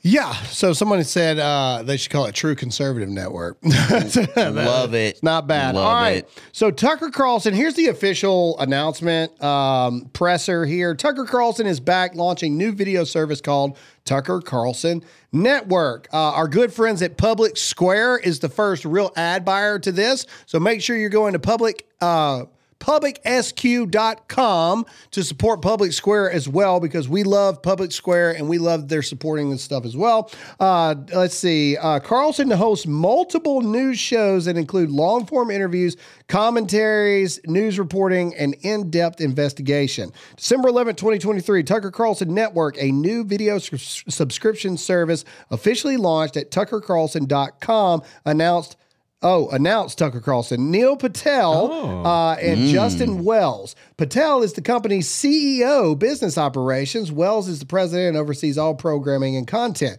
Yeah. 0.02 0.32
So 0.46 0.72
someone 0.72 1.04
said 1.04 1.38
uh, 1.38 1.84
they 1.84 1.98
should 1.98 2.12
call 2.12 2.28
it 2.28 2.36
True 2.36 2.56
Conservative 2.56 3.10
Network. 3.10 3.58
Love 3.64 4.94
it. 4.94 5.16
It's 5.16 5.24
not 5.24 5.48
bad. 5.48 5.76
Love 5.76 5.86
All 5.86 5.94
right. 5.94 6.18
it. 6.18 6.44
So 6.54 6.72
Tucker 6.72 7.10
Carlson, 7.10 7.54
here's 7.54 7.74
the 7.74 7.88
official 7.88 8.58
announcement 8.60 9.44
um, 9.44 10.10
presser 10.14 10.66
here. 10.66 10.96
Tucker 10.96 11.26
Carlson 11.26 11.68
is 11.68 11.82
back 11.82 12.16
launching 12.16 12.58
new 12.58 12.72
video 12.72 13.04
service 13.04 13.42
called 13.42 13.78
Tucker 14.06 14.40
Carlson 14.40 15.04
Network. 15.34 16.08
Uh, 16.14 16.32
our 16.32 16.48
good 16.48 16.72
friends 16.72 17.02
at 17.02 17.18
Public 17.18 17.58
Square 17.58 18.20
is 18.20 18.40
the 18.40 18.50
first 18.50 18.86
real 18.86 19.12
ad 19.18 19.44
buyer 19.44 19.78
to 19.80 19.92
this. 19.92 20.26
So 20.46 20.60
make 20.60 20.82
sure 20.82 20.96
you're 20.96 21.10
going 21.10 21.34
to 21.34 21.40
public. 21.40 21.86
Uh, 22.00 22.46
publicsq.com 22.80 24.86
to 25.12 25.24
support 25.24 25.62
Public 25.62 25.94
Square 25.94 26.32
as 26.32 26.50
well 26.50 26.80
because 26.80 27.10
we 27.10 27.24
love 27.24 27.62
Public 27.62 27.92
Square 27.92 28.32
and 28.32 28.48
we 28.48 28.58
love 28.58 28.88
their 28.88 29.02
supporting 29.02 29.50
this 29.50 29.64
stuff 29.64 29.84
as 29.86 29.98
well. 29.98 30.32
Uh, 30.60 30.96
let's 31.14 31.36
see. 31.36 31.78
Uh, 31.78 32.00
Carlson 32.00 32.52
hosts 32.52 32.88
multiple 32.88 33.62
news 33.62 34.00
shows 34.00 34.46
that 34.46 34.58
include 34.58 34.90
long 34.90 35.26
form 35.26 35.52
interviews, 35.52 35.98
commentaries, 36.28 37.40
news 37.46 37.80
reporting, 37.80 38.36
and 38.36 38.56
in 38.62 38.90
depth 38.90 39.22
investigation. 39.22 40.12
December 40.36 40.70
11, 40.70 40.96
2023, 40.96 41.64
Tucker 41.64 41.92
Carlson 41.92 42.34
Network, 42.34 42.82
a 42.82 42.92
new 42.92 43.24
video 43.24 43.60
sus- 43.60 44.04
subscription 44.08 44.78
service 44.78 45.26
officially 45.50 45.98
launched 45.98 46.38
at 46.38 46.52
tuckercarlson.com, 46.52 48.02
announced. 48.26 48.78
Oh, 49.24 49.50
announced 49.50 49.98
Tucker 49.98 50.20
Carlson. 50.20 50.70
Neil 50.70 50.96
Patel 50.96 52.06
uh, 52.06 52.36
and 52.36 52.60
Mm. 52.60 52.72
Justin 52.72 53.24
Wells. 53.24 53.76
Patel 53.98 54.44
is 54.44 54.54
the 54.54 54.62
company's 54.62 55.10
CEO, 55.10 55.98
business 55.98 56.38
operations. 56.38 57.12
Wells 57.12 57.48
is 57.48 57.60
the 57.60 57.66
president 57.66 58.10
and 58.10 58.18
oversees 58.18 58.60
all 58.60 58.76
programming 58.76 59.36
and 59.36 59.48
content. 59.48 59.98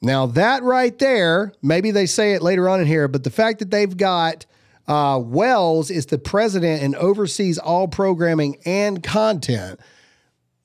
Now, 0.00 0.26
that 0.26 0.62
right 0.62 0.98
there, 0.98 1.52
maybe 1.62 1.90
they 1.90 2.06
say 2.06 2.32
it 2.32 2.42
later 2.42 2.68
on 2.68 2.80
in 2.80 2.86
here, 2.86 3.06
but 3.06 3.22
the 3.24 3.30
fact 3.30 3.58
that 3.58 3.70
they've 3.70 3.94
got 3.96 4.46
uh, 4.88 5.20
Wells 5.22 5.90
is 5.90 6.06
the 6.06 6.18
president 6.18 6.82
and 6.82 6.94
oversees 6.96 7.58
all 7.58 7.86
programming 7.88 8.56
and 8.64 9.02
content, 9.02 9.78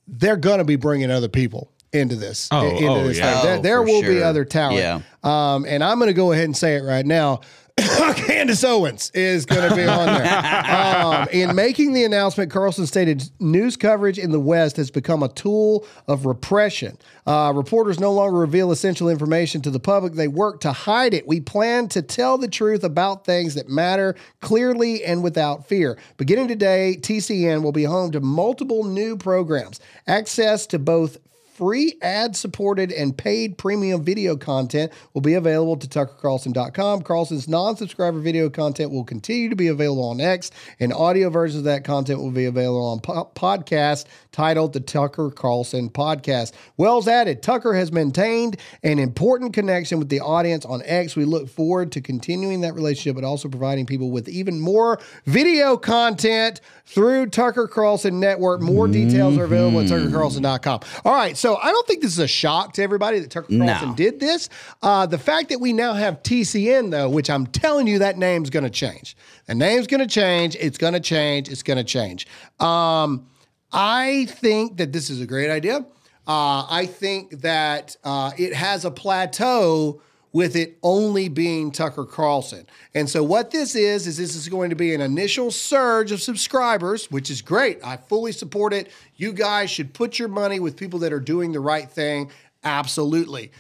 they're 0.07 0.37
going 0.37 0.57
to 0.59 0.65
be 0.65 0.75
bringing 0.77 1.11
other 1.11 1.29
people 1.29 1.71
into 1.91 2.15
this. 2.15 2.47
Oh, 2.51 2.65
into 2.69 2.87
oh, 2.87 3.07
this 3.07 3.17
yeah. 3.17 3.33
thing. 3.33 3.43
There, 3.43 3.57
Oh, 3.57 3.61
there 3.61 3.77
for 3.79 3.83
will 3.83 4.01
be 4.03 4.21
other 4.23 4.45
talent. 4.45 4.77
Yeah. 4.77 5.01
Um, 5.23 5.65
and 5.65 5.83
I'm 5.83 5.99
going 5.99 6.07
to 6.09 6.13
go 6.13 6.31
ahead 6.31 6.45
and 6.45 6.55
say 6.55 6.75
it 6.75 6.83
right 6.83 7.05
now. 7.05 7.41
Candace 8.15 8.63
Owens 8.63 9.11
is 9.13 9.45
going 9.45 9.69
to 9.69 9.75
be 9.75 9.85
on 9.85 10.05
there. 10.05 10.65
um, 10.69 11.27
in 11.31 11.55
making 11.55 11.93
the 11.93 12.03
announcement, 12.03 12.51
Carlson 12.51 12.85
stated 12.85 13.29
news 13.39 13.77
coverage 13.77 14.17
in 14.17 14.31
the 14.31 14.39
West 14.39 14.75
has 14.77 14.91
become 14.91 15.23
a 15.23 15.29
tool 15.29 15.85
of 16.07 16.25
repression. 16.25 16.97
Uh, 17.25 17.53
reporters 17.55 17.99
no 17.99 18.11
longer 18.11 18.37
reveal 18.37 18.71
essential 18.71 19.07
information 19.07 19.61
to 19.61 19.69
the 19.69 19.79
public, 19.79 20.13
they 20.13 20.27
work 20.27 20.59
to 20.61 20.71
hide 20.71 21.13
it. 21.13 21.27
We 21.27 21.39
plan 21.39 21.87
to 21.89 22.01
tell 22.01 22.37
the 22.37 22.47
truth 22.47 22.83
about 22.83 23.25
things 23.25 23.55
that 23.55 23.69
matter 23.69 24.15
clearly 24.41 25.03
and 25.03 25.23
without 25.23 25.67
fear. 25.67 25.97
Beginning 26.17 26.47
today, 26.47 26.97
TCN 26.99 27.61
will 27.63 27.71
be 27.71 27.83
home 27.83 28.11
to 28.11 28.19
multiple 28.19 28.83
new 28.83 29.15
programs, 29.15 29.79
access 30.07 30.65
to 30.67 30.79
both 30.79 31.17
free 31.59 31.97
ad 32.01 32.37
supported 32.37 32.89
and 32.89 33.17
paid 33.17 33.57
premium 33.57 34.01
video 34.01 34.37
content 34.37 34.93
will 35.13 35.19
be 35.19 35.33
available 35.33 35.75
to 35.75 35.89
tuckercarlson.com. 35.89 37.01
Carlson's 37.01 37.49
non 37.49 37.75
subscriber 37.75 38.21
video 38.21 38.49
content 38.49 38.91
will 38.91 39.03
continue 39.03 39.49
to 39.49 39.57
be 39.57 39.67
available 39.67 40.05
on 40.05 40.21
X, 40.21 40.51
and 40.79 40.93
audio 40.93 41.29
versions 41.29 41.57
of 41.59 41.63
that 41.65 41.83
content 41.83 42.21
will 42.21 42.31
be 42.31 42.45
available 42.45 42.85
on 42.85 43.01
po- 43.01 43.29
podcast 43.35 44.05
titled 44.31 44.71
The 44.71 44.79
Tucker 44.79 45.31
Carlson 45.31 45.89
Podcast. 45.89 46.53
Wells 46.77 47.09
added, 47.09 47.43
Tucker 47.43 47.73
has 47.73 47.91
maintained 47.91 48.55
an 48.83 48.97
important 48.97 49.53
connection 49.53 49.99
with 49.99 50.07
the 50.07 50.21
audience 50.21 50.63
on 50.63 50.81
X. 50.85 51.17
We 51.17 51.25
look 51.25 51.49
forward 51.49 51.91
to 51.91 51.99
continuing 51.99 52.61
that 52.61 52.73
relationship, 52.73 53.15
but 53.15 53.25
also 53.25 53.49
providing 53.49 53.85
people 53.85 54.11
with 54.11 54.29
even 54.29 54.61
more 54.61 54.97
video 55.25 55.75
content 55.75 56.61
through 56.85 57.27
Tucker 57.27 57.67
Carlson 57.67 58.19
Network. 58.19 58.61
More 58.61 58.87
details 58.87 59.37
are 59.37 59.43
available 59.43 59.81
at 59.81 59.87
mm-hmm. 59.87 60.15
tuckercarlson.com. 60.15 60.79
All 61.03 61.13
right, 61.13 61.35
so 61.35 61.48
I 61.57 61.71
don't 61.71 61.87
think 61.87 62.01
this 62.01 62.11
is 62.11 62.19
a 62.19 62.27
shock 62.27 62.73
to 62.73 62.83
everybody 62.83 63.19
that 63.19 63.31
Tucker 63.31 63.47
No. 63.51 63.65
Carlson 63.65 63.93
did 63.95 64.19
this. 64.19 64.49
Uh, 64.81 65.05
the 65.05 65.17
fact 65.17 65.49
that 65.49 65.59
we 65.59 65.73
now 65.73 65.93
have 65.93 66.21
TCN, 66.23 66.91
though, 66.91 67.09
which 67.09 67.29
I'm 67.29 67.47
telling 67.47 67.87
you 67.87 67.99
that 67.99 68.17
name's 68.17 68.49
going 68.49 68.63
to 68.63 68.69
change. 68.69 69.15
The 69.47 69.55
name's 69.55 69.87
going 69.87 70.01
to 70.01 70.07
change. 70.07 70.55
It's 70.55 70.77
going 70.77 70.93
to 70.93 70.99
change. 70.99 71.49
It's 71.49 71.63
going 71.63 71.77
to 71.77 71.83
change. 71.83 72.27
Um, 72.59 73.27
I 73.71 74.25
think 74.29 74.77
that 74.77 74.91
this 74.93 75.09
is 75.09 75.21
a 75.21 75.25
great 75.27 75.49
idea. 75.49 75.85
Uh, 76.27 76.65
I 76.69 76.85
think 76.85 77.41
that 77.41 77.95
uh, 78.03 78.31
it 78.37 78.53
has 78.53 78.85
a 78.85 78.91
plateau 78.91 80.01
with 80.31 80.55
it 80.55 80.77
only 80.83 81.27
being 81.27 81.71
Tucker 81.71 82.05
Carlson. 82.05 82.67
And 82.93 83.09
so 83.09 83.23
what 83.23 83.51
this 83.51 83.75
is 83.75 84.05
is 84.05 84.17
this 84.17 84.35
is 84.35 84.47
going 84.47 84.69
to 84.69 84.75
be 84.75 84.93
an 84.93 85.01
initial 85.01 85.51
surge 85.51 86.11
of 86.11 86.21
subscribers, 86.21 87.09
which 87.09 87.29
is 87.31 87.41
great. 87.41 87.79
I 87.83 87.97
fully 87.97 88.31
support 88.31 88.73
it. 88.73 88.91
You 89.15 89.33
guys 89.33 89.71
should 89.71 89.93
put 89.93 90.19
your 90.19 90.27
money 90.27 90.59
with 90.59 90.77
people 90.77 90.99
that 90.99 91.13
are 91.13 91.19
doing 91.19 91.51
the 91.51 91.59
right 91.59 91.89
thing. 91.89 92.29
Absolutely. 92.63 93.51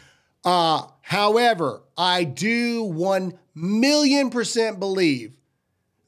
Uh, 0.45 0.83
however, 1.01 1.81
I 1.97 2.23
do 2.23 2.83
1 2.83 3.37
million 3.55 4.29
percent 4.29 4.79
believe 4.79 5.38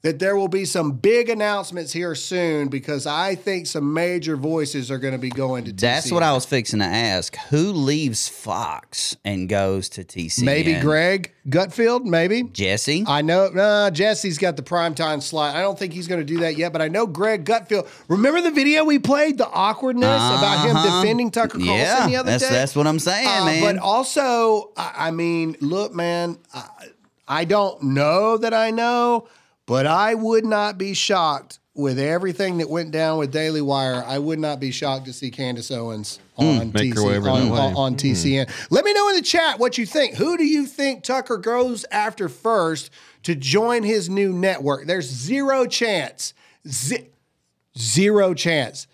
that 0.04 0.18
there 0.18 0.36
will 0.36 0.48
be 0.48 0.66
some 0.66 0.94
big 0.94 1.30
announcements 1.30 1.94
here 1.94 2.16
soon 2.16 2.70
because 2.70 3.06
I 3.06 3.36
think 3.36 3.68
some 3.68 3.94
major 3.94 4.36
voices 4.36 4.90
are 4.90 4.98
going 4.98 5.14
to 5.14 5.20
be 5.20 5.30
going 5.30 5.66
to 5.66 5.72
TCN. 5.72 5.80
That's 5.80 6.12
what 6.12 6.24
I 6.24 6.34
was 6.34 6.44
fixing 6.44 6.80
to 6.80 6.86
ask. 6.86 7.36
Who 7.50 7.72
leaves 7.72 8.28
Fox 8.28 9.16
and 9.24 9.48
goes 9.48 9.90
to 9.90 10.04
TCN? 10.04 10.44
Maybe 10.44 10.74
Greg 10.80 11.34
Gutfeld, 11.48 12.06
maybe. 12.06 12.44
Jesse? 12.44 13.04
I 13.08 13.22
know 13.22 13.46
uh, 13.46 13.92
Jesse's 13.92 14.40
got 14.40 14.56
the 14.58 14.64
primetime 14.64 15.22
slot. 15.22 15.56
I 15.56 15.62
don't 15.62 15.78
think 15.78 15.94
he's 15.94 16.08
going 16.08 16.20
to 16.22 16.26
do 16.26 16.40
that 16.40 16.58
yet, 16.58 16.72
but 16.74 16.82
I 16.82 16.88
know 16.88 17.06
Greg 17.06 17.46
Gutfeld. 17.46 17.88
Remember 18.08 18.42
the 18.42 18.52
video 18.52 18.84
we 18.84 18.98
played, 18.98 19.38
the 19.38 19.48
awkwardness 19.50 20.04
about 20.06 20.66
him 20.68 20.76
Uh-huh. 20.78 21.02
defending 21.02 21.30
Tucker 21.30 21.60
Carlson 21.60 21.76
Yeah, 21.76 22.08
the 22.08 22.16
other 22.16 22.32
that's- 22.32 22.50
day? 22.50 22.56
that's 22.56 22.76
what 22.76 22.88
I'm 22.88 23.00
saying, 23.00 23.28
Uh, 23.28 23.46
man. 23.46 23.62
But 23.62 23.78
also, 23.78 24.72
I, 24.76 24.94
I 25.08 25.12
mean, 25.12 25.58
look, 25.62 25.94
man, 25.94 26.38
I, 26.54 26.64
I 27.28 27.46
don't 27.46 27.82
know 27.84 28.38
that 28.38 28.54
I 28.54 28.72
know, 28.72 29.28
but 29.72 29.88
I 29.88 30.16
would 30.16 30.44
not 30.44 30.78
be 30.78 30.94
shocked 30.94 31.60
with 31.74 31.98
everything 31.98 32.58
that 32.58 32.70
went 32.70 32.92
down 32.92 33.18
with 33.18 33.32
Daily 33.32 33.62
Wire. 33.62 34.04
I 34.06 34.20
would 34.20 34.38
not 34.38 34.60
be 34.60 34.70
shocked 34.70 35.06
to 35.06 35.14
see 35.14 35.32
Candace 35.32 35.72
Owens 35.72 36.20
hmm, 36.36 36.44
on, 36.44 36.72
make 36.74 36.94
her 36.94 37.00
TC 37.00 37.08
way 37.08 37.16
over 37.16 37.30
on, 37.30 37.46
that 37.46 37.54
way. 37.54 37.58
on- 37.58 37.76
on 37.76 37.92
hmm. 37.94 38.00
TCN. 38.00 38.68
Let 38.70 38.84
me 38.84 38.92
know 38.92 39.08
in 39.08 39.16
the 39.16 39.22
chat 39.22 39.60
what 39.60 39.78
you 39.78 39.86
think. 39.86 40.16
Who 40.16 40.36
do 40.36 40.44
you 40.44 40.66
think 40.66 41.06
Tucker 41.06 41.38
goes 41.38 41.86
after 41.90 42.28
first 42.28 42.92
to 43.24 43.34
join 43.34 43.84
his 43.84 44.10
new 44.10 44.34
network? 44.34 44.88
There's 44.88 45.08
zero 45.08 45.66
chance, 45.66 46.34
ze- 46.68 47.08
zero 47.78 48.34
chance 48.34 48.88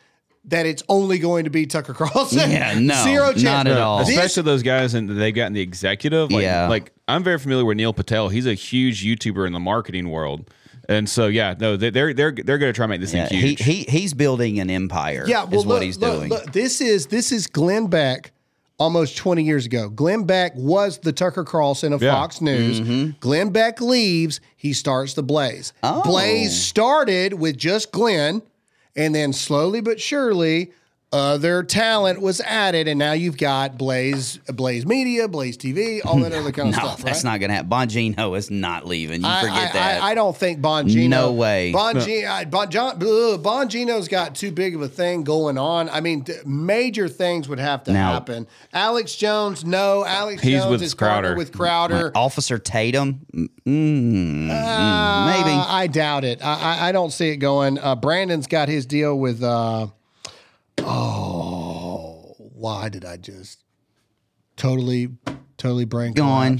that 0.45 0.67
it's 0.67 0.83
only 0.87 1.17
going 1.17 1.45
to 1.45 1.49
be 1.49 1.65
Tucker 1.65 1.95
Carlson. 1.95 2.51
Yeah, 2.51 2.77
no, 2.79 3.03
zero 3.03 3.33
chance. 3.33 3.67
This- 3.67 4.09
Especially 4.15 4.43
those 4.43 4.61
guys 4.61 4.93
and 4.93 5.09
they've 5.09 5.33
gotten 5.33 5.53
the 5.53 5.61
executive. 5.61 6.31
Like, 6.31 6.43
Yeah. 6.43 6.67
Like 6.67 6.91
I'm 7.07 7.23
very 7.23 7.39
familiar 7.39 7.65
with 7.65 7.77
Neil 7.77 7.93
Patel. 7.93 8.29
He's 8.29 8.45
a 8.45 8.53
huge 8.53 9.03
YouTuber 9.03 9.47
in 9.47 9.53
the 9.53 9.59
marketing 9.59 10.11
world. 10.11 10.51
And 10.89 11.09
so 11.09 11.27
yeah, 11.27 11.53
no, 11.59 11.75
they- 11.77 11.89
they're 11.89 12.13
they're 12.13 12.31
they're 12.31 12.57
going 12.57 12.71
to 12.71 12.75
try 12.75 12.85
to 12.85 12.87
make 12.87 13.01
this 13.01 13.13
Yeah, 13.13 13.27
thing 13.27 13.39
he, 13.39 13.47
huge. 13.49 13.63
he 13.63 13.83
he's 13.83 14.13
building 14.13 14.59
an 14.59 14.69
empire. 14.69 15.25
Yeah, 15.27 15.43
well, 15.43 15.59
is 15.59 15.65
what 15.65 15.73
look, 15.75 15.83
he's 15.83 15.97
look, 15.97 16.13
doing. 16.19 16.29
look, 16.29 16.51
this 16.53 16.79
is 16.81 17.07
this 17.07 17.31
is 17.31 17.47
Glenn 17.47 17.87
Beck 17.87 18.31
almost 18.79 19.17
20 19.17 19.43
years 19.43 19.65
ago. 19.65 19.89
Glenn 19.89 20.23
Beck 20.23 20.53
was 20.55 20.99
the 20.99 21.11
Tucker 21.11 21.43
Carlson 21.43 21.93
of 21.93 22.01
Yeah. 22.01 22.11
Fox 22.13 22.41
News. 22.41 22.79
Mm-hmm. 22.79 23.17
Glenn 23.19 23.49
Beck 23.49 23.81
leaves, 23.81 24.39
he 24.55 24.71
starts 24.71 25.15
the 25.15 25.23
Blaze. 25.23 25.73
Oh. 25.81 26.03
Blaze 26.03 26.55
started 26.63 27.33
with 27.33 27.57
just 27.57 27.91
Glenn, 27.91 28.43
and 28.95 29.15
then 29.15 29.33
slowly 29.33 29.81
but 29.81 29.99
surely 29.99 30.71
other 31.13 31.63
talent 31.63 32.19
was 32.21 32.41
added, 32.41 32.87
and 32.89 32.99
now 32.99 33.13
you've 33.13 33.37
got 33.37 33.77
Blaze, 33.77 34.37
Blaze 34.53 34.85
Media, 34.85 35.29
Blaze 35.29 35.57
TV, 35.57 36.01
all 36.05 36.19
that 36.19 36.33
other 36.33 36.51
kind 36.51 36.69
of 36.69 36.75
no, 36.81 36.87
stuff. 36.89 37.01
that's 37.01 37.23
right? 37.23 37.31
not 37.31 37.39
going 37.39 37.49
to 37.49 37.55
happen. 37.55 37.69
Bongino 37.69 38.37
is 38.37 38.51
not 38.51 38.85
leaving. 38.85 39.21
You 39.21 39.27
I- 39.27 39.41
forget 39.41 39.69
I, 39.69 39.73
that. 39.73 40.01
I, 40.03 40.11
I 40.11 40.15
don't 40.15 40.35
think 40.35 40.59
Bongino. 40.59 41.07
No 41.09 41.31
way. 41.31 41.71
Bongino, 41.73 42.49
bon, 42.51 42.69
John, 42.69 42.99
Bongino's 42.99 44.09
got 44.09 44.35
too 44.35 44.51
big 44.51 44.75
of 44.75 44.81
a 44.81 44.89
thing 44.89 45.23
going 45.23 45.57
on. 45.57 45.89
I 45.89 46.01
mean, 46.01 46.25
th- 46.25 46.45
major 46.45 47.07
things 47.07 47.47
would 47.47 47.59
have 47.59 47.83
to 47.85 47.93
Now- 47.93 48.11
happen. 48.13 48.45
Alex 48.73 49.15
Jones, 49.15 49.63
no. 49.63 50.03
Alex 50.05 50.41
He's 50.41 50.59
Jones 50.59 50.71
with 50.71 50.81
is 50.83 50.93
partnered 50.93 51.23
Crowder. 51.23 51.37
with 51.37 51.51
Crowder. 51.53 52.03
Like 52.05 52.17
Officer 52.17 52.57
Tatum, 52.59 53.21
Mm, 53.33 53.47
mm, 53.65 54.49
Uh, 54.49 55.25
maybe. 55.25 55.51
I 55.57 55.87
doubt 55.87 56.23
it. 56.25 56.43
I, 56.43 56.53
I, 56.79 56.89
I 56.89 56.91
don't 56.91 57.11
see 57.11 57.29
it 57.29 57.37
going. 57.37 57.77
Uh, 57.79 57.95
Brandon's 57.95 58.47
got 58.47 58.67
his 58.69 58.85
deal 58.85 59.17
with. 59.17 59.41
Uh, 59.43 59.87
oh, 60.79 62.35
why 62.37 62.89
did 62.89 63.05
I 63.05 63.17
just 63.17 63.63
totally, 64.55 65.09
totally 65.57 65.85
brain 65.85 66.13
Gone. 66.13 66.59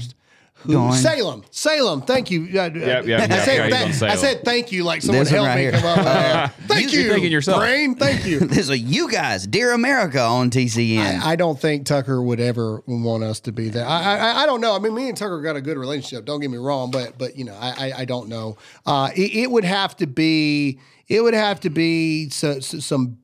Who- 0.62 0.72
Gone. 0.72 0.92
Salem, 0.94 1.44
Salem. 1.52 2.02
Thank 2.02 2.32
you. 2.32 2.42
Uh, 2.46 2.68
Yep, 2.74 3.06
yep, 3.06 3.30
I, 3.30 3.38
said, 3.44 3.70
yeah, 3.70 3.84
he's 3.86 4.02
I 4.02 4.16
said 4.16 4.44
thank 4.44 4.72
you, 4.72 4.82
like 4.82 5.02
someone 5.02 5.24
helped 5.24 5.46
right 5.46 5.54
me 5.54 5.62
here. 5.62 5.70
come 5.70 5.84
up 5.84 5.96
with 5.98 6.04
that. 6.06 6.54
Thank 6.66 6.92
You- 6.92 6.98
you, 7.00 7.10
thinking 7.12 7.30
yourself. 7.30 7.60
brain. 7.60 7.94
Thank 7.94 8.26
you. 8.26 8.40
There's 8.40 8.68
a 8.68 8.76
you 8.76 9.08
guys, 9.08 9.46
Dear 9.46 9.70
America 9.72 10.20
on 10.20 10.50
TCN. 10.50 11.20
I, 11.22 11.30
I 11.32 11.36
don't 11.36 11.60
think 11.60 11.86
Tucker 11.86 12.20
would 12.20 12.40
ever 12.40 12.82
want 12.88 13.22
us 13.22 13.38
to 13.40 13.52
be 13.52 13.68
there. 13.68 13.86
I, 13.86 14.16
I 14.16 14.42
I 14.42 14.46
don't 14.46 14.60
know. 14.60 14.74
I 14.74 14.80
mean, 14.80 14.96
me 14.96 15.08
and 15.08 15.16
Tucker 15.16 15.40
got 15.42 15.54
a 15.54 15.60
good 15.60 15.78
relationship. 15.78 16.24
Don't 16.24 16.40
get 16.40 16.50
me 16.50 16.58
wrong, 16.58 16.90
but 16.90 17.16
but 17.18 17.36
you 17.36 17.44
know, 17.44 17.54
I 17.54 17.90
I, 17.92 17.98
I 17.98 18.04
don't 18.04 18.28
know. 18.28 18.56
Uh, 18.84 19.10
it, 19.14 19.34
it 19.36 19.50
would 19.52 19.64
have 19.64 19.96
to 19.98 20.08
be. 20.08 20.80
It 21.06 21.22
would 21.22 21.34
have 21.34 21.60
to 21.60 21.70
be 21.70 22.30
so, 22.30 22.58
so- 22.58 22.80
some. 22.80 23.18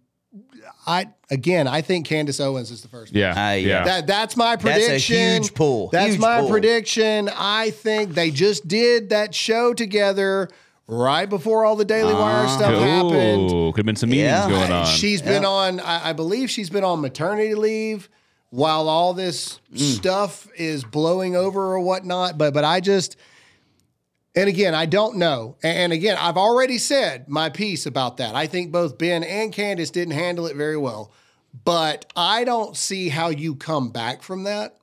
I 0.86 1.06
again, 1.30 1.66
I 1.66 1.80
think 1.80 2.06
Candace 2.06 2.40
Owens 2.40 2.70
is 2.70 2.82
the 2.82 2.88
first. 2.88 3.14
Yeah, 3.14 3.30
Uh, 3.30 3.52
yeah. 3.54 3.84
That 3.84 4.06
that's 4.06 4.36
my 4.36 4.56
prediction. 4.56 4.92
That's 4.92 5.04
a 5.04 5.08
prediction. 5.12 5.42
huge 5.42 5.54
pull. 5.54 5.88
That's 5.90 6.10
Huge 6.12 6.20
my 6.20 6.40
pull. 6.40 6.50
prediction. 6.50 7.30
I 7.34 7.70
think 7.70 8.14
they 8.14 8.30
just 8.30 8.68
did 8.68 9.08
that 9.10 9.34
show 9.34 9.72
together 9.74 10.48
right 10.86 11.26
before 11.28 11.64
all 11.64 11.76
the 11.76 11.84
Daily 11.86 12.12
Wire 12.12 12.46
stuff 12.48 12.70
happened. 12.74 13.50
Ooh, 13.50 13.72
could 13.72 13.78
have 13.80 13.86
been 13.86 13.96
some 13.96 14.10
meetings 14.10 14.46
going 14.46 14.70
on. 14.70 14.86
She's 14.86 15.22
been 15.22 15.44
on, 15.46 15.80
I, 15.80 16.10
I 16.10 16.12
believe 16.12 16.50
she's 16.50 16.68
been 16.68 16.84
on 16.84 17.00
maternity 17.00 17.54
leave 17.54 18.10
while 18.50 18.88
all 18.88 19.14
this 19.14 19.60
Mm. 19.74 19.96
stuff 19.96 20.46
is 20.56 20.84
blowing 20.84 21.34
over 21.34 21.72
or 21.74 21.80
whatnot. 21.80 22.36
But 22.38 22.52
but 22.54 22.64
I 22.64 22.80
just, 22.80 23.16
and 24.36 24.48
again, 24.48 24.74
I 24.74 24.86
don't 24.86 25.16
know. 25.16 25.56
And, 25.62 25.92
again, 25.92 26.16
I've 26.20 26.36
already 26.36 26.78
said 26.78 27.28
my 27.28 27.50
piece 27.50 27.86
about 27.86 28.16
that. 28.16 28.34
I 28.34 28.46
think 28.46 28.72
both 28.72 28.98
Ben 28.98 29.22
and 29.22 29.52
Candace 29.52 29.90
didn't 29.90 30.14
handle 30.14 30.46
it 30.46 30.56
very 30.56 30.76
well. 30.76 31.12
But 31.64 32.10
I 32.16 32.42
don't 32.42 32.76
see 32.76 33.08
how 33.08 33.28
you 33.28 33.54
come 33.54 33.90
back 33.90 34.22
from 34.22 34.42
that. 34.44 34.76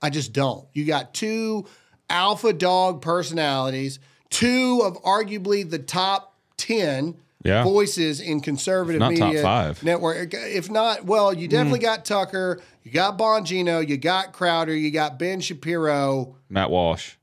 I 0.00 0.10
just 0.10 0.32
don't. 0.32 0.68
You 0.72 0.84
got 0.84 1.14
two 1.14 1.66
alpha 2.08 2.52
dog 2.52 3.02
personalities, 3.02 3.98
two 4.30 4.82
of 4.84 5.02
arguably 5.02 5.68
the 5.68 5.80
top 5.80 6.36
10 6.58 7.16
Yeah. 7.42 7.64
voices 7.64 8.20
in 8.20 8.40
conservative 8.40 9.00
Not 9.00 9.16
top 9.16 9.28
media 9.28 9.42
five. 9.42 9.82
network. 9.82 10.32
If 10.32 10.70
not, 10.70 11.04
well, 11.04 11.34
you 11.34 11.48
definitely 11.48 11.80
mm. 11.80 11.90
got 11.90 12.04
Tucker, 12.04 12.60
you 12.84 12.92
got 12.92 13.18
Bongino, 13.18 13.86
you 13.86 13.96
got 13.96 14.32
Crowder, 14.32 14.76
you 14.76 14.92
got 14.92 15.18
Ben 15.18 15.40
Shapiro. 15.40 16.36
Matt 16.48 16.70
Walsh. 16.70 17.15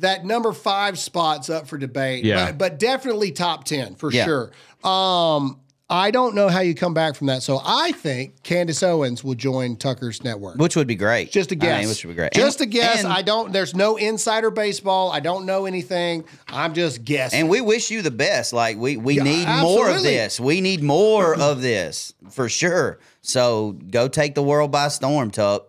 That 0.00 0.24
number 0.24 0.52
five 0.52 0.98
spot's 0.98 1.50
up 1.50 1.66
for 1.68 1.78
debate, 1.78 2.24
Yeah. 2.24 2.46
but, 2.46 2.58
but 2.58 2.78
definitely 2.78 3.32
top 3.32 3.64
10 3.64 3.94
for 3.96 4.12
Yeah. 4.12 4.24
sure. 4.24 4.50
Um, 4.84 5.60
I 5.92 6.12
don't 6.12 6.36
know 6.36 6.48
how 6.48 6.60
you 6.60 6.76
come 6.76 6.94
back 6.94 7.16
from 7.16 7.26
that. 7.26 7.42
So 7.42 7.60
I 7.64 7.90
think 7.90 8.44
Candace 8.44 8.80
Owens 8.80 9.24
will 9.24 9.34
join 9.34 9.74
Tucker's 9.74 10.22
network. 10.22 10.56
which 10.56 10.76
would 10.76 10.86
be 10.86 10.94
great. 10.94 11.32
Just 11.32 11.50
a 11.50 11.56
guess. 11.56 11.80
mean, 11.80 11.88
which 11.88 12.04
would 12.04 12.12
be 12.12 12.14
great. 12.14 12.32
Just 12.32 12.60
And- 12.60 12.68
a 12.68 12.72
guess. 12.72 13.04
I 13.04 13.22
don't. 13.22 13.52
There's 13.52 13.74
no 13.74 13.96
insider 13.96 14.52
baseball. 14.52 15.10
I 15.10 15.18
don't 15.18 15.46
know 15.46 15.66
anything. 15.66 16.22
I'm 16.48 16.74
just 16.74 17.04
guessing. 17.04 17.40
And 17.40 17.48
we 17.48 17.60
wish 17.60 17.90
you 17.90 18.02
the 18.02 18.12
best. 18.12 18.52
Like 18.52 18.76
we 18.78 18.98
we 18.98 19.16
Yeah, 19.16 19.24
need 19.24 19.48
more 19.48 19.90
of 19.90 20.04
this. 20.04 20.38
We 20.38 20.60
need 20.60 20.80
more 20.80 21.34
of 21.34 21.60
this 21.60 22.14
for 22.30 22.48
sure. 22.48 23.00
So 23.20 23.76
go 23.90 24.06
take 24.06 24.36
the 24.36 24.44
world 24.44 24.70
by 24.70 24.86
storm, 24.88 25.32
Tuck. 25.32 25.66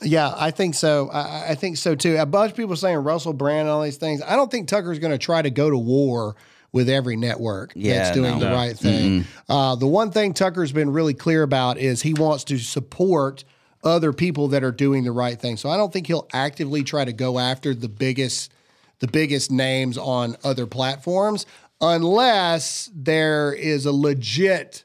Yeah, 0.00 0.32
I 0.36 0.50
think 0.50 0.74
so. 0.74 1.10
I, 1.10 1.50
I 1.50 1.54
think 1.54 1.76
so 1.76 1.94
too. 1.94 2.16
A 2.16 2.26
bunch 2.26 2.52
of 2.52 2.56
people 2.56 2.76
saying 2.76 2.98
Russell 2.98 3.32
Brand 3.32 3.60
and 3.62 3.68
all 3.68 3.82
these 3.82 3.98
things. 3.98 4.22
I 4.22 4.36
don't 4.36 4.50
think 4.50 4.68
Tucker's 4.68 4.98
going 4.98 5.12
to 5.12 5.18
try 5.18 5.42
to 5.42 5.50
go 5.50 5.68
to 5.70 5.76
war 5.78 6.36
with 6.72 6.88
every 6.88 7.16
network 7.16 7.72
Yeah, 7.74 7.98
that's 7.98 8.14
doing 8.16 8.38
no. 8.38 8.46
the 8.46 8.50
right 8.50 8.76
thing. 8.76 9.26
Uh, 9.48 9.76
the 9.76 9.86
one 9.86 10.10
thing 10.10 10.32
Tucker's 10.32 10.72
been 10.72 10.90
really 10.90 11.12
clear 11.14 11.42
about 11.42 11.76
is 11.76 12.00
he 12.00 12.14
wants 12.14 12.44
to 12.44 12.58
support 12.58 13.44
other 13.84 14.12
people 14.12 14.48
that 14.48 14.64
are 14.64 14.72
doing 14.72 15.04
the 15.04 15.12
right 15.12 15.38
thing. 15.38 15.56
So 15.58 15.68
I 15.68 15.76
don't 15.76 15.92
think 15.92 16.06
he'll 16.06 16.28
actively 16.32 16.82
try 16.82 17.04
to 17.04 17.12
go 17.12 17.38
after 17.38 17.74
the 17.74 17.88
biggest 17.88 18.52
the 19.00 19.08
biggest 19.08 19.50
names 19.50 19.98
on 19.98 20.36
other 20.44 20.64
platforms 20.64 21.44
unless 21.80 22.88
there 22.94 23.52
is 23.52 23.84
a 23.84 23.90
legit 23.92 24.84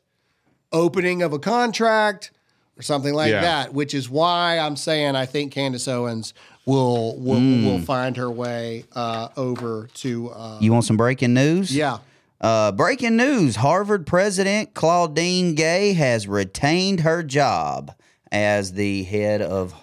opening 0.74 1.22
of 1.22 1.34
a 1.34 1.40
contract 1.40 2.32
or 2.78 2.82
something 2.82 3.14
like 3.14 3.32
Yeah. 3.32 3.42
that, 3.42 3.74
which 3.74 3.94
is 3.94 4.10
why 4.10 4.60
I'm 4.60 4.76
saying 4.76 5.16
I 5.16 5.26
think 5.26 5.52
Candace 5.52 5.88
Owens 5.88 6.34
will 6.66 7.18
will, 7.18 7.40
Mm. 7.40 7.66
will 7.66 7.80
find 7.82 8.18
her 8.18 8.30
way 8.30 8.86
uh, 8.96 9.30
over 9.38 9.88
to 9.96 10.30
uh, 10.30 10.58
You 10.60 10.72
want 10.74 10.86
some 10.86 10.98
breaking 10.98 11.34
news? 11.34 11.76
Yeah. 11.76 11.98
Uh, 12.40 12.72
breaking 12.72 13.16
news 13.18 13.56
Harvard 13.56 14.06
president 14.06 14.74
Claudine 14.76 15.56
Gay 15.56 15.94
has 15.94 16.28
retained 16.28 17.00
her 17.00 17.24
job 17.24 17.92
as 18.32 18.74
the 18.74 19.04
head 19.04 19.42
of 19.42 19.74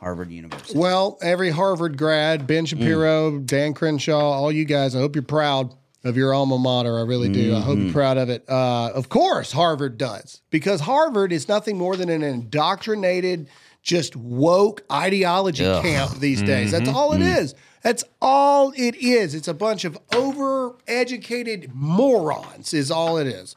Harvard 0.00 0.30
University. 0.30 0.78
Well, 0.78 1.18
every 1.22 1.50
Harvard 1.50 1.98
grad, 1.98 2.46
Ben 2.46 2.64
Shapiro, 2.66 3.38
Dan 3.38 3.74
Crenshaw, 3.74 4.18
all 4.18 4.52
you 4.52 4.64
guys, 4.64 4.94
I 4.94 5.00
hope 5.00 5.14
you're 5.16 5.22
proud 5.22 5.74
of 6.04 6.16
your 6.16 6.34
alma 6.34 6.58
mater. 6.58 6.98
I 6.98 7.02
really 7.02 7.28
do. 7.30 7.56
I 7.56 7.60
hope 7.60 7.78
you're 7.78 7.88
Mhm. 7.88 7.92
proud 7.92 8.18
of 8.18 8.28
it. 8.28 8.44
Uh, 8.48 8.90
of 8.94 9.08
course, 9.08 9.52
Harvard 9.52 9.96
does, 9.98 10.40
because 10.50 10.80
Harvard 10.82 11.32
is 11.32 11.48
nothing 11.48 11.78
more 11.78 11.96
than 11.96 12.08
an 12.10 12.22
indoctrinated, 12.22 13.48
just 13.82 14.14
woke 14.16 14.82
ideology 14.92 15.64
Ugh. 15.64 15.82
camp 15.82 16.18
these 16.20 16.42
days. 16.42 16.70
That's 16.72 16.88
Mhm. 16.88 16.94
all 16.94 17.12
it 17.12 17.20
Mm. 17.20 17.38
is. 17.38 17.54
That's 17.82 18.04
all 18.22 18.72
it 18.76 18.96
is. 18.96 19.34
It's 19.34 19.48
a 19.48 19.52
bunch 19.54 19.84
of 19.84 19.98
overeducated 20.10 21.70
morons, 21.74 22.72
is 22.74 22.90
all 22.90 23.18
it 23.18 23.26
is. 23.26 23.56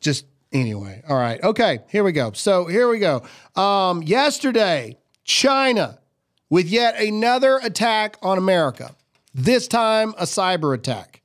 Just 0.00 0.26
anyway. 0.52 1.02
All 1.08 1.16
right. 1.16 1.42
Okay. 1.42 1.80
Here 1.90 2.04
we 2.04 2.12
go. 2.12 2.32
So 2.34 2.66
here 2.66 2.88
we 2.88 2.98
go. 2.98 3.22
Um, 3.56 4.02
yesterday, 4.02 4.96
China 5.24 5.98
with 6.50 6.66
yet 6.68 7.00
another 7.00 7.58
attack 7.62 8.16
on 8.22 8.38
America. 8.38 8.94
This 9.34 9.68
time, 9.68 10.14
a 10.18 10.24
cyber 10.24 10.74
attack. 10.74 11.17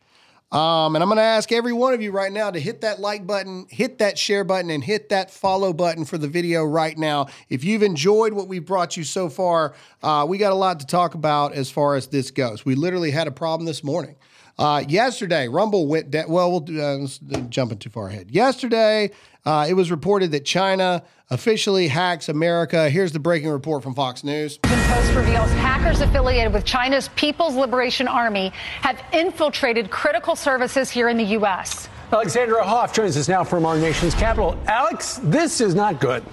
Um, 0.53 0.95
and 0.95 1.01
I'm 1.01 1.09
going 1.09 1.17
to 1.17 1.23
ask 1.23 1.51
every 1.51 1.73
one 1.73 1.95
of 1.95 2.01
you 2.01 2.11
right 2.11 2.31
now 2.31 2.51
to 2.51 2.59
hit 2.59 2.81
that 2.81 2.99
like 2.99 3.25
button, 3.25 3.65
hit 3.71 3.97
that 3.97 4.19
share 4.19 4.43
button, 4.43 4.69
and 4.69 4.83
hit 4.83 5.09
that 5.09 5.31
follow 5.31 5.73
button 5.73 6.05
for 6.05 6.19
the 6.19 6.27
video 6.27 6.63
right 6.63 6.95
now. 6.95 7.25
If 7.49 7.63
you've 7.63 7.81
enjoyed 7.81 8.33
what 8.33 8.47
we've 8.47 8.63
brought 8.63 8.95
you 8.95 9.03
so 9.03 9.29
far, 9.29 9.73
uh, 10.03 10.27
we 10.29 10.37
got 10.37 10.51
a 10.51 10.55
lot 10.55 10.79
to 10.81 10.85
talk 10.85 11.15
about 11.15 11.53
as 11.53 11.71
far 11.71 11.95
as 11.95 12.05
this 12.07 12.29
goes. 12.29 12.65
We 12.65 12.75
literally 12.75 13.09
had 13.09 13.27
a 13.27 13.31
problem 13.31 13.65
this 13.65 13.83
morning. 13.83 14.15
Uh, 14.57 14.83
yesterday, 14.87 15.47
Rumble 15.47 15.87
went 15.87 16.11
down. 16.11 16.29
Well, 16.29 16.51
we'll 16.51 16.59
do, 16.59 16.79
uh, 16.81 17.07
jumping 17.49 17.79
too 17.79 17.89
far 17.89 18.07
ahead. 18.07 18.31
Yesterday, 18.31 19.11
uh, 19.45 19.65
it 19.67 19.73
was 19.73 19.89
reported 19.89 20.31
that 20.31 20.45
China 20.45 21.03
officially 21.29 21.87
hacks 21.87 22.29
America. 22.29 22.89
Here's 22.89 23.11
the 23.11 23.19
breaking 23.19 23.49
report 23.49 23.81
from 23.83 23.95
Fox 23.95 24.23
News. 24.23 24.59
Post 24.59 25.15
reveals 25.15 25.51
hackers 25.53 26.01
affiliated 26.01 26.53
with 26.53 26.65
China's 26.65 27.09
People's 27.15 27.55
Liberation 27.55 28.07
Army 28.07 28.49
have 28.81 29.03
infiltrated 29.11 29.89
critical 29.89 30.35
services 30.35 30.89
here 30.89 31.09
in 31.09 31.17
the 31.17 31.23
U.S. 31.23 31.89
Alexandra 32.11 32.63
Hoff 32.63 32.93
joins 32.93 33.17
us 33.17 33.27
now 33.27 33.43
from 33.43 33.65
our 33.65 33.77
nation's 33.77 34.13
capital. 34.13 34.55
Alex, 34.67 35.19
this 35.23 35.59
is 35.61 35.73
not 35.73 35.99
good. 35.99 36.23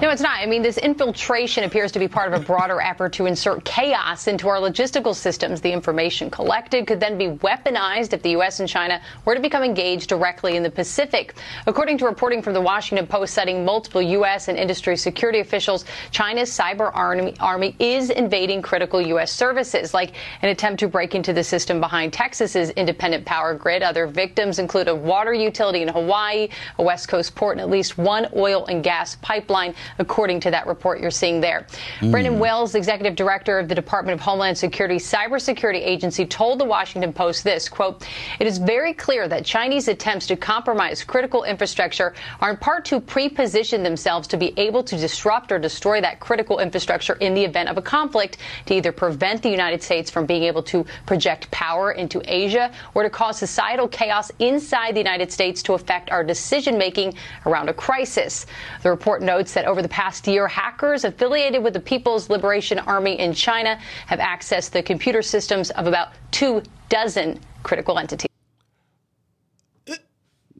No, 0.00 0.08
it's 0.08 0.22
not. 0.22 0.40
I 0.40 0.46
mean, 0.46 0.62
this 0.62 0.78
infiltration 0.78 1.64
appears 1.64 1.92
to 1.92 1.98
be 1.98 2.08
part 2.08 2.32
of 2.32 2.40
a 2.40 2.44
broader 2.44 2.80
effort 2.80 3.12
to 3.14 3.26
insert 3.26 3.62
chaos 3.64 4.26
into 4.26 4.48
our 4.48 4.56
logistical 4.56 5.14
systems. 5.14 5.60
The 5.60 5.70
information 5.70 6.30
collected 6.30 6.86
could 6.86 6.98
then 6.98 7.18
be 7.18 7.28
weaponized 7.28 8.14
if 8.14 8.22
the 8.22 8.30
U.S. 8.30 8.60
and 8.60 8.68
China 8.68 9.02
were 9.26 9.34
to 9.34 9.40
become 9.40 9.62
engaged 9.62 10.08
directly 10.08 10.56
in 10.56 10.62
the 10.62 10.70
Pacific. 10.70 11.34
According 11.66 11.98
to 11.98 12.06
reporting 12.06 12.40
from 12.40 12.54
the 12.54 12.60
Washington 12.60 13.06
Post 13.06 13.34
citing 13.34 13.66
multiple 13.66 14.00
U.S. 14.00 14.48
and 14.48 14.56
industry 14.56 14.96
security 14.96 15.40
officials, 15.40 15.84
China's 16.10 16.50
cyber 16.50 16.90
army, 16.94 17.36
army 17.38 17.76
is 17.78 18.08
invading 18.08 18.62
critical 18.62 19.00
U.S. 19.00 19.30
services, 19.30 19.92
like 19.92 20.14
an 20.40 20.48
attempt 20.48 20.80
to 20.80 20.88
break 20.88 21.14
into 21.14 21.34
the 21.34 21.44
system 21.44 21.80
behind 21.80 22.14
Texas's 22.14 22.70
independent 22.70 23.26
power 23.26 23.54
grid. 23.54 23.82
Other 23.82 24.06
victims 24.06 24.58
include 24.58 24.88
a 24.88 24.94
water 24.94 25.34
utility 25.34 25.82
in 25.82 25.88
Hawaii, 25.88 26.48
a 26.78 26.82
West 26.82 27.08
Coast 27.08 27.34
port, 27.34 27.58
and 27.58 27.60
at 27.60 27.68
least 27.68 27.98
one 27.98 28.26
oil 28.34 28.64
and 28.66 28.82
gas 28.82 29.16
pipeline, 29.16 29.74
according 29.98 30.40
to 30.40 30.50
that 30.50 30.66
report 30.66 31.00
you're 31.00 31.10
seeing 31.10 31.40
there. 31.40 31.66
Mm. 32.00 32.10
Brandon 32.10 32.38
Wales, 32.38 32.74
executive 32.74 33.16
director 33.16 33.58
of 33.58 33.68
the 33.68 33.74
Department 33.74 34.14
of 34.14 34.20
Homeland 34.20 34.56
Security 34.56 34.96
Cybersecurity 34.96 35.84
Agency, 35.84 36.26
told 36.26 36.58
the 36.60 36.64
Washington 36.64 37.12
Post 37.12 37.44
this 37.44 37.68
quote, 37.68 38.06
It 38.40 38.46
is 38.46 38.58
very 38.58 38.92
clear 38.94 39.28
that 39.28 39.44
Chinese 39.44 39.88
attempts 39.88 40.26
to 40.28 40.36
compromise 40.36 41.02
critical 41.04 41.44
infrastructure 41.44 42.14
are 42.40 42.50
in 42.50 42.56
part 42.56 42.84
to 42.86 43.00
pre-position 43.00 43.82
themselves 43.82 44.28
to 44.28 44.36
be 44.36 44.52
able 44.56 44.82
to 44.82 44.96
disrupt 44.96 45.52
or 45.52 45.58
destroy 45.58 46.00
that 46.00 46.20
critical 46.20 46.58
infrastructure 46.58 47.14
in 47.14 47.34
the 47.34 47.44
event 47.44 47.68
of 47.68 47.78
a 47.78 47.82
conflict 47.82 48.38
to 48.66 48.74
either 48.74 48.92
prevent 48.92 49.42
the 49.42 49.50
United 49.50 49.82
States 49.82 50.10
from 50.10 50.26
being 50.26 50.44
able 50.44 50.62
to 50.62 50.84
project 51.06 51.50
power 51.50 51.92
into 51.92 52.22
Asia 52.24 52.70
or 52.94 53.02
to 53.02 53.10
cause 53.10 53.38
societal 53.38 53.88
chaos 53.88 54.30
inside 54.38 54.94
the 54.94 55.00
United 55.00 55.32
States 55.32 55.62
to 55.62 55.74
affect 55.74 56.10
our 56.10 56.24
decision 56.24 56.78
making 56.78 57.14
around 57.46 57.68
a 57.68 57.74
crisis. 57.74 58.46
The 58.82 58.90
report 58.90 59.22
notes 59.22 59.54
that 59.54 59.66
over 59.72 59.80
the 59.82 59.88
past 59.88 60.28
year, 60.28 60.46
hackers 60.46 61.02
affiliated 61.04 61.64
with 61.64 61.72
the 61.72 61.80
People's 61.80 62.28
Liberation 62.28 62.78
Army 62.78 63.18
in 63.18 63.32
China 63.32 63.78
have 64.06 64.18
accessed 64.18 64.70
the 64.70 64.82
computer 64.82 65.22
systems 65.22 65.70
of 65.70 65.86
about 65.86 66.10
two 66.30 66.62
dozen 66.90 67.40
critical 67.62 67.98
entities. 67.98 68.28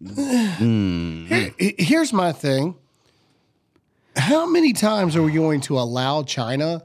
Here- 0.00 1.54
here's 1.58 2.12
my 2.12 2.32
thing. 2.32 2.74
How 4.16 4.46
many 4.46 4.72
times 4.72 5.14
are 5.14 5.22
we 5.22 5.32
going 5.32 5.60
to 5.62 5.78
allow 5.78 6.22
China 6.22 6.84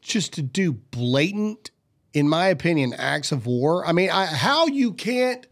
just 0.00 0.32
to 0.34 0.42
do 0.42 0.72
blatant, 0.72 1.72
in 2.14 2.28
my 2.28 2.46
opinion, 2.46 2.94
acts 2.94 3.32
of 3.32 3.44
war? 3.46 3.84
I 3.84 3.92
mean, 3.92 4.08
I, 4.10 4.26
how 4.26 4.68
you 4.68 4.92
can't 4.92 5.46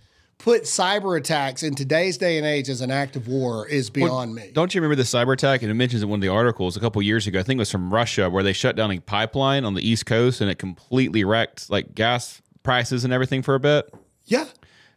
put 0.48 0.62
cyber 0.62 1.18
attacks 1.18 1.62
in 1.62 1.74
today's 1.74 2.16
day 2.16 2.38
and 2.38 2.46
age 2.46 2.70
as 2.70 2.80
an 2.80 2.90
act 2.90 3.16
of 3.16 3.28
war 3.28 3.68
is 3.68 3.90
beyond 3.90 4.34
me. 4.34 4.50
Don't 4.54 4.74
you 4.74 4.80
remember 4.80 4.96
the 4.96 5.02
cyber 5.02 5.34
attack? 5.34 5.60
And 5.60 5.70
it 5.70 5.74
mentions 5.74 6.02
in 6.02 6.08
one 6.08 6.16
of 6.16 6.22
the 6.22 6.28
articles 6.28 6.74
a 6.74 6.80
couple 6.80 7.02
years 7.02 7.26
ago. 7.26 7.38
I 7.38 7.42
think 7.42 7.58
it 7.58 7.60
was 7.60 7.70
from 7.70 7.92
Russia, 7.92 8.30
where 8.30 8.42
they 8.42 8.54
shut 8.54 8.74
down 8.74 8.90
a 8.90 8.98
pipeline 8.98 9.66
on 9.66 9.74
the 9.74 9.86
East 9.86 10.06
Coast, 10.06 10.40
and 10.40 10.50
it 10.50 10.54
completely 10.58 11.22
wrecked 11.22 11.68
like 11.68 11.94
gas 11.94 12.40
prices 12.62 13.04
and 13.04 13.12
everything 13.12 13.42
for 13.42 13.56
a 13.56 13.60
bit. 13.60 13.92
Yeah. 14.24 14.46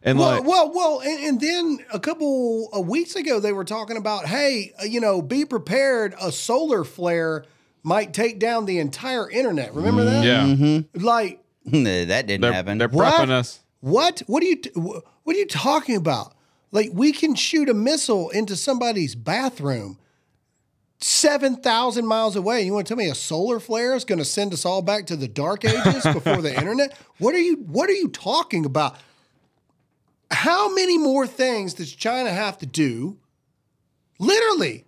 And 0.02 0.18
well, 0.18 0.38
like, 0.38 0.44
well, 0.46 0.72
well, 0.74 1.00
and, 1.02 1.22
and 1.22 1.40
then 1.42 1.80
a 1.92 2.00
couple 2.00 2.70
of 2.72 2.88
weeks 2.88 3.14
ago, 3.14 3.38
they 3.38 3.52
were 3.52 3.64
talking 3.66 3.98
about, 3.98 4.24
hey, 4.24 4.72
uh, 4.80 4.84
you 4.86 5.00
know, 5.00 5.20
be 5.20 5.44
prepared. 5.44 6.14
A 6.18 6.32
solar 6.32 6.82
flare 6.82 7.44
might 7.82 8.14
take 8.14 8.38
down 8.38 8.64
the 8.64 8.78
entire 8.78 9.30
internet. 9.30 9.74
Remember 9.74 10.02
that? 10.06 10.24
Yeah. 10.24 10.44
Mm-hmm. 10.44 11.04
Like 11.04 11.44
that 11.66 12.26
didn't 12.26 12.40
They're- 12.40 12.52
happen. 12.54 12.78
they're 12.78 12.88
What? 12.88 13.12
prepping 13.12 13.28
us. 13.30 13.58
What? 13.82 14.22
What 14.28 14.44
are 14.44 14.46
you? 14.46 14.62
What 15.24 15.36
are 15.36 15.38
you 15.38 15.46
talking 15.46 15.96
about? 15.96 16.34
Like 16.70 16.90
we 16.92 17.10
can 17.10 17.34
shoot 17.34 17.68
a 17.68 17.74
missile 17.74 18.30
into 18.30 18.54
somebody's 18.54 19.16
bathroom, 19.16 19.98
seven 21.00 21.56
thousand 21.56 22.06
miles 22.06 22.36
away. 22.36 22.62
You 22.62 22.72
want 22.72 22.86
to 22.86 22.90
tell 22.94 22.96
me 22.96 23.10
a 23.10 23.14
solar 23.14 23.58
flare 23.58 23.96
is 23.96 24.04
going 24.04 24.20
to 24.20 24.24
send 24.24 24.52
us 24.52 24.64
all 24.64 24.82
back 24.82 25.06
to 25.06 25.16
the 25.16 25.26
dark 25.26 25.64
ages 25.64 26.04
before 26.04 26.40
the 26.40 26.56
internet? 26.56 26.96
What 27.18 27.34
are 27.34 27.40
you? 27.40 27.56
What 27.56 27.90
are 27.90 27.94
you 27.94 28.08
talking 28.08 28.64
about? 28.64 28.96
How 30.30 30.72
many 30.72 30.96
more 30.96 31.26
things 31.26 31.74
does 31.74 31.92
China 31.92 32.30
have 32.30 32.58
to 32.58 32.66
do? 32.66 33.18
Literally, 34.20 34.84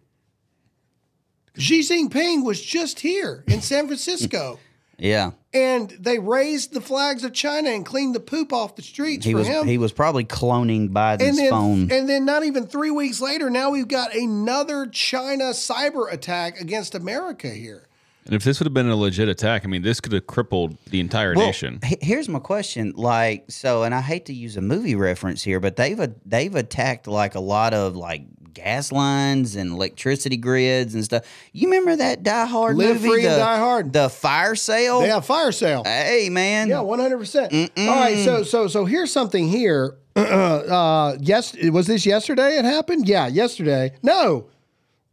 Xi 1.57 1.80
Jinping 1.80 2.45
was 2.45 2.62
just 2.62 3.01
here 3.01 3.42
in 3.49 3.61
San 3.61 3.88
Francisco. 3.88 4.61
Yeah. 4.99 5.32
And 5.53 5.90
they 6.01 6.18
raised 6.18 6.72
the 6.72 6.80
flags 6.80 7.22
of 7.24 7.32
China 7.32 7.70
and 7.70 7.86
cleaned 7.86 8.14
the 8.14 8.20
poop 8.20 8.53
off 8.53 8.74
the 8.76 8.82
streets 8.82 9.24
He 9.24 9.32
for 9.32 9.38
was 9.38 9.47
him. 9.47 9.66
he 9.68 9.78
was 9.78 9.92
probably 9.92 10.24
cloning 10.24 10.90
Biden's 10.90 11.22
and 11.22 11.38
then, 11.38 11.51
phone. 11.51 11.92
and 11.92 12.09
then 12.09 12.24
not 12.24 12.45
even 12.45 12.66
three 12.66 12.90
weeks 12.90 13.20
later, 13.20 13.49
now 13.51 13.70
we've 13.70 13.86
got 13.88 14.14
another 14.14 14.86
China 14.86 15.51
cyber 15.51 16.12
attack 16.12 16.61
against 16.61 16.95
America 16.95 17.49
here. 17.49 17.86
And 18.26 18.34
if 18.34 18.42
this 18.42 18.59
would 18.59 18.64
have 18.66 18.72
been 18.74 18.88
a 18.88 18.97
legit 18.97 19.28
attack, 19.28 19.64
I 19.64 19.68
mean, 19.68 19.82
this 19.82 20.01
could 20.01 20.12
have 20.12 20.26
crippled 20.26 20.78
the 20.88 20.99
entire 20.99 21.34
Well, 21.34 21.45
nation. 21.47 21.78
he- 21.84 21.99
Here's 22.01 22.26
my 22.28 22.38
question: 22.38 22.95
like, 22.97 23.45
so, 23.51 23.82
and 23.82 23.95
I 23.95 24.01
hate 24.01 24.24
to 24.26 24.32
use 24.32 24.57
a 24.57 24.62
movie 24.62 24.95
reference 24.95 25.42
here, 25.42 25.61
but 25.61 25.76
they've 25.76 26.01
a- 26.01 26.14
they've 26.24 26.55
attacked 26.55 27.07
like 27.07 27.34
a 27.34 27.40
lot 27.40 27.74
of 27.74 27.97
like 27.97 28.22
gas 28.55 28.93
lines 28.93 29.57
and 29.57 29.73
electricity 29.73 30.37
grids 30.37 30.95
and 30.95 31.05
stuff. 31.05 31.25
You 31.53 31.69
remember 31.69 31.97
that 31.97 32.23
Die 32.23 32.47
Hard 32.47 32.77
Live 32.77 32.97
movie? 33.03 33.09
Free 33.09 33.27
and 33.27 33.35
the, 33.35 33.39
Die 33.39 33.59
Hard. 33.59 33.93
the 33.93 34.09
fire 34.09 34.55
sale. 34.55 35.05
Yeah, 35.05 35.21
fire 35.21 35.53
sale. 35.53 35.83
Hey 35.85 36.29
man. 36.31 36.69
Yeah, 36.69 36.81
one 36.81 36.99
hundred 37.01 37.19
percent. 37.19 37.53
All 37.53 37.87
right, 37.87 38.25
so 38.25 38.43
so 38.45 38.69
so 38.69 38.85
here's 38.85 39.13
something 39.13 39.49
here. 39.49 39.97
uh, 40.17 41.17
yes, 41.21 41.55
was 41.71 41.87
this 41.87 42.07
yesterday? 42.07 42.57
It 42.59 42.65
happened. 42.65 43.09
Yeah, 43.09 43.27
yesterday. 43.27 43.93
No. 44.03 44.47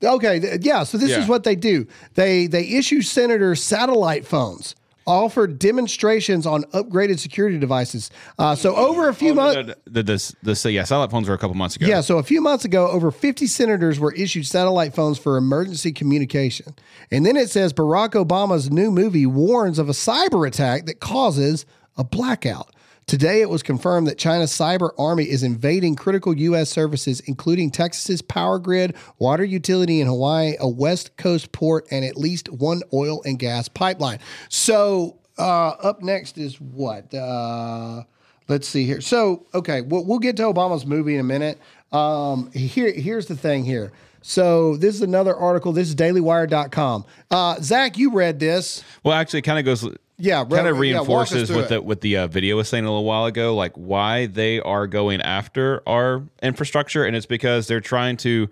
Okay, 0.03 0.39
th- 0.39 0.61
yeah. 0.65 0.83
So 0.83 0.97
this 0.97 1.09
Yeah. 1.11 1.19
is 1.19 1.27
what 1.27 1.43
they 1.43 1.55
do. 1.55 1.87
They 2.15 2.47
they 2.47 2.67
issue 2.69 3.01
senators 3.01 3.63
satellite 3.63 4.25
phones 4.25 4.75
offered 5.05 5.59
demonstrations 5.59 6.45
on 6.45 6.63
upgraded 6.65 7.19
security 7.19 7.57
devices. 7.57 8.11
Uh, 8.37 8.55
so 8.55 8.75
over 8.75 9.09
a 9.09 9.13
few 9.13 9.33
months. 9.33 9.73
The, 9.85 10.03
the, 10.03 10.03
the, 10.43 10.59
the, 10.63 10.71
yeah, 10.71 10.83
satellite 10.83 11.11
phones 11.11 11.27
were 11.27 11.33
a 11.33 11.37
couple 11.37 11.55
months 11.55 11.75
ago. 11.75 11.87
Yeah, 11.87 12.01
so 12.01 12.17
a 12.17 12.23
few 12.23 12.41
months 12.41 12.65
ago, 12.65 12.87
over 12.89 13.11
50 13.11 13.47
senators 13.47 13.99
were 13.99 14.13
issued 14.13 14.45
satellite 14.45 14.93
phones 14.93 15.17
for 15.17 15.37
emergency 15.37 15.91
communication. 15.91 16.75
And 17.11 17.25
then 17.25 17.37
it 17.37 17.49
says 17.49 17.73
Barack 17.73 18.11
Obama's 18.11 18.69
new 18.69 18.91
movie 18.91 19.25
warns 19.25 19.79
of 19.79 19.89
a 19.89 19.93
cyber 19.93 20.47
attack 20.47 20.85
that 20.85 20.99
causes 20.99 21.65
a 21.97 22.03
blackout. 22.03 22.73
Today, 23.11 23.41
it 23.41 23.49
was 23.49 23.61
confirmed 23.61 24.07
that 24.07 24.17
China's 24.17 24.53
cyber 24.53 24.91
army 24.97 25.25
is 25.25 25.43
invading 25.43 25.97
critical 25.97 26.33
U.S. 26.33 26.69
services, 26.69 27.19
including 27.19 27.69
Texas's 27.69 28.21
power 28.21 28.57
grid, 28.57 28.95
water 29.19 29.43
utility 29.43 29.99
in 29.99 30.07
Hawaii, 30.07 30.55
a 30.61 30.69
West 30.69 31.17
Coast 31.17 31.51
port, 31.51 31.85
and 31.91 32.05
at 32.05 32.15
least 32.15 32.47
one 32.47 32.83
oil 32.93 33.21
and 33.23 33.37
gas 33.37 33.67
pipeline. 33.67 34.19
So, 34.47 35.17
uh, 35.37 35.71
up 35.71 36.01
next 36.01 36.37
is 36.37 36.61
what? 36.61 37.13
Uh, 37.13 38.03
let's 38.47 38.69
see 38.69 38.85
here. 38.85 39.01
So, 39.01 39.45
okay, 39.53 39.81
we'll, 39.81 40.05
we'll 40.05 40.19
get 40.19 40.37
to 40.37 40.43
Obama's 40.43 40.85
movie 40.85 41.15
in 41.15 41.19
a 41.19 41.25
minute. 41.25 41.59
Um, 41.91 42.49
here, 42.53 42.93
here's 42.93 43.25
the 43.25 43.35
thing 43.35 43.65
here. 43.65 43.91
So, 44.21 44.77
this 44.77 44.95
is 44.95 45.01
another 45.01 45.35
article. 45.35 45.73
This 45.73 45.89
is 45.89 45.95
dailywire.com. 45.95 47.03
Uh, 47.29 47.59
Zach, 47.59 47.97
you 47.97 48.13
read 48.13 48.39
this. 48.39 48.85
Well, 49.03 49.15
actually, 49.15 49.39
it 49.39 49.41
kind 49.41 49.59
of 49.59 49.65
goes. 49.65 49.97
Yeah, 50.21 50.41
right. 50.41 50.51
kind 50.51 50.67
of 50.67 50.75
yeah, 50.75 50.81
reinforces 50.81 51.49
through 51.49 51.57
what 51.57 51.69
the 51.69 51.81
what 51.81 52.01
the 52.01 52.17
uh, 52.17 52.27
video 52.27 52.55
was 52.55 52.69
saying 52.69 52.85
a 52.85 52.87
little 52.87 53.05
while 53.05 53.25
ago, 53.25 53.55
like 53.55 53.73
why 53.73 54.27
they 54.27 54.59
are 54.59 54.85
going 54.85 55.19
after 55.21 55.81
our 55.87 56.23
infrastructure, 56.43 57.03
and 57.05 57.15
it's 57.15 57.25
because 57.25 57.65
they're 57.65 57.81
trying 57.81 58.17
to, 58.17 58.47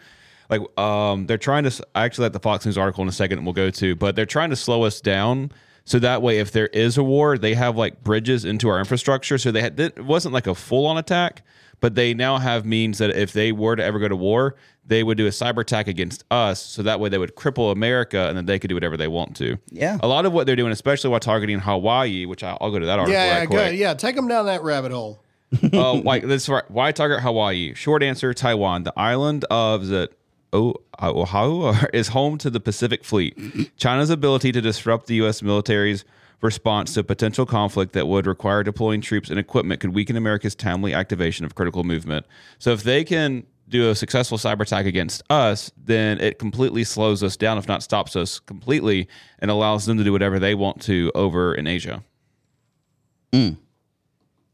like, 0.49 0.61
um, 0.79 1.27
they're 1.27 1.37
trying 1.37 1.65
to. 1.65 1.87
I 1.93 2.05
actually 2.05 2.23
like 2.23 2.33
the 2.33 2.39
Fox 2.39 2.65
News 2.65 2.75
article 2.75 3.03
in 3.03 3.07
a 3.07 3.11
second 3.11 3.45
we'll 3.45 3.53
go 3.53 3.69
to, 3.69 3.95
but 3.95 4.15
they're 4.15 4.25
trying 4.25 4.49
to 4.49 4.55
slow 4.55 4.83
us 4.83 4.99
down. 4.99 5.51
So 5.85 5.99
that 5.99 6.23
way, 6.23 6.39
if 6.39 6.51
there 6.51 6.67
is 6.67 6.97
a 6.97 7.03
war, 7.03 7.37
they 7.37 7.53
have 7.53 7.77
like 7.77 8.03
bridges 8.03 8.45
into 8.45 8.67
our 8.67 8.79
infrastructure. 8.79 9.37
So 9.37 9.51
they 9.51 9.61
had 9.61 9.79
it 9.79 10.03
wasn't 10.03 10.33
like 10.33 10.47
a 10.47 10.55
full 10.55 10.87
on 10.87 10.97
attack, 10.97 11.43
but 11.81 11.93
they 11.93 12.15
now 12.15 12.39
have 12.39 12.65
means 12.65 12.97
that 12.97 13.11
if 13.11 13.31
they 13.31 13.51
were 13.51 13.75
to 13.75 13.83
ever 13.83 13.99
go 13.99 14.07
to 14.07 14.15
war, 14.15 14.55
they 14.89 15.03
would 15.03 15.17
do 15.17 15.27
a 15.27 15.29
cyber 15.29 15.61
attack 15.61 15.87
against 15.87 16.23
us. 16.31 16.61
So 16.61 16.83
that 16.83 16.99
way, 16.99 17.07
they 17.09 17.17
would 17.17 17.35
cripple 17.35 17.71
America, 17.71 18.27
and 18.27 18.35
then 18.35 18.45
they 18.45 18.59
could 18.59 18.67
do 18.67 18.75
whatever 18.75 18.97
they 18.97 19.07
want 19.07 19.35
to. 19.37 19.57
Yeah. 19.69 19.97
A 20.01 20.07
lot 20.07 20.25
of 20.25 20.33
what 20.33 20.45
they're 20.47 20.55
doing, 20.55 20.71
especially 20.71 21.11
while 21.11 21.19
targeting 21.19 21.59
Hawaii, 21.59 22.25
which 22.25 22.43
I- 22.43 22.57
I'll 22.59 22.71
go 22.71 22.79
to 22.79 22.85
that 22.85 22.99
article 22.99 23.13
Yeah, 23.13 23.25
yeah, 23.25 23.39
right 23.39 23.47
quick. 23.47 23.69
good. 23.71 23.77
Yeah, 23.77 23.93
take 23.93 24.15
them 24.15 24.27
down 24.27 24.47
that 24.47 24.63
rabbit 24.63 24.91
hole. 24.91 25.23
uh, 25.73 25.95
why, 26.01 26.19
that's 26.19 26.49
right. 26.49 26.69
Why 26.69 26.91
target 26.91 27.21
Hawaii? 27.21 27.73
Short 27.73 28.03
answer: 28.03 28.33
Taiwan. 28.33 28.83
The 28.83 28.93
island 28.97 29.45
of 29.49 29.87
the 29.87 30.09
oh, 30.53 30.75
uh, 31.01 31.11
Oahu 31.11 31.73
is 31.93 32.09
home 32.09 32.37
to 32.39 32.49
the 32.49 32.59
Pacific 32.59 33.03
Fleet. 33.03 33.75
China's 33.77 34.09
ability 34.11 34.51
to 34.51 34.61
disrupt 34.61 35.07
the 35.07 35.15
U.S. 35.15 35.41
military's 35.41 36.05
response 36.41 36.93
to 36.93 36.99
a 37.01 37.03
potential 37.03 37.45
conflict 37.45 37.93
that 37.93 38.07
would 38.07 38.25
require 38.25 38.63
deploying 38.63 39.01
troops 39.01 39.29
and 39.29 39.37
equipment 39.39 39.81
could 39.81 39.93
weaken 39.93 40.15
America's 40.15 40.55
timely 40.55 40.93
activation 40.93 41.45
of 41.45 41.53
critical 41.55 41.83
movement. 41.83 42.25
So 42.59 42.71
if 42.71 42.83
they 42.83 43.03
can 43.03 43.45
do 43.69 43.89
a 43.89 43.95
successful 43.95 44.37
cyber 44.37 44.61
attack 44.61 44.85
against 44.85 45.21
us, 45.29 45.71
then 45.77 46.19
it 46.19 46.39
completely 46.39 46.83
slows 46.83 47.23
us 47.23 47.37
down, 47.37 47.57
if 47.57 47.67
not 47.67 47.83
stops 47.83 48.15
us 48.15 48.39
completely, 48.39 49.07
and 49.39 49.49
allows 49.51 49.85
them 49.85 49.97
to 49.97 50.03
do 50.03 50.11
whatever 50.11 50.39
they 50.39 50.55
want 50.55 50.81
to 50.83 51.11
over 51.15 51.53
in 51.53 51.67
Asia. 51.67 52.03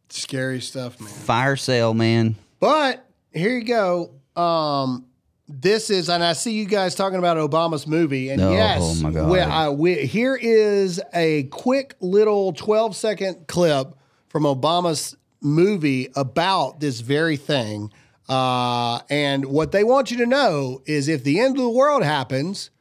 Scary 0.10 0.62
stuff, 0.62 1.00
man. 1.00 1.10
Fire 1.10 1.56
sale, 1.56 1.94
man. 1.94 2.36
But 2.60 3.06
here 3.34 3.58
you 3.58 3.64
go. 3.64 4.12
Um, 4.40 5.06
this 5.48 5.90
is, 5.90 6.10
and 6.10 6.24
I 6.24 6.34
see 6.34 6.54
you 6.54 6.66
guys 6.66 6.96
talking 6.96 7.20
about 7.20 7.38
Obama's 7.38 7.86
movie, 7.86 8.30
and 8.30 8.42
Oh, 8.42 8.52
yes, 8.52 9.02
my 9.02 9.12
God. 9.12 9.30
we, 9.30 9.40
I, 9.40 9.70
we, 9.70 10.06
here 10.06 10.36
is 10.36 11.02
a 11.14 11.44
quick 11.44 11.96
little 12.00 12.52
twelve 12.54 12.96
second 12.96 13.48
clip 13.48 13.96
from 14.28 14.44
Obama's 14.44 15.16
movie 15.42 16.10
about 16.16 16.80
this 16.80 17.02
very 17.02 17.38
thing. 17.38 17.92
Uh, 18.28 19.00
and 19.10 19.46
what 19.46 19.72
they 19.72 19.84
want 19.84 20.12
you 20.12 20.18
to 20.18 20.26
know 20.26 20.82
is, 20.86 21.08
if 21.08 21.24
the 21.24 21.40
end 21.40 21.58
of 21.58 21.64
the 21.64 21.70
world 21.70 22.04
happens, 22.04 22.72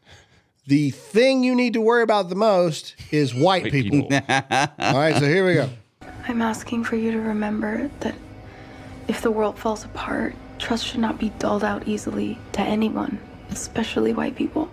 the 0.67 0.91
thing 0.91 1.45
you 1.45 1.55
need 1.55 1.75
to 1.75 1.81
worry 1.81 2.03
about 2.03 2.31
the 2.31 2.35
most 2.35 2.97
is 3.11 3.35
white 3.35 3.71
people. 3.71 4.03
All 4.13 4.95
right, 4.95 5.15
so 5.17 5.27
here 5.27 5.47
we 5.47 5.55
go. 5.55 5.69
I'm 6.27 6.41
asking 6.41 6.85
for 6.85 6.97
you 6.97 7.13
to 7.13 7.21
remember 7.21 7.91
that 8.01 8.15
if 9.09 9.21
the 9.21 9.31
world 9.31 9.59
falls 9.59 9.85
apart, 9.85 10.35
trust 10.59 10.87
should 10.87 11.01
not 11.01 11.19
be 11.19 11.29
dulled 11.39 11.63
out 11.63 11.87
easily 11.87 12.39
to 12.53 12.63
anyone, 12.63 13.19
especially 13.51 14.15
white 14.15 14.37
people. 14.37 14.71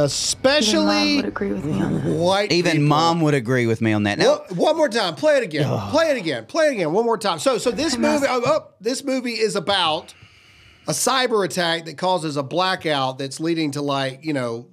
Even 0.00 0.06
mom 0.06 0.06
Especially 0.06 1.16
would 1.16 1.24
agree 1.26 1.52
with 1.52 1.64
me 1.64 1.80
on 1.80 1.94
that. 1.94 2.04
white 2.16 2.52
Even 2.52 2.72
people. 2.72 2.86
mom 2.88 3.20
would 3.20 3.34
agree 3.34 3.66
with 3.66 3.80
me 3.80 3.92
on 3.92 4.04
that. 4.04 4.18
Now, 4.18 4.42
One- 4.48 4.56
one 4.56 4.76
more 4.76 4.88
time. 4.88 5.14
Play 5.14 5.36
it 5.38 5.42
again. 5.42 5.66
Play 5.90 6.10
it 6.10 6.16
again. 6.16 6.46
Play 6.46 6.68
it 6.68 6.72
again. 6.72 6.92
One 6.92 7.04
more 7.04 7.18
time. 7.18 7.38
So, 7.38 7.58
so 7.58 7.70
this 7.70 7.96
movie, 7.96 8.26
oh, 8.28 8.42
oh, 8.44 8.66
this 8.80 9.04
movie 9.04 9.32
is 9.38 9.56
about 9.56 10.14
a 10.88 10.92
cyber 10.92 11.44
attack 11.44 11.84
that 11.84 11.98
causes 11.98 12.36
a 12.36 12.42
blackout 12.42 13.18
that's 13.18 13.38
leading 13.40 13.70
to 13.72 13.82
like 13.82 14.24
you 14.24 14.32
know 14.32 14.66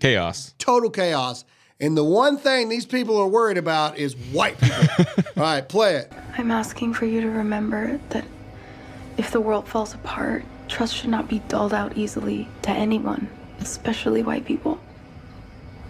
Chaos. 0.00 0.54
total 0.58 0.90
chaos. 0.90 1.44
And 1.80 1.96
the 1.96 2.04
one 2.04 2.38
thing 2.38 2.68
these 2.68 2.86
people 2.86 3.16
are 3.18 3.26
worried 3.26 3.58
about 3.58 3.98
is 3.98 4.14
white 4.32 4.58
people. 4.60 4.86
All 5.36 5.42
right, 5.42 5.68
play 5.68 5.96
it. 5.96 6.12
I'm 6.38 6.50
asking 6.50 6.94
for 6.94 7.04
you 7.04 7.20
to 7.20 7.28
remember 7.28 8.00
that 8.10 8.24
if 9.18 9.30
the 9.32 9.40
world 9.40 9.68
falls 9.68 9.92
apart, 9.92 10.44
trust 10.68 10.94
should 10.96 11.10
not 11.10 11.28
be 11.28 11.40
dulled 11.48 11.74
out 11.74 11.96
easily 11.96 12.48
to 12.62 12.70
anyone, 12.70 13.28
especially 13.64 14.22
white 14.22 14.44
people. 14.44 14.78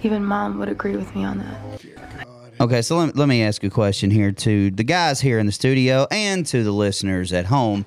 Even 0.03 0.25
mom 0.25 0.59
would 0.61 0.68
agree 0.68 0.97
with 0.97 1.14
me 1.14 1.25
on 1.25 1.39
that. 1.39 2.27
Okay, 2.61 2.83
so 2.83 2.97
let, 2.99 3.16
let 3.16 3.27
me 3.29 3.43
ask 3.43 3.64
a 3.64 3.70
question 3.70 4.11
here 4.12 4.31
to 4.31 4.70
the 4.70 4.85
guys 4.85 5.20
here 5.20 5.39
in 5.41 5.47
the 5.47 5.53
studio 5.53 6.07
and 6.12 6.47
to 6.47 6.62
the 6.62 6.70
listeners 6.70 7.33
at 7.33 7.47
home. 7.47 7.85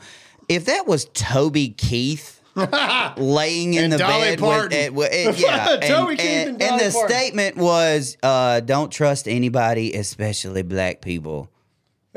If 0.50 0.66
that 0.66 0.86
was 0.88 1.06
Toby 1.14 1.70
Keith 1.70 2.42
laying 3.18 3.76
in 3.76 3.86
And 3.86 3.94
the 3.94 3.98
Dolly 3.98 4.32
bed 4.32 4.40
Parton. 4.40 4.94
with, 4.96 5.08
uh, 5.10 5.30
with- 5.30 5.40
yeah, 5.40 5.70
and, 5.82 6.10
Keith 6.18 6.20
and- 6.20 6.50
and 6.50 6.62
and 6.62 6.80
the 6.82 6.92
Parton. 6.92 7.10
statement 7.16 7.56
was, 7.58 8.18
uh, 8.24 8.60
"Don't 8.62 8.92
trust 8.92 9.28
anybody, 9.28 9.94
especially 9.94 10.64
black 10.64 11.00
people." 11.02 11.50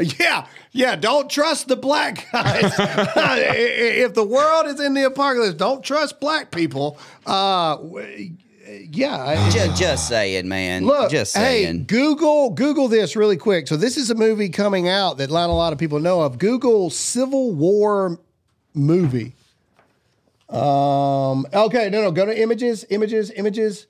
Yeah, 0.19 0.47
yeah. 0.73 0.97
Don't 0.97 1.29
trust 1.29 1.69
the 1.69 1.77
black 1.77 2.27
guys. 2.33 2.73
if 2.79 4.15
the 4.15 4.25
world 4.25 4.67
is 4.67 4.81
in 4.81 4.95
the 4.95 5.05
apocalypse, 5.05 5.55
don't 5.55 5.85
trust 5.85 6.21
black 6.21 6.51
people. 6.51 6.99
Uh, 7.27 7.77
yeah. 8.67 9.51
Just, 9.51 9.81
just 9.81 10.09
saying, 10.09 10.49
man. 10.49 10.87
Look, 10.87 11.11
just 11.11 11.33
saying. 11.33 11.79
hey. 11.79 11.85
Google 11.85 12.51
Google 12.51 12.89
this 12.89 13.15
really 13.15 13.37
quick. 13.37 13.69
So 13.69 13.77
this 13.77 13.99
is 13.99 14.11
a 14.11 14.15
movie 14.15 14.49
coming 14.49 14.89
out 14.89 15.19
that 15.19 15.31
not 15.31 15.51
a 15.51 15.53
lot 15.53 15.73
of 15.73 15.79
people 15.79 16.01
know 16.01 16.23
of. 16.23 16.39
Google 16.39 16.89
Civil 16.89 17.53
War 17.53 18.19
movie. 18.75 19.35
Um. 20.49 21.47
Okay. 21.53 21.91
No. 21.91 22.03
No. 22.03 22.11
Go 22.11 22.25
to 22.25 22.39
images. 22.41 22.87
Images. 22.89 23.31
Images. 23.33 23.87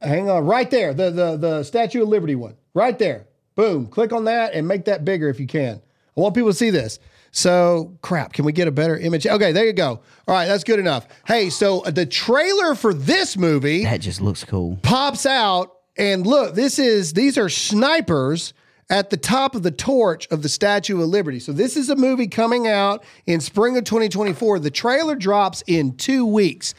Hang 0.00 0.30
on. 0.30 0.46
Right 0.46 0.70
there. 0.70 0.94
The 0.94 1.10
the 1.10 1.36
the 1.36 1.62
Statue 1.62 2.02
of 2.02 2.08
Liberty 2.08 2.34
one. 2.34 2.56
Right 2.72 2.98
there. 2.98 3.26
Boom. 3.56 3.86
Click 3.86 4.12
on 4.12 4.24
that 4.24 4.54
and 4.54 4.66
make 4.66 4.84
that 4.86 5.04
bigger 5.04 5.28
if 5.28 5.38
you 5.38 5.46
can. 5.46 5.80
I 6.16 6.20
want 6.20 6.34
people 6.34 6.50
to 6.50 6.56
see 6.56 6.70
this. 6.70 6.98
So 7.30 7.96
crap. 8.02 8.32
Can 8.32 8.44
we 8.44 8.52
get 8.52 8.68
a 8.68 8.72
better 8.72 8.96
image? 8.96 9.26
Okay. 9.26 9.52
There 9.52 9.64
you 9.64 9.72
go. 9.72 10.00
All 10.28 10.34
right. 10.34 10.46
That's 10.46 10.64
good 10.64 10.78
enough. 10.78 11.06
Hey. 11.26 11.50
So 11.50 11.80
uh, 11.80 11.90
the 11.90 12.06
trailer 12.06 12.74
for 12.74 12.94
this 12.94 13.36
movie 13.36 13.82
that 13.84 14.00
just 14.00 14.20
looks 14.20 14.44
cool. 14.44 14.78
pops 14.82 15.26
out 15.26 15.72
and 15.96 16.26
look 16.26 16.54
this 16.54 16.78
is 16.78 17.12
these 17.12 17.38
are 17.38 17.48
snipers 17.48 18.52
at 18.90 19.10
the 19.10 19.16
top 19.16 19.54
of 19.54 19.62
the 19.62 19.70
torch 19.70 20.26
of 20.30 20.42
the 20.42 20.48
statue 20.48 21.00
of 21.00 21.08
liberty 21.08 21.38
so 21.38 21.52
this 21.52 21.76
is 21.76 21.88
a 21.88 21.94
movie 21.96 22.26
coming 22.26 22.66
out 22.66 23.04
in 23.26 23.40
spring 23.40 23.76
of 23.76 23.84
2024 23.84 24.58
the 24.58 24.70
trailer 24.72 25.14
drops 25.14 25.62
in 25.68 25.96
two 25.96 26.26
weeks 26.26 26.74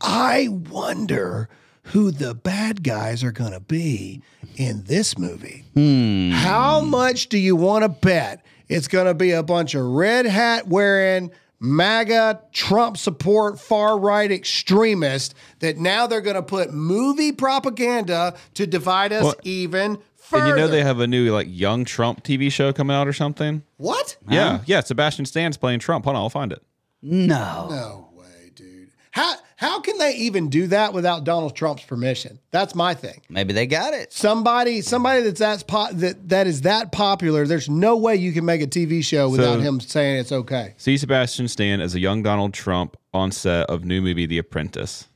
i 0.00 0.48
wonder 0.50 1.48
who 1.86 2.10
the 2.10 2.34
bad 2.34 2.82
guys 2.82 3.22
are 3.24 3.32
going 3.32 3.52
to 3.52 3.60
be 3.60 4.22
in 4.56 4.84
this 4.84 5.18
movie 5.18 5.64
hmm. 5.74 6.30
how 6.30 6.80
much 6.80 7.28
do 7.28 7.38
you 7.38 7.56
want 7.56 7.82
to 7.82 7.88
bet 7.88 8.44
it's 8.68 8.88
going 8.88 9.06
to 9.06 9.14
be 9.14 9.32
a 9.32 9.42
bunch 9.42 9.74
of 9.74 9.84
red 9.84 10.26
hat 10.26 10.66
wearing 10.66 11.30
MAGA, 11.58 12.42
Trump 12.52 12.98
support, 12.98 13.58
far 13.58 13.98
right 13.98 14.30
extremists 14.30 15.34
that 15.60 15.78
now 15.78 16.06
they're 16.06 16.20
going 16.20 16.36
to 16.36 16.42
put 16.42 16.72
movie 16.72 17.32
propaganda 17.32 18.36
to 18.54 18.66
divide 18.66 19.12
us 19.12 19.24
Well, 19.24 19.34
even 19.42 19.98
further? 20.16 20.44
And 20.44 20.50
you 20.50 20.56
know 20.56 20.68
they 20.68 20.82
have 20.82 21.00
a 21.00 21.06
new 21.06 21.32
like 21.32 21.46
young 21.50 21.84
Trump 21.84 22.22
TV 22.22 22.52
show 22.52 22.72
coming 22.72 22.94
out 22.94 23.08
or 23.08 23.12
something. 23.12 23.62
what? 23.78 24.16
Yeah, 24.28 24.60
yeah. 24.66 24.80
Sebastian 24.80 25.24
Stan's 25.24 25.56
playing 25.56 25.80
Trump. 25.80 26.04
Hold 26.04 26.16
on, 26.16 26.22
I'll 26.22 26.30
find 26.30 26.52
it. 26.52 26.62
No. 27.00 27.68
No 27.70 28.08
way, 28.12 28.15
dude. 28.15 28.15
How 29.16 29.34
how 29.56 29.80
can 29.80 29.96
they 29.96 30.14
even 30.16 30.50
do 30.50 30.66
that 30.66 30.92
without 30.92 31.24
Donald 31.24 31.56
Trump's 31.56 31.82
permission? 31.84 32.38
That's 32.50 32.74
my 32.74 32.92
thing. 32.92 33.22
Maybe 33.30 33.54
they 33.54 33.66
got 33.66 33.94
it. 33.94 34.12
Somebody 34.12 34.82
somebody 34.82 35.22
that's 35.22 35.40
that 35.40 35.66
po- 35.66 35.90
that 35.94 36.28
that 36.28 36.46
is 36.46 36.60
that 36.60 36.92
popular. 36.92 37.46
There's 37.46 37.70
no 37.70 37.96
way 37.96 38.16
you 38.16 38.32
can 38.32 38.44
make 38.44 38.60
a 38.60 38.66
TV 38.66 39.02
show 39.02 39.30
without 39.30 39.54
So- 39.54 39.60
him 39.60 39.80
saying 39.80 40.18
it's 40.20 40.32
okay. 40.32 40.74
See 40.76 40.98
Sebastian 40.98 41.48
Stan 41.48 41.80
as 41.80 41.94
a 41.94 41.98
young 41.98 42.22
Donald 42.22 42.52
Trump 42.52 42.98
on 43.14 43.32
set 43.32 43.70
of 43.70 43.86
new 43.86 44.02
movie 44.02 44.26
The 44.26 44.36
Apprentice. 44.36 45.08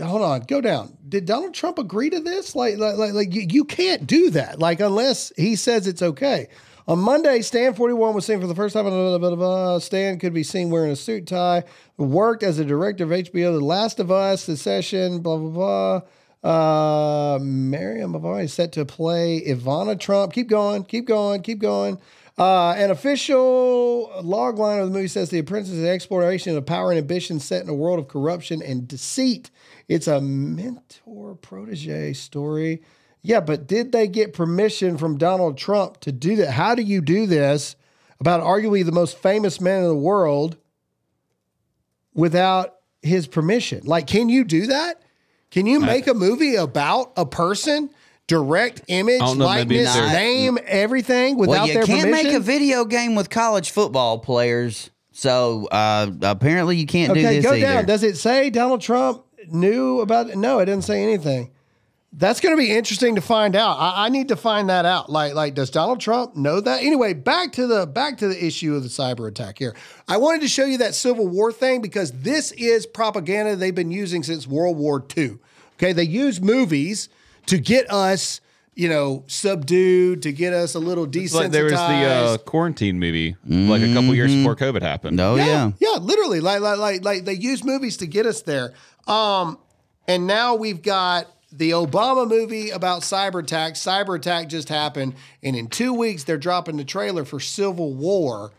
hold 0.00 0.22
on, 0.22 0.42
go 0.42 0.60
down. 0.60 0.96
Did 1.08 1.24
Donald 1.26 1.52
Trump 1.52 1.80
agree 1.80 2.10
to 2.10 2.20
this? 2.20 2.54
Like, 2.54 2.76
like, 2.78 2.96
like, 2.96 3.12
like 3.12 3.34
you, 3.34 3.46
you 3.50 3.64
can't 3.64 4.06
do 4.06 4.30
that. 4.30 4.60
Like, 4.60 4.78
unless 4.78 5.32
he 5.36 5.56
says 5.56 5.88
it's 5.88 6.02
okay. 6.02 6.46
On 6.88 7.00
Monday, 7.00 7.42
Stan 7.42 7.74
41 7.74 8.14
was 8.14 8.24
seen 8.24 8.40
for 8.40 8.46
the 8.46 8.54
first 8.54 8.72
time. 8.72 8.84
Blah, 8.84 9.18
blah, 9.18 9.34
blah. 9.34 9.78
Stan 9.80 10.20
could 10.20 10.32
be 10.32 10.44
seen 10.44 10.70
wearing 10.70 10.92
a 10.92 10.96
suit 10.96 11.26
tie. 11.26 11.64
Worked 11.96 12.44
as 12.44 12.60
a 12.60 12.64
director 12.64 13.02
of 13.02 13.10
HBO, 13.10 13.58
The 13.58 13.64
Last 13.64 13.98
of 13.98 14.12
Us, 14.12 14.46
The 14.46 14.56
Session, 14.56 15.18
blah, 15.18 15.36
blah, 15.36 16.00
blah. 16.42 16.48
Uh, 16.48 17.38
Miriam 17.40 18.12
Bavai 18.12 18.44
is 18.44 18.52
set 18.52 18.70
to 18.72 18.84
play 18.84 19.42
Ivana 19.44 19.98
Trump. 19.98 20.32
Keep 20.32 20.46
going, 20.46 20.84
keep 20.84 21.06
going, 21.06 21.42
keep 21.42 21.58
going. 21.58 21.98
Uh, 22.38 22.74
an 22.76 22.92
official 22.92 24.12
log 24.22 24.58
line 24.58 24.78
of 24.78 24.86
the 24.86 24.92
movie 24.92 25.08
says 25.08 25.30
the 25.30 25.40
apprentice 25.40 25.72
is 25.72 25.82
an 25.82 25.88
exploration 25.88 26.56
of 26.56 26.64
power 26.66 26.92
and 26.92 26.98
ambition 26.98 27.40
set 27.40 27.64
in 27.64 27.68
a 27.68 27.74
world 27.74 27.98
of 27.98 28.06
corruption 28.06 28.62
and 28.62 28.86
deceit. 28.86 29.50
It's 29.88 30.06
a 30.06 30.20
mentor 30.20 31.34
protege 31.34 32.12
story. 32.12 32.82
Yeah, 33.26 33.40
but 33.40 33.66
did 33.66 33.90
they 33.90 34.06
get 34.06 34.34
permission 34.34 34.98
from 34.98 35.18
Donald 35.18 35.58
Trump 35.58 35.98
to 36.02 36.12
do 36.12 36.36
that? 36.36 36.52
How 36.52 36.76
do 36.76 36.82
you 36.82 37.00
do 37.00 37.26
this 37.26 37.74
about 38.20 38.40
arguably 38.40 38.84
the 38.84 38.92
most 38.92 39.18
famous 39.18 39.60
man 39.60 39.82
in 39.82 39.88
the 39.88 39.96
world 39.96 40.56
without 42.14 42.76
his 43.02 43.26
permission? 43.26 43.80
Like, 43.82 44.06
can 44.06 44.28
you 44.28 44.44
do 44.44 44.68
that? 44.68 45.02
Can 45.50 45.66
you 45.66 45.80
make 45.80 46.06
a 46.06 46.14
movie 46.14 46.54
about 46.54 47.14
a 47.16 47.26
person? 47.26 47.90
Direct 48.28 48.82
image, 48.86 49.20
know, 49.20 49.32
likeness, 49.32 49.96
name, 49.96 50.56
everything 50.64 51.36
without 51.36 51.66
their 51.66 51.84
permission? 51.84 51.94
well, 51.94 51.98
you 51.98 52.12
can't 52.12 52.24
make 52.26 52.32
a 52.32 52.40
video 52.40 52.84
game 52.84 53.16
with 53.16 53.28
college 53.28 53.72
football 53.72 54.20
players. 54.20 54.90
So 55.10 55.66
uh, 55.72 56.12
apparently 56.22 56.76
you 56.76 56.86
can't 56.86 57.12
do 57.12 57.22
this 57.22 57.44
go 57.44 57.54
either. 57.54 57.60
down. 57.60 57.86
Does 57.86 58.04
it 58.04 58.18
say 58.18 58.50
Donald 58.50 58.82
Trump 58.82 59.24
knew 59.48 60.00
about 60.00 60.30
it? 60.30 60.36
No, 60.36 60.60
it 60.60 60.66
didn't 60.66 60.84
say 60.84 61.02
anything. 61.02 61.50
That's 62.12 62.40
going 62.40 62.54
to 62.54 62.58
be 62.58 62.70
interesting 62.74 63.16
to 63.16 63.20
find 63.20 63.54
out. 63.54 63.76
I, 63.78 64.06
I 64.06 64.08
need 64.08 64.28
to 64.28 64.36
find 64.36 64.70
that 64.70 64.86
out. 64.86 65.10
Like, 65.10 65.34
like, 65.34 65.54
does 65.54 65.70
Donald 65.70 66.00
Trump 66.00 66.34
know 66.34 66.60
that? 66.60 66.82
Anyway, 66.82 67.12
back 67.12 67.52
to 67.52 67.66
the 67.66 67.86
back 67.86 68.18
to 68.18 68.28
the 68.28 68.44
issue 68.46 68.74
of 68.74 68.82
the 68.82 68.88
cyber 68.88 69.28
attack 69.28 69.58
here. 69.58 69.74
I 70.08 70.16
wanted 70.16 70.40
to 70.42 70.48
show 70.48 70.64
you 70.64 70.78
that 70.78 70.94
Civil 70.94 71.26
War 71.28 71.52
thing 71.52 71.82
because 71.82 72.12
this 72.12 72.52
is 72.52 72.86
propaganda 72.86 73.56
they've 73.56 73.74
been 73.74 73.90
using 73.90 74.22
since 74.22 74.46
World 74.46 74.78
War 74.78 75.04
II. 75.16 75.38
Okay, 75.74 75.92
they 75.92 76.04
use 76.04 76.40
movies 76.40 77.10
to 77.46 77.58
get 77.58 77.90
us, 77.90 78.40
you 78.74 78.88
know, 78.88 79.24
subdued, 79.26 80.22
to 80.22 80.32
get 80.32 80.54
us 80.54 80.74
a 80.74 80.78
little 80.78 81.06
desensitized. 81.06 81.34
Like 81.34 81.50
there 81.50 81.64
was 81.64 81.72
the 81.72 81.78
uh, 81.78 82.38
quarantine 82.38 82.98
movie 82.98 83.36
like 83.44 83.82
a 83.82 83.92
couple 83.92 84.14
years 84.14 84.34
before 84.34 84.56
COVID 84.56 84.80
happened. 84.80 85.20
Oh 85.20 85.34
yeah. 85.34 85.72
Yeah, 85.80 85.98
literally, 86.00 86.40
like 86.40 86.60
like 86.60 86.78
like 86.78 87.04
like 87.04 87.24
they 87.26 87.34
use 87.34 87.62
movies 87.62 87.98
to 87.98 88.06
get 88.06 88.24
us 88.24 88.40
there. 88.40 88.72
Um, 89.06 89.58
and 90.08 90.26
now 90.26 90.54
we've 90.54 90.82
got 90.82 91.26
the 91.56 91.70
Obama 91.70 92.28
movie 92.28 92.70
about 92.70 93.02
cyber 93.02 93.42
attack. 93.42 93.74
Cyber 93.74 94.16
attack 94.16 94.48
just 94.48 94.68
happened, 94.68 95.14
and 95.42 95.56
in 95.56 95.68
two 95.68 95.92
weeks 95.94 96.24
they're 96.24 96.36
dropping 96.38 96.76
the 96.76 96.84
trailer 96.84 97.24
for 97.24 97.40
Civil 97.40 97.94
War. 97.94 98.52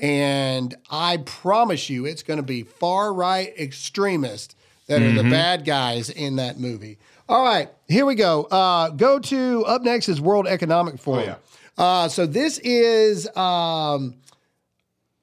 And 0.00 0.74
I 0.90 1.18
promise 1.18 1.88
you, 1.88 2.04
it's 2.04 2.22
going 2.22 2.38
to 2.38 2.42
be 2.42 2.62
far 2.62 3.12
right 3.14 3.52
extremists 3.58 4.54
that 4.88 5.00
are 5.00 5.12
the 5.12 5.22
Mhm. 5.22 5.30
bad 5.30 5.64
guys 5.64 6.10
in 6.10 6.36
that 6.36 6.58
movie. 6.58 6.98
All 7.28 7.42
right, 7.42 7.70
here 7.88 8.04
we 8.04 8.14
go. 8.16 8.44
Uh, 8.44 8.90
go 8.90 9.18
to 9.18 9.64
up 9.66 9.82
next 9.82 10.08
is 10.08 10.20
World 10.20 10.46
Economic 10.46 10.98
Forum. 10.98 11.24
Oh 11.30 11.36
Uh, 11.82 12.08
so 12.08 12.26
this 12.26 12.58
is 12.58 13.26
um, 13.36 14.14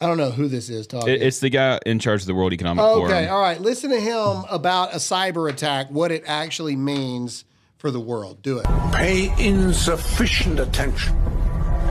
I 0.01 0.07
don't 0.07 0.17
know 0.17 0.31
who 0.31 0.47
this 0.47 0.67
is 0.69 0.87
talking. 0.87 1.09
It- 1.13 1.21
it's 1.21 1.39
the 1.39 1.49
guy 1.49 1.79
in 1.85 1.99
charge 1.99 2.21
of 2.21 2.27
the 2.27 2.33
World 2.33 2.53
Economic 2.53 2.83
Okay, 2.83 3.07
Forum. 3.07 3.29
all 3.29 3.39
right. 3.41 3.61
Listen 3.61 3.91
to 3.91 3.99
him 3.99 4.45
about 4.49 4.93
a 4.93 4.97
cyber 4.97 5.47
attack, 5.49 5.87
what 5.91 6.11
it 6.11 6.23
actually 6.25 6.75
means 6.75 7.45
for 7.77 7.91
the 7.91 7.99
world. 7.99 8.41
Do 8.41 8.57
it. 8.57 8.65
Pay 8.93 9.31
insufficient 9.37 10.59
attention 10.59 11.15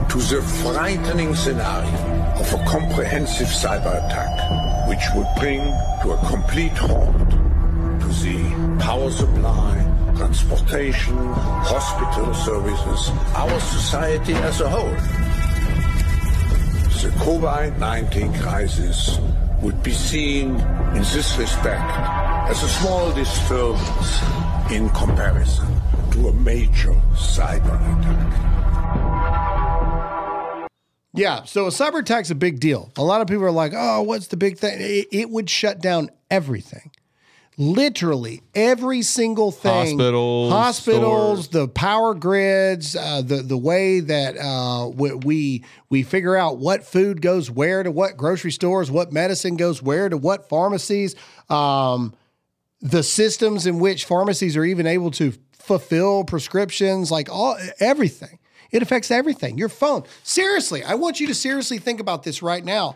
to 0.09 0.17
the 0.17 0.41
frightening 0.63 1.33
scenario 1.35 1.89
of 2.35 2.53
a 2.53 2.65
comprehensive 2.65 3.47
cyber 3.47 3.95
attack, 4.05 4.87
which 4.89 4.99
would 5.15 5.27
bring 5.39 5.61
to 6.03 6.11
a 6.11 6.17
complete 6.27 6.71
halt 6.73 7.15
to 7.29 8.07
the 8.23 8.77
power 8.83 9.09
supply, 9.09 9.85
transportation, 10.17 11.15
hospital 11.17 12.33
services, 12.33 13.09
our 13.35 13.57
society 13.61 14.33
as 14.33 14.59
a 14.59 14.67
whole. 14.69 15.30
The 16.99 17.09
COVID 17.17 17.79
19 17.79 18.33
crisis 18.39 19.17
would 19.61 19.81
be 19.81 19.91
seen 19.91 20.55
in 20.95 21.01
this 21.01 21.35
respect 21.37 21.83
as 22.49 22.61
a 22.61 22.67
small 22.67 23.11
disturbance 23.13 24.21
in 24.71 24.89
comparison 24.89 25.67
to 26.11 26.27
a 26.27 26.33
major 26.33 26.93
cyber 27.13 27.75
attack. 27.99 28.51
Yeah, 31.13 31.43
so 31.45 31.65
a 31.65 31.69
cyber 31.69 32.01
attack's 32.01 32.29
a 32.29 32.35
big 32.35 32.59
deal. 32.59 32.91
A 32.95 33.03
lot 33.03 33.21
of 33.21 33.27
people 33.27 33.45
are 33.45 33.51
like, 33.51 33.73
"Oh, 33.75 34.03
what's 34.03 34.27
the 34.27 34.37
big 34.37 34.59
thing?" 34.59 34.77
It, 34.79 35.07
it 35.11 35.29
would 35.29 35.49
shut 35.49 35.81
down 35.81 36.11
everything. 36.29 36.90
Literally 37.57 38.41
every 38.55 39.01
single 39.01 39.51
thing. 39.51 39.97
Hospitals, 39.99 40.51
hospitals, 40.51 41.47
the 41.49 41.67
power 41.67 42.13
grids, 42.13 42.95
uh, 42.95 43.21
the 43.21 43.37
the 43.37 43.57
way 43.57 43.99
that 43.99 44.37
uh, 44.37 44.87
we, 44.87 45.13
we 45.13 45.65
we 45.89 46.03
figure 46.03 46.35
out 46.35 46.57
what 46.57 46.85
food 46.85 47.21
goes 47.21 47.51
where 47.51 47.83
to 47.83 47.91
what 47.91 48.15
grocery 48.15 48.51
stores, 48.51 48.89
what 48.89 49.11
medicine 49.11 49.57
goes 49.57 49.81
where 49.81 50.07
to 50.07 50.17
what 50.17 50.47
pharmacies. 50.47 51.15
Um, 51.49 52.13
the 52.79 53.03
systems 53.03 53.67
in 53.67 53.79
which 53.79 54.05
pharmacies 54.05 54.55
are 54.57 54.65
even 54.65 54.87
able 54.87 55.11
to 55.11 55.33
fulfill 55.51 56.23
prescriptions, 56.23 57.11
like 57.11 57.29
all 57.29 57.57
everything. 57.79 58.39
It 58.71 58.81
affects 58.81 59.11
everything. 59.11 59.57
Your 59.57 59.69
phone. 59.69 60.03
Seriously, 60.23 60.83
I 60.83 60.95
want 60.95 61.19
you 61.19 61.27
to 61.27 61.35
seriously 61.35 61.77
think 61.77 61.99
about 61.99 62.23
this 62.23 62.41
right 62.41 62.63
now. 62.63 62.95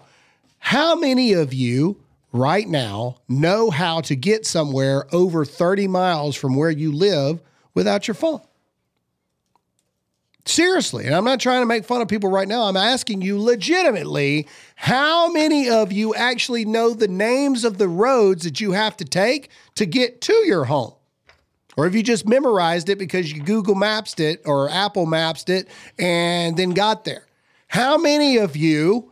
How 0.59 0.95
many 0.95 1.33
of 1.33 1.53
you 1.53 1.97
right 2.35 2.67
now 2.67 3.15
know 3.27 3.69
how 3.69 4.01
to 4.01 4.15
get 4.15 4.45
somewhere 4.45 5.05
over 5.13 5.45
30 5.45 5.87
miles 5.87 6.35
from 6.35 6.55
where 6.55 6.69
you 6.69 6.91
live 6.91 7.41
without 7.73 8.07
your 8.07 8.15
phone? 8.15 8.41
Seriously, 10.47 11.07
and 11.07 11.15
I'm 11.15 11.25
not 11.25 11.39
trying 11.39 11.63
to 11.63 11.65
make 11.65 11.85
fun 11.85 12.01
of 12.01 12.07
people 12.07 12.29
right 12.29 12.47
now. 12.47 12.63
I'm 12.63 12.77
asking 12.77 13.23
you 13.23 13.41
legitimately 13.41 14.47
how 14.75 15.31
many 15.31 15.69
of 15.69 15.91
you 15.91 16.13
actually 16.13 16.65
know 16.65 16.93
the 16.93 17.07
names 17.07 17.65
of 17.65 17.79
the 17.79 17.87
roads 17.87 18.43
that 18.43 18.61
you 18.61 18.73
have 18.73 18.95
to 18.97 19.05
take 19.05 19.49
to 19.73 19.87
get 19.87 20.21
to 20.21 20.33
your 20.45 20.65
home? 20.65 20.93
Or 21.77 21.85
have 21.85 21.95
you 21.95 22.03
just 22.03 22.27
memorized 22.27 22.89
it 22.89 22.99
because 22.99 23.31
you 23.31 23.41
Google 23.41 23.75
Maps 23.75 24.19
it 24.19 24.41
or 24.45 24.69
Apple 24.69 25.07
Maps 25.07 25.45
it 25.49 25.67
and 25.97 26.55
then 26.55 26.71
got 26.71 27.05
there? 27.05 27.25
How 27.67 27.97
many 27.97 28.37
of 28.37 28.55
you 28.55 29.11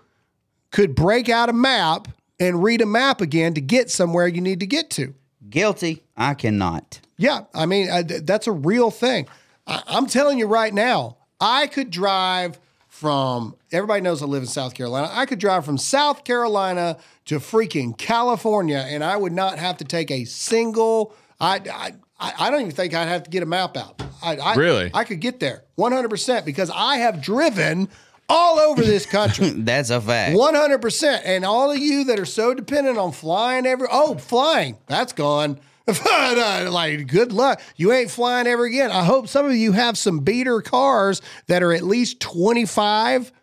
could 0.72 0.94
break 0.96 1.30
out 1.30 1.50
a 1.50 1.54
map 1.54 2.08
and 2.40 2.64
read 2.64 2.82
a 2.82 2.86
map 2.86 3.22
again 3.22 3.54
to 3.54 3.62
get 3.62 3.90
somewhere 3.90 4.28
you 4.28 4.42
need 4.42 4.60
to 4.60 4.68
get 4.68 4.90
to? 4.92 5.14
Guilty. 5.50 6.04
I 6.18 6.34
cannot. 6.34 7.00
Yeah, 7.18 7.42
I 7.54 7.66
mean 7.66 7.88
th- 8.08 8.24
that's 8.24 8.48
a 8.48 8.52
real 8.52 8.92
thing. 8.92 9.28
I- 9.68 9.84
I'm 9.88 10.08
telling 10.08 10.40
you 10.40 10.48
right 10.48 10.74
now, 10.74 11.18
I 11.40 11.68
could 11.68 11.90
drive 11.92 12.60
from. 12.88 13.56
Everybody 13.72 14.02
knows 14.02 14.22
I 14.22 14.26
live 14.26 14.44
in 14.44 14.48
South 14.48 14.74
Carolina. 14.74 15.10
I 15.12 15.26
could 15.26 15.40
drive 15.40 15.66
from 15.66 15.78
South 15.78 16.24
Carolina 16.24 16.98
to 17.26 17.40
freaking 17.40 17.98
California, 17.98 18.86
and 18.88 19.04
I 19.04 19.18
would 19.18 19.34
not 19.34 19.58
have 19.60 19.78
to 19.78 19.86
take 19.86 20.12
a 20.12 20.26
single. 20.26 21.14
I 21.40 21.56
I, 21.72 21.94
I 22.20 22.34
I 22.40 22.50
don't 22.52 22.62
even 22.62 22.72
think 22.72 22.94
I'd 22.94 23.08
have 23.08 23.24
to 23.24 23.30
get 23.30 23.44
a 23.44 23.48
map 23.48 23.78
out. 23.78 24.02
I, 24.24 24.38
I 24.38 24.56
Really? 24.56 24.90
I 24.94 25.04
could 25.04 25.20
get 25.20 25.40
there 25.40 25.64
100 25.76 26.08
percent 26.10 26.46
because 26.46 26.72
I 26.74 26.98
have 26.98 27.22
driven 27.22 27.90
all 28.34 28.60
over 28.60 28.82
this 28.82 29.06
country. 29.06 29.50
That's 29.56 29.90
a 29.90 30.02
fact. 30.02 30.36
One 30.36 30.56
hundred 30.56 30.82
percent. 30.82 31.24
And 31.26 31.46
all 31.46 31.72
of 31.72 31.78
you 31.78 32.06
that 32.06 32.20
are 32.20 32.26
so 32.26 32.54
dependent 32.54 32.98
on 32.98 33.12
flying 33.12 33.66
every 33.66 33.88
oh 33.92 34.16
flying 34.16 34.78
that's 34.88 35.14
gone. 35.14 35.60
Uh, 35.86 36.70
like 36.72 37.08
good 37.08 37.34
luck. 37.34 37.62
You 37.76 37.92
ain't 37.92 38.10
flying 38.10 38.48
ever 38.48 38.64
again. 38.64 38.90
I 38.90 39.04
hope 39.04 39.28
some 39.28 39.46
of 39.46 39.54
you 39.54 39.74
have 39.74 39.98
some 39.98 40.20
beater 40.20 40.62
cars 40.62 41.22
that 41.48 41.62
are 41.62 41.74
at 41.74 41.84
least 41.84 42.22
25, 42.22 43.34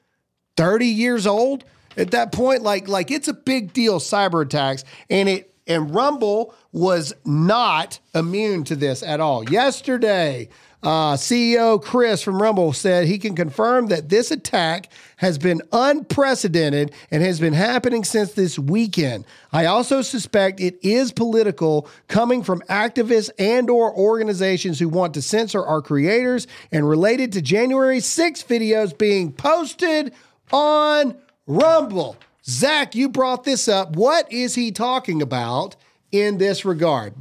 30 0.57 0.87
years 0.87 1.27
old 1.27 1.65
at 1.99 2.13
that 2.13 2.33
point. 2.33 2.63
Like 2.63 2.89
like 2.89 3.11
it's 3.11 3.29
a 3.29 3.35
big 3.35 3.75
deal 3.75 4.01
cyber 4.01 4.43
attacks 4.43 4.85
and 5.11 5.29
it 5.29 5.55
and 5.67 5.95
Rumble 5.95 6.55
was 6.73 7.13
not 7.27 8.01
immune 8.15 8.65
to 8.65 8.75
this 8.77 9.03
at 9.03 9.21
all. 9.21 9.49
Yesterday, 9.51 10.49
uh, 10.83 11.15
CEO 11.15 11.83
Chris 11.83 12.23
from 12.23 12.41
Rumble 12.41 12.73
said 12.73 13.07
he 13.07 13.19
can 13.19 13.37
confirm 13.37 13.89
that 13.89 14.09
this 14.09 14.31
attack 14.31 14.91
has 15.17 15.37
been 15.37 15.61
unprecedented 15.73 16.93
and 17.11 17.23
has 17.23 17.39
been 17.39 17.53
happening 17.53 18.03
since 18.03 18.33
this 18.33 18.59
weekend. 18.59 19.27
I 19.53 19.67
also 19.67 20.01
suspect 20.01 20.59
it 20.59 20.79
is 20.83 21.13
political, 21.13 21.89
coming 22.09 22.43
from 22.43 22.63
activists 22.63 23.29
and/or 23.39 23.95
organizations 23.95 24.79
who 24.79 24.89
want 24.89 25.13
to 25.15 25.23
censor 25.23 25.63
our 25.63 25.83
creators, 25.83 26.47
and 26.73 26.89
related 26.89 27.33
to 27.33 27.43
January 27.43 28.01
6 28.01 28.43
videos 28.45 28.97
being 28.97 29.33
posted 29.33 30.15
on 30.51 31.17
Rumble. 31.47 32.17
Zach, 32.45 32.95
you 32.95 33.11
brought 33.11 33.45
this 33.45 33.69
up. 33.69 33.97
What 33.97 34.33
is 34.33 34.55
he 34.55 34.73
talking 34.73 35.21
about? 35.21 35.77
in 36.13 36.39
this 36.39 36.65
regard. 36.65 37.15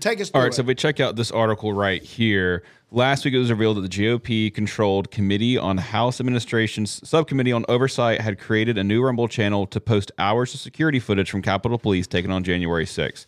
Take 0.00 0.20
us 0.20 0.30
through 0.30 0.38
All 0.38 0.42
right, 0.42 0.52
it. 0.52 0.54
so 0.54 0.62
if 0.62 0.66
we 0.66 0.74
check 0.74 0.98
out 0.98 1.14
this 1.14 1.30
article 1.30 1.72
right 1.72 2.02
here, 2.02 2.64
last 2.92 3.24
week 3.24 3.32
it 3.34 3.38
was 3.38 3.50
revealed 3.50 3.78
that 3.78 3.82
the 3.82 3.88
GOP 3.88 4.52
controlled 4.52 5.10
Committee 5.10 5.56
on 5.56 5.78
House 5.78 6.20
Administration's 6.20 7.06
Subcommittee 7.08 7.52
on 7.52 7.64
Oversight 7.68 8.20
had 8.20 8.38
created 8.38 8.76
a 8.76 8.84
new 8.84 9.02
Rumble 9.02 9.28
channel 9.28 9.66
to 9.66 9.80
post 9.80 10.12
hours 10.18 10.54
of 10.54 10.60
security 10.60 11.00
footage 11.00 11.30
from 11.30 11.42
Capitol 11.42 11.78
Police 11.78 12.06
taken 12.06 12.30
on 12.30 12.44
January 12.44 12.84
6th. 12.84 13.26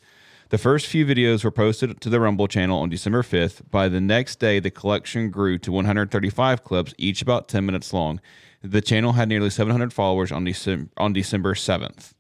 The 0.51 0.59
first 0.59 0.87
few 0.87 1.07
videos 1.07 1.43
were 1.43 1.51
posted 1.51 2.01
to 2.01 2.11
the 2.11 2.21
Rumble 2.21 2.47
channel 2.47 2.79
on 2.81 2.91
December 2.91 3.23
5th. 3.23 3.69
By 3.71 3.89
the 3.89 4.01
next 4.01 4.39
day, 4.39 4.61
the 4.61 4.71
collection 4.71 5.31
grew 5.31 5.59
to 5.59 5.73
135 5.73 6.63
clips, 6.63 6.95
each 6.99 7.23
about 7.23 7.49
10 7.49 7.65
minutes 7.65 7.93
long. 7.93 8.21
The 8.63 8.83
channel 8.83 9.13
had 9.13 9.29
nearly 9.29 9.51
700 9.51 9.93
followers 9.93 10.31
on, 10.31 10.45
Decem- 10.45 10.91
on 10.97 11.13
December 11.13 11.55
7th. 11.55 12.13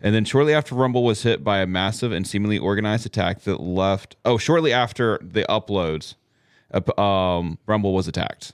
And 0.00 0.14
then 0.14 0.24
shortly 0.24 0.52
after 0.52 0.74
Rumble 0.74 1.04
was 1.04 1.22
hit 1.22 1.44
by 1.44 1.60
a 1.60 1.66
massive 1.66 2.10
and 2.10 2.26
seemingly 2.26 2.58
organized 2.58 3.06
attack 3.06 3.42
that 3.42 3.60
left. 3.60 4.16
Oh, 4.24 4.36
shortly 4.36 4.72
after 4.72 5.20
the 5.22 5.46
uploads, 5.48 6.16
um, 6.98 7.58
Rumble 7.66 7.92
was 7.94 8.08
attacked. 8.08 8.52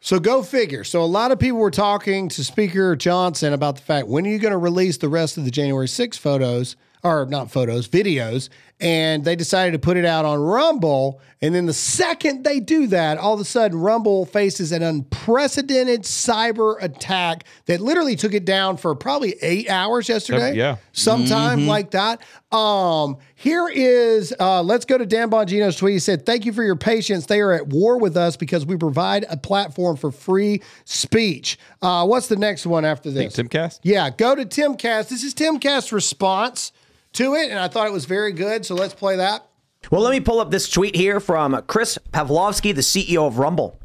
So 0.00 0.18
go 0.18 0.42
figure. 0.42 0.84
So 0.84 1.02
a 1.02 1.06
lot 1.06 1.32
of 1.32 1.38
people 1.38 1.58
were 1.58 1.70
talking 1.70 2.28
to 2.30 2.44
Speaker 2.44 2.94
Johnson 2.94 3.54
about 3.54 3.76
the 3.76 3.82
fact 3.82 4.06
when 4.06 4.26
are 4.26 4.30
you 4.30 4.38
going 4.38 4.52
to 4.52 4.58
release 4.58 4.98
the 4.98 5.08
rest 5.08 5.38
of 5.38 5.44
the 5.46 5.50
January 5.50 5.88
6 5.88 6.18
photos 6.18 6.76
or 7.02 7.26
not 7.26 7.50
photos, 7.50 7.86
videos, 7.88 8.48
and 8.80 9.24
they 9.26 9.36
decided 9.36 9.72
to 9.72 9.78
put 9.78 9.96
it 9.98 10.04
out 10.06 10.24
on 10.24 10.40
Rumble. 10.40 11.20
And 11.42 11.54
then 11.54 11.66
the 11.66 11.74
second 11.74 12.44
they 12.44 12.60
do 12.60 12.86
that, 12.88 13.18
all 13.18 13.34
of 13.34 13.40
a 13.40 13.44
sudden 13.44 13.78
Rumble 13.78 14.24
faces 14.26 14.72
an 14.72 14.82
unprecedented 14.82 16.02
cyber 16.02 16.82
attack 16.82 17.44
that 17.66 17.80
literally 17.80 18.16
took 18.16 18.32
it 18.34 18.44
down 18.46 18.76
for 18.78 18.94
probably 18.94 19.36
eight 19.42 19.68
hours 19.70 20.08
yesterday. 20.08 20.54
yeah. 20.54 20.76
sometime 20.92 21.60
Mhm. 21.60 21.66
like 21.66 21.90
that. 21.92 22.20
Um, 22.52 23.16
here 23.44 23.68
is 23.68 24.34
uh, 24.40 24.62
let's 24.62 24.86
go 24.86 24.96
to 24.96 25.04
Dan 25.04 25.30
Bongino's 25.30 25.76
tweet. 25.76 25.92
He 25.92 25.98
said, 25.98 26.24
"Thank 26.24 26.46
you 26.46 26.52
for 26.54 26.64
your 26.64 26.76
patience. 26.76 27.26
They 27.26 27.42
are 27.42 27.52
at 27.52 27.68
war 27.68 27.98
with 27.98 28.16
us 28.16 28.38
because 28.38 28.64
we 28.64 28.76
provide 28.78 29.26
a 29.28 29.36
platform 29.36 29.98
for 29.98 30.10
free 30.10 30.62
speech." 30.86 31.58
Uh, 31.82 32.06
what's 32.06 32.28
the 32.28 32.36
next 32.36 32.64
one 32.64 32.86
after 32.86 33.10
this? 33.10 33.36
Timcast. 33.36 33.80
Yeah, 33.82 34.08
go 34.08 34.34
to 34.34 34.46
Timcast. 34.46 35.10
This 35.10 35.22
is 35.22 35.34
Timcast's 35.34 35.92
response 35.92 36.72
to 37.12 37.34
it, 37.34 37.50
and 37.50 37.58
I 37.58 37.68
thought 37.68 37.86
it 37.86 37.92
was 37.92 38.06
very 38.06 38.32
good. 38.32 38.64
So 38.64 38.74
let's 38.74 38.94
play 38.94 39.16
that. 39.16 39.46
Well, 39.90 40.00
let 40.00 40.12
me 40.12 40.20
pull 40.20 40.40
up 40.40 40.50
this 40.50 40.70
tweet 40.70 40.96
here 40.96 41.20
from 41.20 41.60
Chris 41.66 41.98
Pavlovski, 42.12 42.74
the 42.74 42.80
CEO 42.80 43.26
of 43.26 43.38
Rumble. 43.38 43.78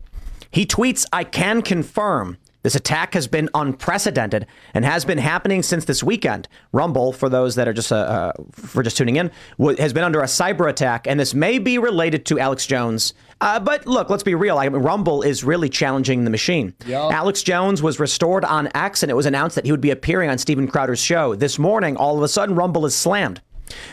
He 0.51 0.65
tweets, 0.65 1.05
I 1.11 1.25
can 1.25 1.61
confirm 1.61 2.37
this 2.63 2.75
attack 2.75 3.13
has 3.13 3.27
been 3.27 3.49
unprecedented 3.53 4.45
and 4.73 4.83
has 4.85 5.05
been 5.05 5.17
happening 5.17 5.63
since 5.63 5.85
this 5.85 6.03
weekend. 6.03 6.47
Rumble, 6.73 7.13
for 7.13 7.29
those 7.29 7.55
that 7.55 7.67
are 7.67 7.73
just 7.73 7.91
uh, 7.91 7.95
uh, 7.95 8.31
for 8.51 8.83
just 8.83 8.97
tuning 8.97 9.15
in, 9.15 9.31
wa- 9.57 9.75
has 9.77 9.93
been 9.93 10.03
under 10.03 10.19
a 10.21 10.25
cyber 10.25 10.69
attack, 10.69 11.07
and 11.07 11.19
this 11.19 11.33
may 11.33 11.59
be 11.59 11.77
related 11.77 12.25
to 12.27 12.39
Alex 12.39 12.65
Jones. 12.65 13.13
Uh, 13.41 13.59
but 13.59 13.85
look, 13.87 14.09
let's 14.09 14.23
be 14.23 14.35
real. 14.35 14.57
I 14.57 14.67
mean, 14.67 14.81
Rumble 14.81 15.21
is 15.21 15.43
really 15.43 15.69
challenging 15.69 16.25
the 16.25 16.29
machine. 16.29 16.73
Alex 17.09 17.41
Jones 17.43 17.81
was 17.81 17.99
restored 17.99 18.43
on 18.43 18.69
X, 18.75 19.01
and 19.03 19.09
it 19.09 19.15
was 19.15 19.25
announced 19.25 19.55
that 19.55 19.65
he 19.65 19.71
would 19.71 19.79
be 19.81 19.91
appearing 19.91 20.29
on 20.29 20.37
Steven 20.37 20.67
Crowder's 20.67 20.99
show. 20.99 21.35
This 21.35 21.57
morning, 21.57 21.95
all 21.95 22.17
of 22.17 22.23
a 22.23 22.27
sudden, 22.27 22.55
Rumble 22.55 22.85
is 22.85 22.93
slammed. 22.95 23.41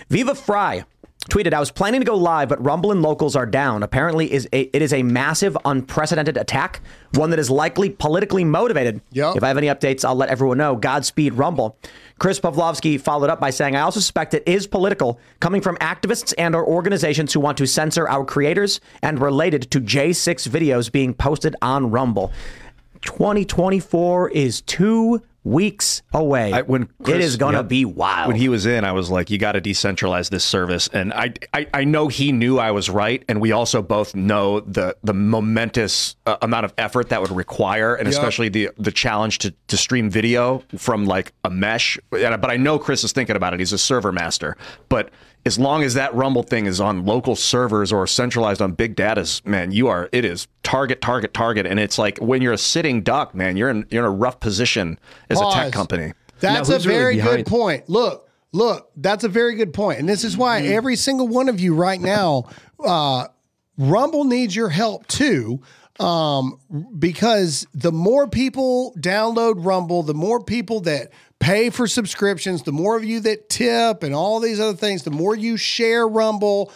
Viva 0.09 0.35
Frei 0.35 0.85
tweeted, 1.31 1.53
I 1.53 1.61
was 1.61 1.70
planning 1.70 2.01
to 2.01 2.05
go 2.05 2.16
live, 2.16 2.49
but 2.49 2.64
Rumble 2.64 2.93
and 2.93 3.03
locals 3.03 3.35
are 3.37 3.47
down. 3.47 3.83
Apparently, 3.83 4.33
is 4.33 4.49
a, 4.53 4.62
it 4.77 4.83
is 4.83 4.93
a 4.93 5.03
massive, 5.03 5.57
unprecedented 5.64 6.37
attack, 6.37 6.81
one 7.14 7.31
that 7.31 7.39
is 7.39 7.51
likely 7.51 7.91
politically 7.91 8.45
motivated. 8.45 9.01
If 9.35 9.43
I 9.43 9.49
have 9.49 9.59
any 9.59 9.66
updates, 9.66 10.05
I'll 10.05 10.14
let 10.14 10.29
everyone 10.29 10.59
know. 10.59 10.77
Godspeed, 10.77 11.35
Rumble. 11.35 11.77
Chris 12.18 12.41
Pavlovski 12.41 12.99
followed 13.01 13.29
up 13.29 13.41
by 13.41 13.51
saying, 13.51 13.77
I 13.77 13.81
also 13.81 14.01
suspect 14.01 14.33
it 14.35 14.43
is 14.47 14.66
political, 14.66 15.20
coming 15.41 15.61
from 15.61 15.77
activists 15.79 16.33
and 16.39 16.55
or 16.55 16.66
organizations 16.66 17.33
who 17.33 17.41
want 17.41 17.59
to 17.59 17.66
censor 17.66 18.09
our 18.09 18.24
creators 18.24 18.81
and 19.03 19.20
related 19.20 19.70
to 19.72 19.81
J6 19.81 20.49
videos 20.49 20.91
being 20.91 21.12
posted 21.12 21.57
on 21.61 21.91
Rumble. 21.91 22.33
2024 23.03 24.31
is 24.31 24.62
two 24.62 25.22
weeks 25.47 26.03
away. 26.13 26.53
I, 26.53 26.63
when 26.63 26.83
it 26.83 26.89
Chris- 27.05 27.25
is 27.25 27.37
going 27.37 27.53
to 27.53 27.59
yeah, 27.59 27.63
be 27.63 27.85
wild. 27.85 28.29
When 28.29 28.37
he 28.37 28.49
was 28.49 28.67
in, 28.67 28.85
I 28.85 28.93
was 28.93 29.11
like, 29.11 29.31
"You 29.31 29.39
got 29.39 29.53
to 29.53 29.61
decentralize 29.61 30.29
this 30.31 30.45
service." 30.45 30.89
And 30.93 31.13
I, 31.13 31.33
I, 31.55 31.67
I 31.73 31.85
know 31.85 32.09
he 32.09 32.33
knew 32.33 32.59
I 32.59 32.73
was 32.73 32.91
right, 32.91 33.25
and 33.29 33.41
we 33.41 33.53
also 33.53 33.81
both 33.83 34.15
know 34.15 34.61
the 34.61 34.97
the 35.05 35.15
momentous 35.15 36.17
uh, 36.27 36.37
amount 36.43 36.65
of 36.65 36.75
effort 36.77 37.09
that 37.11 37.21
would 37.21 37.31
require, 37.31 37.95
and 37.95 38.07
Yep. 38.07 38.13
especially 38.13 38.49
the 38.49 38.71
the 38.77 38.91
challenge 38.93 39.39
to 39.39 39.55
to 39.69 39.77
stream 39.77 40.11
video 40.11 40.63
from 40.77 41.07
like 41.07 41.33
a 41.45 41.51
mesh. 41.51 41.99
And- 42.13 42.41
But 42.41 42.51
I 42.51 42.57
know 42.57 42.79
Chris 42.79 43.05
is 43.05 43.13
thinking 43.13 43.37
about 43.37 43.55
it. 43.55 43.61
He's 43.61 43.73
a 43.73 43.79
server 43.79 44.13
master, 44.13 44.57
but. 44.89 45.11
As 45.47 45.59
long 45.59 45.85
as 45.85 45.95
that 45.95 46.13
Rumble 46.15 46.43
thing 46.43 46.67
is 46.67 46.81
on 46.81 47.07
local 47.07 47.37
servers 47.37 47.93
or 47.93 48.07
centralized 48.07 48.61
on 48.61 48.73
big 48.73 48.97
data's, 48.97 49.41
man, 49.45 49.71
you 49.71 49.87
are 49.87 50.09
it 50.13 50.25
is 50.25 50.49
target, 50.65 51.01
target, 51.01 51.33
target, 51.33 51.67
and 51.67 51.79
it's 51.79 51.99
like 51.99 52.19
when 52.19 52.43
you're 52.43 52.53
a 52.53 52.59
sitting 52.59 53.03
duck, 53.03 53.35
man, 53.35 53.57
you're 53.57 53.71
in 53.71 53.87
you're 53.91 54.05
in 54.05 54.09
a 54.11 54.15
rough 54.15 54.41
position 54.41 54.99
as 55.31 55.41
a 55.41 55.49
tech 55.53 55.73
company. 55.73 56.13
That's 56.41 56.69
a 56.69 56.79
very 56.81 57.17
good 57.17 57.47
point. 57.47 57.89
Look, 57.89 58.29
look, 58.53 58.91
that's 58.97 59.25
a 59.25 59.29
very 59.29 59.55
good. 59.55 59.75
And 59.79 60.09
this 60.09 60.25
is 60.25 60.37
why 60.37 60.61
Mm-hmm. 60.61 60.73
every 60.73 60.97
single 60.97 61.29
one 61.29 61.49
of 61.49 61.61
you 61.61 61.75
right 61.75 62.01
now, 62.01 62.51
uh, 62.85 63.29
Rumble 63.79 64.25
needs 64.25 64.57
your 64.57 64.71
help 64.71 65.07
too. 65.07 65.63
Um, 65.99 66.59
because 66.99 67.67
the 67.73 67.93
more 67.93 68.29
people 68.29 68.95
download 68.99 69.65
Rumble, 69.65 70.03
the 70.03 70.15
more 70.15 70.43
people 70.43 70.81
that 70.81 71.11
pay 71.39 71.71
for 71.71 71.87
subscriptions, 71.87 72.63
the 72.63 72.73
more 72.73 72.97
of 72.97 73.05
you 73.05 73.21
that 73.21 73.49
tip 73.49 74.03
and 74.03 74.15
all 74.15 74.41
these 74.41 74.61
other 74.61 74.77
things, 74.77 75.05
the 75.05 75.11
more 75.11 75.35
you 75.35 75.57
share 75.57 76.07
Rumble, 76.07 76.71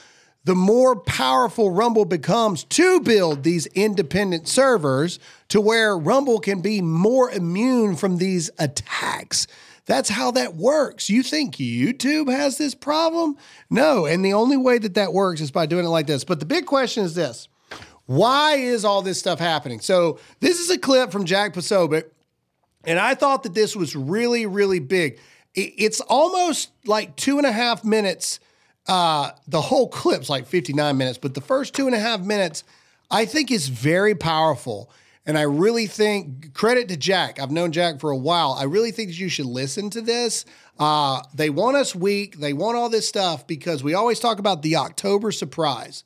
the 0.44 0.54
more 0.54 0.96
powerful 0.96 1.70
Rumble 1.70 2.06
becomes 2.06 2.64
to 2.64 3.00
build 3.00 3.42
these 3.42 3.66
independent 3.66 4.48
servers 4.48 5.18
to 5.48 5.60
where 5.60 5.98
Rumble 5.98 6.40
can 6.40 6.62
be 6.62 6.80
more 6.80 7.30
immune 7.30 7.96
from 7.96 8.16
these 8.16 8.50
attacks. 8.58 9.46
That's 9.84 10.08
how 10.08 10.30
that 10.32 10.54
works. 10.54 11.10
You 11.10 11.22
think 11.22 11.56
YouTube 11.56 12.30
has 12.30 12.56
this 12.56 12.74
problem? 12.74 13.36
No. 13.68 14.06
And 14.06 14.24
the 14.24 14.32
only 14.32 14.56
way 14.56 14.78
that 14.78 14.94
that 14.94 15.12
works 15.12 15.40
is 15.40 15.50
by 15.50 15.66
doing 15.66 15.84
it 15.84 15.88
like 15.88 16.06
this. 16.06 16.24
But 16.24 16.40
the 16.40 16.46
big 16.46 16.64
question 16.64 17.04
is 17.04 17.14
this 17.14 17.48
why 18.10 18.56
is 18.56 18.84
all 18.84 19.02
this 19.02 19.20
stuff 19.20 19.38
happening? 19.38 19.78
So, 19.78 20.18
this 20.40 20.58
is 20.58 20.68
a 20.68 20.76
clip 20.76 21.12
from 21.12 21.26
Jack 21.26 21.54
Posobiec, 21.54 22.06
and 22.82 22.98
I 22.98 23.14
thought 23.14 23.44
that 23.44 23.54
this 23.54 23.76
was 23.76 23.94
really, 23.94 24.46
really 24.46 24.80
big. 24.80 25.20
It's 25.54 26.00
almost 26.00 26.72
like 26.84 27.14
two 27.14 27.38
and 27.38 27.46
a 27.46 27.52
half 27.52 27.84
minutes. 27.84 28.40
Uh, 28.88 29.30
the 29.46 29.60
whole 29.60 29.88
clip's 29.88 30.28
like 30.28 30.48
59 30.48 30.96
minutes, 30.96 31.18
but 31.18 31.34
the 31.34 31.40
first 31.40 31.72
two 31.72 31.86
and 31.86 31.94
a 31.94 32.00
half 32.00 32.18
minutes, 32.18 32.64
I 33.12 33.26
think, 33.26 33.52
is 33.52 33.68
very 33.68 34.16
powerful. 34.16 34.90
And 35.24 35.38
I 35.38 35.42
really 35.42 35.86
think 35.86 36.52
credit 36.52 36.88
to 36.88 36.96
Jack. 36.96 37.38
I've 37.38 37.52
known 37.52 37.70
Jack 37.70 38.00
for 38.00 38.10
a 38.10 38.16
while. 38.16 38.56
I 38.58 38.64
really 38.64 38.90
think 38.90 39.10
that 39.10 39.20
you 39.20 39.28
should 39.28 39.46
listen 39.46 39.88
to 39.90 40.00
this. 40.00 40.44
Uh, 40.80 41.22
they 41.32 41.48
want 41.48 41.76
us 41.76 41.94
weak. 41.94 42.40
They 42.40 42.54
want 42.54 42.76
all 42.76 42.88
this 42.88 43.06
stuff 43.06 43.46
because 43.46 43.84
we 43.84 43.94
always 43.94 44.18
talk 44.18 44.40
about 44.40 44.62
the 44.62 44.74
October 44.74 45.30
surprise 45.30 46.02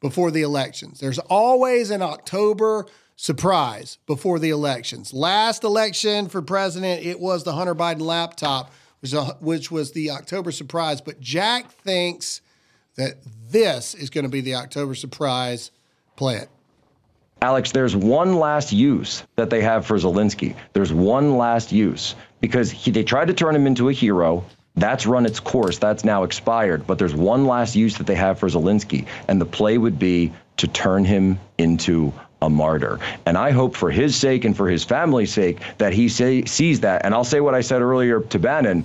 before 0.00 0.30
the 0.30 0.42
elections. 0.42 1.00
There's 1.00 1.18
always 1.18 1.90
an 1.90 2.02
October 2.02 2.86
surprise 3.16 3.98
before 4.06 4.38
the 4.38 4.50
elections. 4.50 5.12
Last 5.12 5.64
election 5.64 6.28
for 6.28 6.42
president, 6.42 7.04
it 7.04 7.18
was 7.18 7.44
the 7.44 7.52
Hunter 7.52 7.74
Biden 7.74 8.02
laptop, 8.02 8.72
which, 9.00 9.14
which 9.40 9.70
was 9.70 9.92
the 9.92 10.10
October 10.10 10.52
surprise. 10.52 11.00
But 11.00 11.20
Jack 11.20 11.70
thinks 11.70 12.42
that 12.96 13.16
this 13.50 13.94
is 13.94 14.10
going 14.10 14.24
to 14.24 14.30
be 14.30 14.40
the 14.42 14.54
October 14.54 14.94
surprise. 14.94 15.70
Play 16.16 16.36
it. 16.36 16.50
Alex, 17.42 17.70
there's 17.72 17.94
one 17.94 18.36
last 18.36 18.72
use 18.72 19.22
that 19.36 19.50
they 19.50 19.60
have 19.60 19.84
for 19.84 19.96
Zelensky. 19.96 20.56
There's 20.72 20.92
one 20.92 21.36
last 21.36 21.70
use 21.70 22.14
because 22.40 22.70
he, 22.70 22.90
they 22.90 23.04
tried 23.04 23.28
to 23.28 23.34
turn 23.34 23.54
him 23.54 23.66
into 23.66 23.90
a 23.90 23.92
hero. 23.92 24.44
That's 24.76 25.06
run 25.06 25.26
its 25.26 25.40
course. 25.40 25.78
That's 25.78 26.04
now 26.04 26.24
expired. 26.24 26.86
But 26.86 26.98
there's 26.98 27.14
one 27.14 27.46
last 27.46 27.74
use 27.74 27.96
that 27.98 28.06
they 28.06 28.14
have 28.14 28.38
for 28.38 28.48
Zelensky. 28.48 29.06
And 29.28 29.40
the 29.40 29.46
play 29.46 29.78
would 29.78 29.98
be 29.98 30.32
to 30.58 30.68
turn 30.68 31.04
him 31.04 31.38
into 31.58 32.12
a 32.42 32.50
martyr. 32.50 33.00
And 33.24 33.38
I 33.38 33.50
hope 33.50 33.74
for 33.74 33.90
his 33.90 34.14
sake 34.14 34.44
and 34.44 34.56
for 34.56 34.68
his 34.68 34.84
family's 34.84 35.32
sake 35.32 35.60
that 35.78 35.92
he 35.92 36.08
say, 36.08 36.44
sees 36.44 36.80
that. 36.80 37.04
And 37.04 37.14
I'll 37.14 37.24
say 37.24 37.40
what 37.40 37.54
I 37.54 37.62
said 37.62 37.80
earlier 37.80 38.20
to 38.20 38.38
Bannon. 38.38 38.84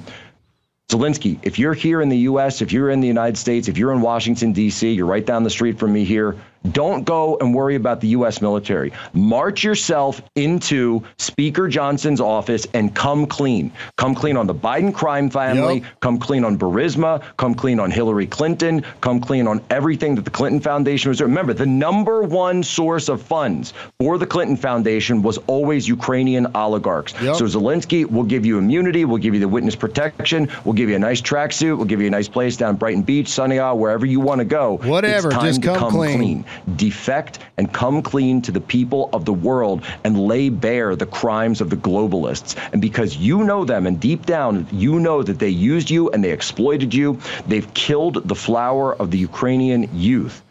Zelensky, 0.89 1.39
if 1.44 1.58
you're 1.60 1.74
here 1.74 2.02
in 2.02 2.10
the 2.10 2.18
U.S., 2.20 2.62
if 2.62 2.72
you're 2.72 2.89
in 2.89 3.00
the 3.00 3.08
United 3.08 3.38
States, 3.38 3.68
if 3.68 3.78
you're 3.78 3.94
in 3.94 4.02
Washington, 4.02 4.52
D.C., 4.52 4.92
you're 4.92 5.06
right 5.06 5.26
down 5.26 5.44
the 5.44 5.50
street 5.50 5.80
from 5.80 5.94
me 5.94 6.04
here, 6.04 6.36
Don't 6.72 7.03
go 7.05 7.38
and 7.39 7.55
worry 7.55 7.76
about 7.76 8.01
the 8.01 8.09
U.S. 8.09 8.39
military. 8.39 8.93
March 9.14 9.64
yourself 9.64 10.22
into 10.36 11.03
Speaker 11.18 11.68
Johnson's 11.68 12.22
office 12.22 12.68
and 12.76 12.93
come 12.93 13.26
clean. 13.26 13.72
Come 13.97 14.14
clean 14.14 14.38
on 14.38 14.45
the 14.45 14.53
Biden 14.53 14.93
crime 14.93 15.32
family. 15.32 15.80
Yep. 15.80 15.86
Come 16.01 16.20
clean 16.20 16.43
on 16.43 16.59
Burisma. 16.59 17.24
Come 17.38 17.55
clean 17.55 17.80
on 17.80 17.89
Hillary 17.89 18.28
Clinton. 18.28 18.86
Come 19.01 19.20
clean 19.20 19.47
on 19.47 19.59
everything 19.72 20.14
that 20.16 20.26
the 20.26 20.30
Clinton 20.32 20.59
Foundation 20.59 21.09
was. 21.09 21.20
Remember, 21.20 21.53
the 21.53 21.66
number 21.66 22.22
one 22.22 22.62
source 22.62 23.09
of 23.09 23.24
funds 23.24 23.74
for 23.99 24.20
the 24.20 24.28
Clinton 24.28 24.55
Foundation 24.55 25.24
was 25.24 25.39
always 25.47 25.88
Ukrainian 25.88 26.45
oligarchs. 26.55 27.14
Yep. 27.22 27.38
So 27.38 27.45
Zelensky 27.45 28.09
will 28.09 28.24
give 28.24 28.45
you 28.45 28.59
immunity. 28.59 29.03
We'll 29.05 29.18
give 29.18 29.34
you 29.34 29.39
the 29.39 29.47
witness 29.47 29.76
protection. 29.76 30.47
We'll 30.64 30.74
give 30.74 30.89
you 30.89 30.95
a 30.95 30.99
nice 30.99 31.22
tracksuit. 31.22 31.76
We'll 31.76 31.86
give 31.86 32.01
you 32.01 32.07
a 32.07 32.12
nice 32.12 32.28
place 32.28 32.55
down 32.55 32.76
Brighton 32.76 33.01
Beach, 33.01 33.30
Sunny 33.30 33.57
Isle, 33.57 33.80
wherever 33.80 34.05
you 34.05 34.20
want 34.20 34.39
to 34.39 34.45
go. 34.45 34.78
Whatever, 34.78 35.30
It's 35.30 35.38
time 35.38 35.45
just 35.47 35.62
to 35.64 35.76
come 35.76 35.91
clean. 35.91 36.45
Defect 36.76 37.39
and 37.58 37.72
come 37.74 38.02
clean 38.02 38.41
to 38.43 38.52
the 38.52 38.62
people 38.62 39.10
of 39.14 39.26
the 39.26 39.34
world 39.34 39.84
and 40.04 40.18
lay 40.20 40.49
bare 40.49 40.95
the 40.95 41.06
crimes 41.06 41.62
of 41.62 41.70
the 41.70 41.76
globalists. 41.76 42.56
And 42.72 42.82
because 42.82 43.18
you 43.18 43.43
know 43.43 43.66
them 43.66 43.88
and 43.88 43.99
deep 43.99 44.26
down 44.26 44.68
you 44.72 44.99
know 44.99 45.24
that 45.24 45.39
they 45.39 45.49
used 45.49 45.89
you 45.89 46.10
and 46.10 46.24
they 46.24 46.32
exploited 46.32 46.93
you, 46.93 47.20
they've 47.47 47.72
killed 47.74 48.28
the 48.28 48.36
flower 48.36 48.95
of 48.95 49.12
the 49.12 49.18
Ukrainian 49.18 49.89
youth. 49.93 50.43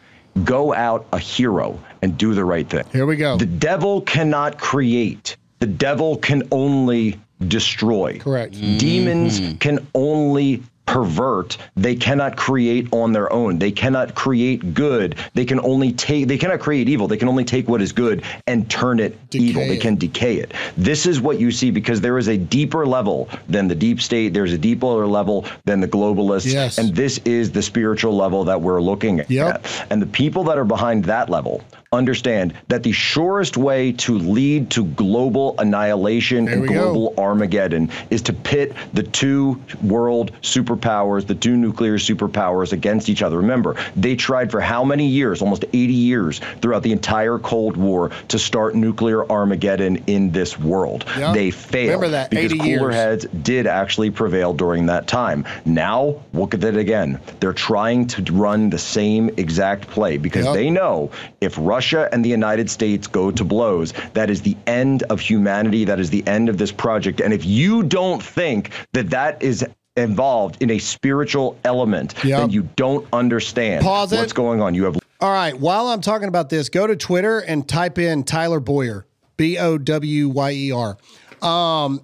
Go 0.45 0.73
out 0.73 1.07
a 1.13 1.19
hero 1.19 1.79
and 2.03 2.17
do 2.17 2.35
the 2.35 2.45
right 2.45 2.69
thing. 2.69 2.85
Here 2.93 3.07
we 3.07 3.17
go. 3.17 3.37
The 3.37 3.47
devil 3.47 4.01
cannot 4.01 4.59
create. 4.59 5.37
The 5.59 5.67
devil 5.67 6.17
can 6.17 6.45
only 6.53 7.21
destroy. 7.47 8.19
Correct. 8.19 8.55
Mm-hmm. 8.55 8.79
Demons 8.79 9.41
can 9.59 9.87
only 9.95 10.63
pervert 10.91 11.57
they 11.77 11.95
cannot 11.95 12.37
create 12.37 12.89
on 12.93 13.13
their 13.13 13.33
own. 13.33 13.61
They 13.61 13.71
cannot 13.71 14.17
create 14.17 14.75
good. 14.75 15.15
They 15.35 15.45
can 15.45 15.61
only 15.61 15.93
take 15.93 16.27
they 16.27 16.37
cannot 16.37 16.59
create 16.59 16.89
evil. 16.89 17.07
They 17.07 17.17
can 17.17 17.29
only 17.29 17.45
take 17.45 17.69
what 17.69 17.81
is 17.81 17.93
good 17.93 18.25
and 18.49 18.69
turn 18.69 18.99
it 18.99 19.17
evil. 19.33 19.63
They 19.63 19.77
can 19.77 19.95
decay 19.95 20.39
it. 20.39 20.53
This 20.77 21.07
is 21.07 21.21
what 21.21 21.39
you 21.39 21.53
see 21.53 21.71
because 21.71 22.01
there 22.01 22.19
is 22.19 22.27
a 22.27 22.37
deeper 22.37 22.85
level 22.87 23.29
than 23.49 23.69
the 23.69 23.75
deep 23.77 24.03
state. 24.03 24.35
There's 24.35 24.53
a 24.53 24.59
deeper 24.59 25.07
level 25.07 25.47
than 25.65 25.79
the 25.79 25.87
globalists. 25.87 26.53
Yes. 26.53 26.79
and 26.79 26.93
this 26.93 27.19
is 27.19 27.53
the 27.53 27.63
spiritual 27.63 28.17
level 28.17 28.43
that 28.45 28.61
we're 28.61 28.83
looking 28.83 29.21
at. 29.21 29.31
Yep. 29.31 29.65
and 29.91 30.03
the 30.03 30.07
people 30.07 30.43
that 30.45 30.59
are 30.59 30.65
behind 30.65 31.05
that 31.05 31.31
level 31.31 31.63
understand 32.01 32.55
that 32.69 32.85
the 32.85 32.93
surest 32.93 33.57
way 33.57 33.91
to 33.91 34.17
lead 34.17 34.71
to 34.71 34.85
global 34.85 35.57
annihilation 35.59 36.45
There 36.45 36.55
and 36.55 36.63
we 36.63 36.69
go. 36.69 36.93
global 36.93 37.15
Armageddon 37.19 37.91
is 38.11 38.23
to 38.23 38.33
pit 38.33 38.73
the 38.95 39.03
two 39.03 39.61
world 39.83 40.31
superpowers, 40.41 41.27
the 41.27 41.35
two 41.35 41.57
nuclear 41.57 41.95
superpowers 41.99 42.73
against 42.73 43.09
each 43.09 43.23
other. 43.23 43.39
Remember, 43.39 43.75
they 43.97 44.15
tried 44.15 44.53
for 44.53 44.61
how 44.61 44.85
many 44.85 45.05
years? 45.09 45.43
Almost 45.43 45.65
80 45.73 45.93
years 45.93 46.41
throughout 46.63 46.85
the 46.85 46.93
entire 46.93 47.41
Cold 47.41 47.77
War 47.77 48.13
to 48.29 48.39
start 48.39 48.77
nuclear 48.77 49.29
Armageddon 49.29 49.97
in 50.07 50.31
this 50.31 50.57
world. 50.61 51.05
Yep. 51.19 51.35
They 51.35 51.51
failed 51.51 51.87
Remember 52.03 52.09
that, 52.11 52.31
because 52.31 52.53
80 52.53 52.59
cooler 52.59 52.69
years. 52.93 52.95
heads 52.95 53.27
did 53.43 53.67
actually 53.67 54.13
prevail 54.13 54.55
during 54.55 54.87
that 54.87 55.09
time. 55.09 55.45
Now, 55.65 56.21
look 56.35 56.55
at 56.55 56.63
it 56.63 56.77
again. 56.77 57.19
They're 57.41 57.53
trying 57.53 58.07
to 58.07 58.23
run 58.33 58.71
the 58.71 58.79
same 58.79 59.29
exact 59.39 59.89
play 59.89 60.19
because 60.19 60.45
Yep. 60.45 60.55
they 60.55 60.71
know 60.71 61.11
if 61.41 61.57
Russia 61.59 61.80
and 62.13 62.25
the 62.25 62.29
United 62.29 62.71
States 62.71 63.07
go 63.07 63.31
to 63.31 63.45
blows, 63.45 63.93
that 64.15 64.31
is 64.31 64.43
the 64.43 64.57
end 64.67 65.03
of 65.05 65.21
humanity. 65.21 65.85
That 65.85 65.99
is 66.01 66.11
the 66.11 66.27
end 66.27 66.49
of 66.49 66.59
this 66.59 66.73
project. 66.73 67.21
And 67.21 67.33
if 67.33 67.45
you 67.45 67.83
don't 67.83 68.23
think 68.23 68.71
that 68.93 69.11
that 69.11 69.43
is 69.43 69.65
involved 69.97 70.63
in 70.63 70.71
a 70.71 70.79
spiritual 70.79 71.59
element, 71.65 72.15
Yep. 72.25 72.41
then 72.41 72.51
you 72.51 72.69
don't 72.77 73.07
understand 73.13 73.83
Pause 73.85 74.13
it. 74.13 74.17
what's 74.19 74.33
going 74.33 74.63
on. 74.63 74.75
You 74.75 74.85
have 74.85 74.99
All 75.21 75.33
right. 75.33 75.59
While 75.59 75.89
I'm 75.89 76.01
talking 76.01 76.29
about 76.29 76.49
this, 76.49 76.69
go 76.69 76.87
to 76.87 76.97
Twitter 76.97 77.41
and 77.41 77.69
type 77.69 77.99
in 77.99 78.25
Tyler 78.25 78.61
Bowyer, 78.61 79.07
B 79.37 79.59
O 79.59 79.77
W 79.79 80.29
Y 80.29 80.51
E 80.53 80.73
R. 80.73 80.97
Um, 81.43 82.01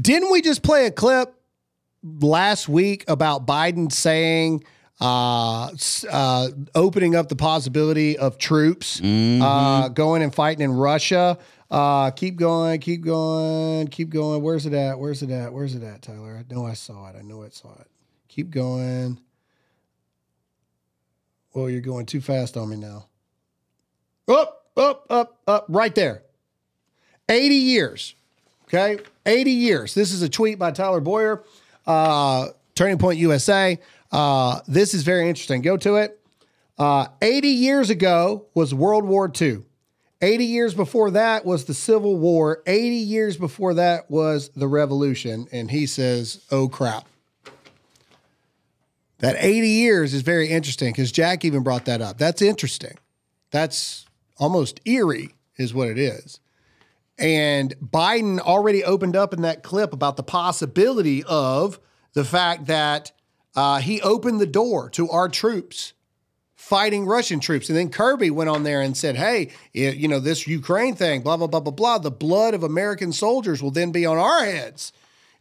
didn't 0.00 0.30
we 0.32 0.40
just 0.42 0.62
play 0.62 0.86
a 0.86 0.90
clip 0.90 1.34
last 2.02 2.68
week 2.68 3.04
about 3.08 3.46
Biden 3.46 3.90
saying, 3.92 4.64
uh, 5.00 5.70
uh, 6.10 6.48
opening 6.74 7.14
up 7.14 7.28
the 7.28 7.36
possibility 7.36 8.18
of 8.18 8.38
troops 8.38 9.00
uh, 9.02 9.88
going 9.92 10.22
and 10.22 10.34
fighting 10.34 10.64
in 10.64 10.72
Russia? 10.72 11.38
Uh, 11.70 12.10
keep 12.12 12.36
going, 12.36 12.80
keep 12.80 13.02
going, 13.02 13.88
keep 13.88 14.08
going. 14.08 14.42
Where's 14.42 14.66
it 14.66 14.72
at? 14.72 14.98
Where's 14.98 15.22
it 15.22 15.30
at? 15.30 15.52
Where's 15.52 15.74
it 15.74 15.82
at, 15.82 16.02
Tyler? 16.02 16.44
I 16.48 16.54
know 16.54 16.64
I 16.64 16.74
saw 16.74 17.08
it. 17.08 17.16
I 17.18 17.22
know 17.22 17.42
I 17.42 17.48
saw 17.48 17.72
it. 17.80 17.88
Keep 18.28 18.50
going. 18.50 19.18
Well, 21.52 21.68
you're 21.68 21.80
going 21.80 22.06
too 22.06 22.20
fast 22.20 22.56
on 22.56 22.68
me 22.68 22.76
now. 22.76 23.06
Up, 24.28 24.66
up, 24.76 25.06
up, 25.08 25.38
up, 25.46 25.64
right 25.68 25.94
there. 25.94 26.22
80 27.28 27.54
years. 27.54 28.14
Okay. 28.64 28.98
80 29.24 29.50
years. 29.50 29.94
This 29.94 30.12
is 30.12 30.22
a 30.22 30.28
tweet 30.28 30.58
by 30.58 30.70
Tyler 30.70 31.00
Bowyer, 31.00 31.42
uh, 31.86 32.48
Turning 32.74 32.98
Point 32.98 33.18
USA. 33.18 33.78
Uh, 34.16 34.60
this 34.66 34.94
is 34.94 35.02
very 35.02 35.28
interesting. 35.28 35.60
Go 35.60 35.76
to 35.76 35.96
it. 35.96 36.18
Uh, 36.78 37.08
80 37.20 37.48
years 37.48 37.90
ago 37.90 38.46
was 38.54 38.72
World 38.72 39.04
War 39.04 39.30
II. 39.38 39.58
80 40.22 40.44
years 40.46 40.72
before 40.72 41.10
that 41.10 41.44
was 41.44 41.66
the 41.66 41.74
Civil 41.74 42.16
War. 42.16 42.62
80 42.66 42.96
years 42.96 43.36
before 43.36 43.74
that 43.74 44.10
was 44.10 44.48
the 44.56 44.68
Revolution. 44.68 45.48
And 45.52 45.70
he 45.70 45.86
says, 45.86 46.46
oh 46.50 46.66
crap. 46.66 47.06
That 49.18 49.36
80 49.38 49.68
years 49.68 50.14
is 50.14 50.22
very 50.22 50.48
interesting 50.48 50.92
because 50.92 51.12
Jack 51.12 51.44
even 51.44 51.62
brought 51.62 51.84
that 51.84 52.00
up. 52.00 52.16
That's 52.16 52.40
interesting. 52.40 52.96
That's 53.50 54.06
almost 54.38 54.80
eerie, 54.86 55.34
is 55.58 55.74
what 55.74 55.88
it 55.88 55.98
is. 55.98 56.40
And 57.18 57.74
Biden 57.80 58.38
already 58.40 58.82
opened 58.82 59.14
up 59.14 59.34
in 59.34 59.42
that 59.42 59.62
clip 59.62 59.92
about 59.92 60.16
the 60.16 60.22
possibility 60.22 61.22
of 61.24 61.78
the 62.14 62.24
fact 62.24 62.64
that 62.66 63.12
uh, 63.56 63.78
he 63.78 64.00
opened 64.02 64.40
the 64.40 64.46
door 64.46 64.90
to 64.90 65.08
our 65.10 65.28
troops 65.28 65.94
fighting 66.66 67.06
Russian 67.06 67.38
troops. 67.38 67.68
And 67.68 67.78
then 67.78 67.90
Kirby 67.90 68.30
went 68.30 68.50
on 68.50 68.64
there 68.64 68.80
and 68.80 68.96
said, 68.96 69.14
hey, 69.14 69.52
y- 69.74 69.94
you 69.96 70.08
know, 70.08 70.18
this 70.18 70.48
Ukraine 70.48 70.96
thing, 70.96 71.22
blah, 71.22 71.36
blah, 71.36 71.46
blah, 71.46 71.60
blah, 71.60 71.70
blah. 71.72 71.98
The 71.98 72.10
blood 72.10 72.54
of 72.54 72.64
American 72.64 73.12
soldiers 73.12 73.62
will 73.62 73.70
then 73.70 73.92
be 73.92 74.04
on 74.04 74.16
our 74.16 74.44
heads 74.44 74.92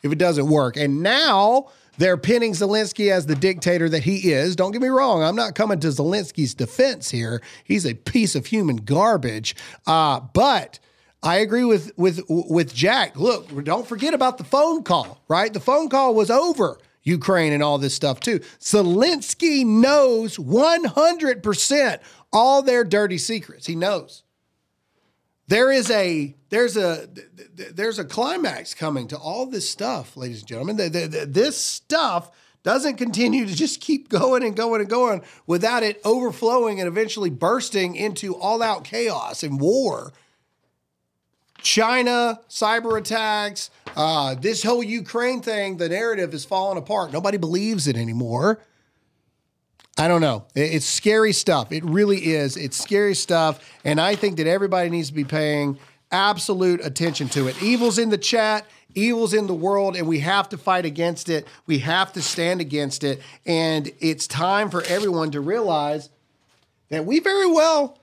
if 0.04 0.12
it 0.12 0.20
doesn't 0.20 0.48
work. 0.48 0.78
And 0.78 1.02
now 1.02 1.70
they're 1.98 2.18
pinning 2.18 2.52
Zelensky 2.52 3.12
as 3.12 3.26
the 3.26 3.36
dictator 3.36 3.90
that 3.90 4.04
he 4.04 4.32
is. 4.34 4.56
Don't 4.56 4.72
get 4.72 4.84
me 4.84 4.90
wrong. 4.90 5.24
I'm 5.24 5.36
not 5.36 5.56
coming 5.56 5.80
to 5.80 5.88
Zelensky's 5.88 6.54
defense 6.54 7.10
here. 7.10 7.42
He's 7.64 7.88
a 7.88 7.96
piece 7.96 8.36
of 8.36 8.46
human 8.46 8.76
garbage. 8.78 9.56
Uh, 9.88 10.20
but 10.20 10.78
I 11.24 11.38
agree 11.38 11.64
with 11.64 11.92
with 11.98 12.22
with 12.30 12.76
Jack. 12.76 13.16
Look, 13.16 13.64
don't 13.64 13.88
forget 13.88 14.14
about 14.14 14.38
the 14.38 14.44
phone 14.44 14.84
call, 14.84 15.24
right? 15.28 15.52
The 15.52 15.60
phone 15.60 15.90
call 15.90 16.14
was 16.14 16.30
over 16.30 16.78
Ukraine 17.06 17.54
and 17.54 17.64
all 17.64 17.78
this 17.78 17.96
stuff 17.96 18.20
too. 18.20 18.40
Zelensky 18.60 19.66
knows 19.66 20.38
100% 20.38 22.00
all 22.34 22.62
their 22.62 22.84
dirty 22.84 23.18
secrets. 23.18 23.68
He 23.68 23.76
knows. 23.76 24.24
There 25.48 25.72
is 25.72 25.92
a 25.92 26.36
there's 26.50 26.76
a 26.76 27.08
there's 27.54 28.00
a 28.00 28.04
climax 28.04 28.74
coming 28.74 29.08
to 29.10 29.18
all 29.18 29.46
this 29.46 29.70
stuff, 29.70 30.18
ladies 30.18 30.40
and 30.40 30.48
gentlemen. 30.48 30.78
This 30.78 31.56
stuff 31.56 32.32
doesn't 32.64 32.98
continue 32.98 33.46
to 33.46 33.54
just 33.54 33.80
keep 33.80 34.10
going 34.10 34.44
and 34.44 34.56
going 34.56 34.82
and 34.82 34.90
going 34.90 35.22
without 35.46 35.84
it 35.84 36.02
overflowing 36.04 36.80
and 36.80 36.88
eventually 36.88 37.30
bursting 37.30 37.96
into 37.96 38.36
all 38.36 38.64
out 38.64 38.84
chaos 38.84 39.44
and 39.44 39.62
war. 39.62 40.14
China, 41.66 42.40
cyber 42.48 42.98
attacks, 42.98 43.72
uh, 43.96 44.36
this 44.36 44.62
whole 44.62 44.84
Ukraine 44.84 45.42
thing, 45.42 45.78
the 45.78 45.90
narrative 45.90 46.32
is 46.36 46.46
falling 46.46 46.78
apart. 46.78 47.12
Nobody 47.12 47.38
believes 47.38 47.88
it 47.88 47.98
anymore. 47.98 48.60
I 49.98 50.08
don't 50.08 50.22
know. 50.22 50.46
It's 50.54 50.86
scary 50.86 51.34
stuff. 51.34 51.72
It 51.72 51.84
really 51.84 52.34
is. 52.34 52.56
It's 52.56 52.78
scary 52.78 53.16
stuff. 53.16 53.60
And 53.84 54.00
I 54.00 54.16
think 54.16 54.38
that 54.38 54.46
everybody 54.46 54.92
needs 54.92 55.08
to 55.08 55.16
be 55.16 55.24
paying 55.24 55.80
absolute 56.12 56.86
attention 56.86 57.30
to 57.30 57.48
it. 57.48 57.62
Evil's 57.64 57.98
in 57.98 58.10
the 58.10 58.18
chat, 58.18 58.68
evil's 58.94 59.34
in 59.34 59.48
the 59.48 59.54
world, 59.56 59.96
and 59.96 60.08
we 60.08 60.20
have 60.20 60.48
to 60.50 60.60
fight 60.60 60.86
against 60.86 61.30
it. 61.30 61.48
We 61.66 61.80
have 61.80 62.14
to 62.14 62.22
stand 62.22 62.62
against 62.62 63.04
it. 63.04 63.24
And 63.44 63.92
it's 64.00 64.28
time 64.28 64.70
for 64.70 64.84
everyone 64.84 65.32
to 65.32 65.42
realize 65.42 66.10
that 66.90 67.06
we 67.06 67.20
very 67.22 67.52
well, 67.52 67.98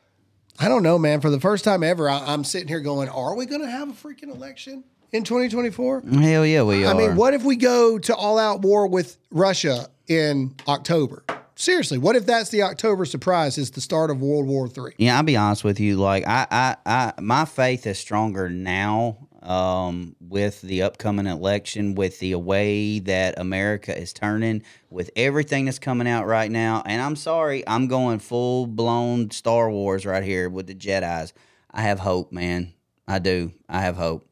I 0.58 0.68
don't 0.68 0.82
know, 0.82 0.98
man, 0.98 1.20
for 1.20 1.30
the 1.30 1.40
first 1.40 1.64
time 1.64 1.82
ever, 1.82 2.08
I, 2.08 2.18
I'm 2.32 2.44
sitting 2.44 2.68
here 2.68 2.80
going, 2.80 3.08
are 3.08 3.34
we 3.34 3.46
going 3.46 3.62
to 3.62 3.70
have 3.70 3.88
a 3.88 3.92
freaking 3.92 4.34
election 4.34 4.84
in 5.10 5.24
2024? 5.24 6.02
Hell 6.02 6.46
yeah, 6.46 6.62
we 6.62 6.84
are. 6.84 6.94
I 6.94 6.96
mean, 6.96 7.16
what 7.16 7.34
if 7.34 7.42
we 7.42 7.56
go 7.56 7.98
to 7.98 8.14
all 8.14 8.38
out 8.38 8.60
war 8.60 8.86
with 8.86 9.16
Russia 9.30 9.88
in 10.08 10.54
October? 10.68 11.24
Seriously, 11.54 11.98
what 11.98 12.16
if 12.16 12.26
that's 12.26 12.50
the 12.50 12.62
October 12.62 13.04
surprise? 13.04 13.58
Is 13.58 13.70
the 13.70 13.80
start 13.80 14.10
of 14.10 14.20
World 14.20 14.46
War 14.46 14.68
Three? 14.68 14.94
Yeah, 14.96 15.16
I'll 15.16 15.22
be 15.22 15.36
honest 15.36 15.64
with 15.64 15.78
you. 15.78 15.96
Like 15.96 16.26
I, 16.26 16.46
I, 16.50 16.76
I, 16.86 17.12
my 17.20 17.44
faith 17.44 17.86
is 17.86 17.98
stronger 17.98 18.48
now 18.48 19.28
um, 19.42 20.16
with 20.20 20.60
the 20.62 20.82
upcoming 20.82 21.26
election, 21.26 21.94
with 21.94 22.18
the 22.18 22.34
way 22.36 22.98
that 23.00 23.38
America 23.38 23.96
is 23.96 24.12
turning, 24.12 24.62
with 24.90 25.10
everything 25.16 25.64
that's 25.64 25.78
coming 25.78 26.08
out 26.08 26.26
right 26.26 26.50
now. 26.50 26.82
And 26.86 27.02
I'm 27.02 27.16
sorry, 27.16 27.62
I'm 27.66 27.88
going 27.88 28.18
full 28.18 28.66
blown 28.66 29.30
Star 29.30 29.70
Wars 29.70 30.06
right 30.06 30.22
here 30.22 30.48
with 30.48 30.66
the 30.66 30.74
Jedi's. 30.74 31.32
I 31.70 31.82
have 31.82 32.00
hope, 32.00 32.32
man. 32.32 32.72
I 33.06 33.18
do. 33.18 33.52
I 33.68 33.80
have 33.80 33.96
hope. 33.96 34.28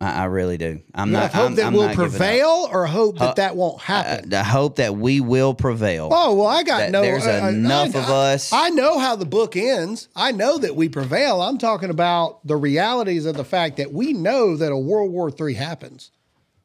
I, 0.00 0.22
I 0.22 0.24
really 0.26 0.56
do. 0.58 0.80
I'm 0.94 1.08
You 1.08 1.12
not 1.14 1.32
hope 1.32 1.46
I'm, 1.46 1.54
that 1.56 1.66
I'm 1.66 1.72
will 1.72 1.82
not 1.86 1.90
giving 1.96 2.04
up. 2.06 2.10
prevail, 2.10 2.68
or 2.70 2.86
hope 2.86 3.18
that 3.18 3.36
that 3.36 3.56
won't 3.56 3.80
happen. 3.80 4.32
I 4.32 4.42
hope 4.44 4.76
that 4.76 4.94
we 4.96 5.20
will 5.20 5.54
prevail. 5.54 6.08
Oh 6.12 6.34
well, 6.36 6.46
I 6.46 6.62
got 6.62 6.78
That 6.78 6.90
no. 6.92 7.02
there's 7.02 7.26
uh, 7.26 7.40
uh, 7.44 7.48
enough 7.48 7.96
I, 7.96 7.98
of 7.98 8.08
us. 8.08 8.52
I 8.52 8.68
know 8.70 8.98
how 9.00 9.16
the 9.16 9.26
book 9.26 9.56
ends. 9.56 10.08
I 10.14 10.30
know 10.32 10.56
that 10.58 10.76
we 10.76 10.88
prevail. 10.88 11.42
I'm 11.42 11.58
talking 11.58 11.90
about 11.90 12.46
the 12.46 12.56
realities 12.56 13.26
of 13.26 13.36
the 13.36 13.44
fact 13.44 13.76
that 13.78 13.92
we 13.92 14.12
know 14.12 14.56
that 14.56 14.70
a 14.70 14.78
World 14.78 15.10
War 15.10 15.32
III 15.36 15.54
happens. 15.54 16.12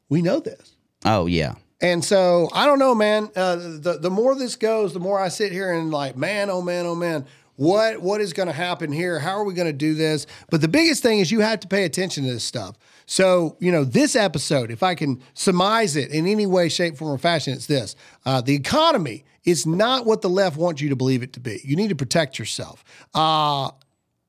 We 0.08 0.22
know 0.22 0.38
this, 0.38 0.76
Oh 1.04 1.26
yeah. 1.26 1.54
and 1.80 2.04
so 2.04 2.48
I 2.52 2.66
don't 2.66 2.78
know, 2.78 2.94
man. 2.94 3.30
Uh, 3.34 3.56
the 3.56 3.98
the 4.00 4.10
more 4.10 4.36
this 4.36 4.54
goes, 4.54 4.92
the 4.92 5.00
more 5.00 5.18
I 5.18 5.28
sit 5.28 5.50
here 5.50 5.72
and 5.72 5.90
like, 5.90 6.16
man, 6.16 6.50
oh 6.50 6.62
man, 6.62 6.86
oh 6.86 6.94
man. 6.94 7.26
What 7.56 8.00
what 8.00 8.20
is 8.20 8.32
going 8.32 8.48
to 8.48 8.52
happen 8.52 8.90
here? 8.92 9.18
How 9.20 9.38
are 9.38 9.44
we 9.44 9.54
going 9.54 9.66
to 9.68 9.72
do 9.72 9.94
this? 9.94 10.26
But 10.50 10.60
the 10.60 10.66
biggest 10.68 11.02
thing 11.02 11.20
is 11.20 11.30
you 11.32 11.40
have 11.40 11.60
to 11.60 11.68
pay 11.68 11.84
attention 11.84 12.24
to 12.24 12.32
this 12.32 12.42
stuff. 12.44 12.76
So 13.06 13.56
you 13.60 13.70
know 13.70 13.84
this 13.84 14.16
episode, 14.16 14.70
if 14.70 14.82
I 14.82 14.94
can 14.94 15.22
surmise 15.34 15.96
it 15.96 16.10
in 16.10 16.26
any 16.26 16.46
way, 16.46 16.68
shape, 16.68 16.96
form, 16.96 17.12
or 17.12 17.18
fashion, 17.18 17.52
it's 17.52 17.66
this: 17.66 17.96
uh, 18.24 18.40
the 18.40 18.54
economy 18.54 19.24
is 19.44 19.66
not 19.66 20.06
what 20.06 20.22
the 20.22 20.28
left 20.28 20.56
wants 20.56 20.80
you 20.80 20.88
to 20.88 20.96
believe 20.96 21.22
it 21.22 21.32
to 21.34 21.40
be. 21.40 21.60
You 21.64 21.76
need 21.76 21.88
to 21.88 21.94
protect 21.94 22.38
yourself. 22.38 22.82
Uh, 23.14 23.70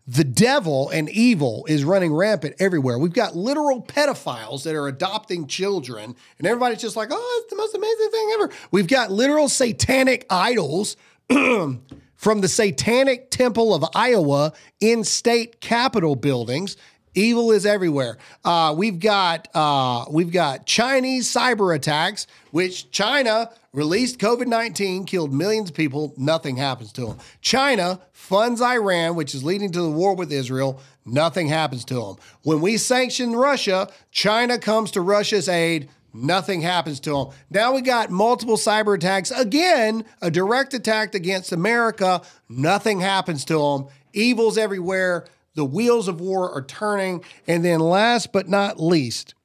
the 0.07 0.23
devil 0.23 0.89
and 0.89 1.07
evil 1.09 1.65
is 1.67 1.83
running 1.83 2.13
rampant 2.13 2.55
everywhere. 2.59 2.97
We've 2.97 3.13
got 3.13 3.35
literal 3.35 3.81
pedophiles 3.81 4.63
that 4.63 4.75
are 4.75 4.87
adopting 4.87 5.45
children, 5.45 6.15
and 6.37 6.47
everybody's 6.47 6.81
just 6.81 6.95
like, 6.95 7.09
oh, 7.11 7.41
it's 7.43 7.51
the 7.51 7.57
most 7.57 7.75
amazing 7.75 8.09
thing 8.09 8.31
ever. 8.33 8.49
We've 8.71 8.87
got 8.87 9.11
literal 9.11 9.49
satanic 9.49 10.25
idols 10.29 10.97
from 11.29 12.41
the 12.41 12.47
Satanic 12.47 13.29
Temple 13.29 13.73
of 13.73 13.85
Iowa 13.93 14.53
in 14.79 15.03
state 15.03 15.61
capitol 15.61 16.15
buildings. 16.15 16.75
Evil 17.15 17.51
is 17.51 17.65
everywhere. 17.65 18.17
Uh, 18.45 18.73
we've 18.77 18.99
got 18.99 19.47
uh, 19.53 20.05
we've 20.11 20.31
got 20.31 20.65
Chinese 20.65 21.27
cyber 21.27 21.75
attacks, 21.75 22.27
which 22.51 22.91
China 22.91 23.49
released 23.73 24.19
COVID 24.19 24.47
nineteen, 24.47 25.05
killed 25.05 25.33
millions 25.33 25.69
of 25.69 25.75
people. 25.75 26.13
Nothing 26.17 26.57
happens 26.57 26.91
to 26.93 27.07
them. 27.07 27.17
China 27.41 27.99
funds 28.11 28.61
Iran, 28.61 29.15
which 29.15 29.33
is 29.33 29.43
leading 29.43 29.71
to 29.71 29.81
the 29.81 29.89
war 29.89 30.15
with 30.15 30.31
Israel. 30.31 30.79
Nothing 31.05 31.47
happens 31.47 31.83
to 31.85 31.95
them. 31.95 32.15
When 32.43 32.61
we 32.61 32.77
sanction 32.77 33.35
Russia, 33.35 33.89
China 34.11 34.59
comes 34.59 34.91
to 34.91 35.01
Russia's 35.01 35.49
aid. 35.49 35.89
Nothing 36.13 36.61
happens 36.61 36.99
to 37.01 37.11
them. 37.11 37.27
Now 37.49 37.73
we 37.73 37.81
got 37.81 38.09
multiple 38.09 38.57
cyber 38.57 38.95
attacks. 38.95 39.31
Again, 39.31 40.05
a 40.21 40.31
direct 40.31 40.73
attack 40.73 41.15
against 41.15 41.51
America. 41.51 42.21
Nothing 42.47 42.99
happens 42.99 43.45
to 43.45 43.57
them. 43.59 43.87
Evil's 44.13 44.57
everywhere. 44.57 45.25
The 45.59 45.65
wheels 45.65 46.07
of 46.07 46.21
war 46.21 46.49
are 46.49 46.61
turning. 46.61 47.21
And 47.45 47.65
then, 47.65 47.81
last 47.81 48.31
but 48.31 48.47
not 48.47 48.79
least, 48.79 49.35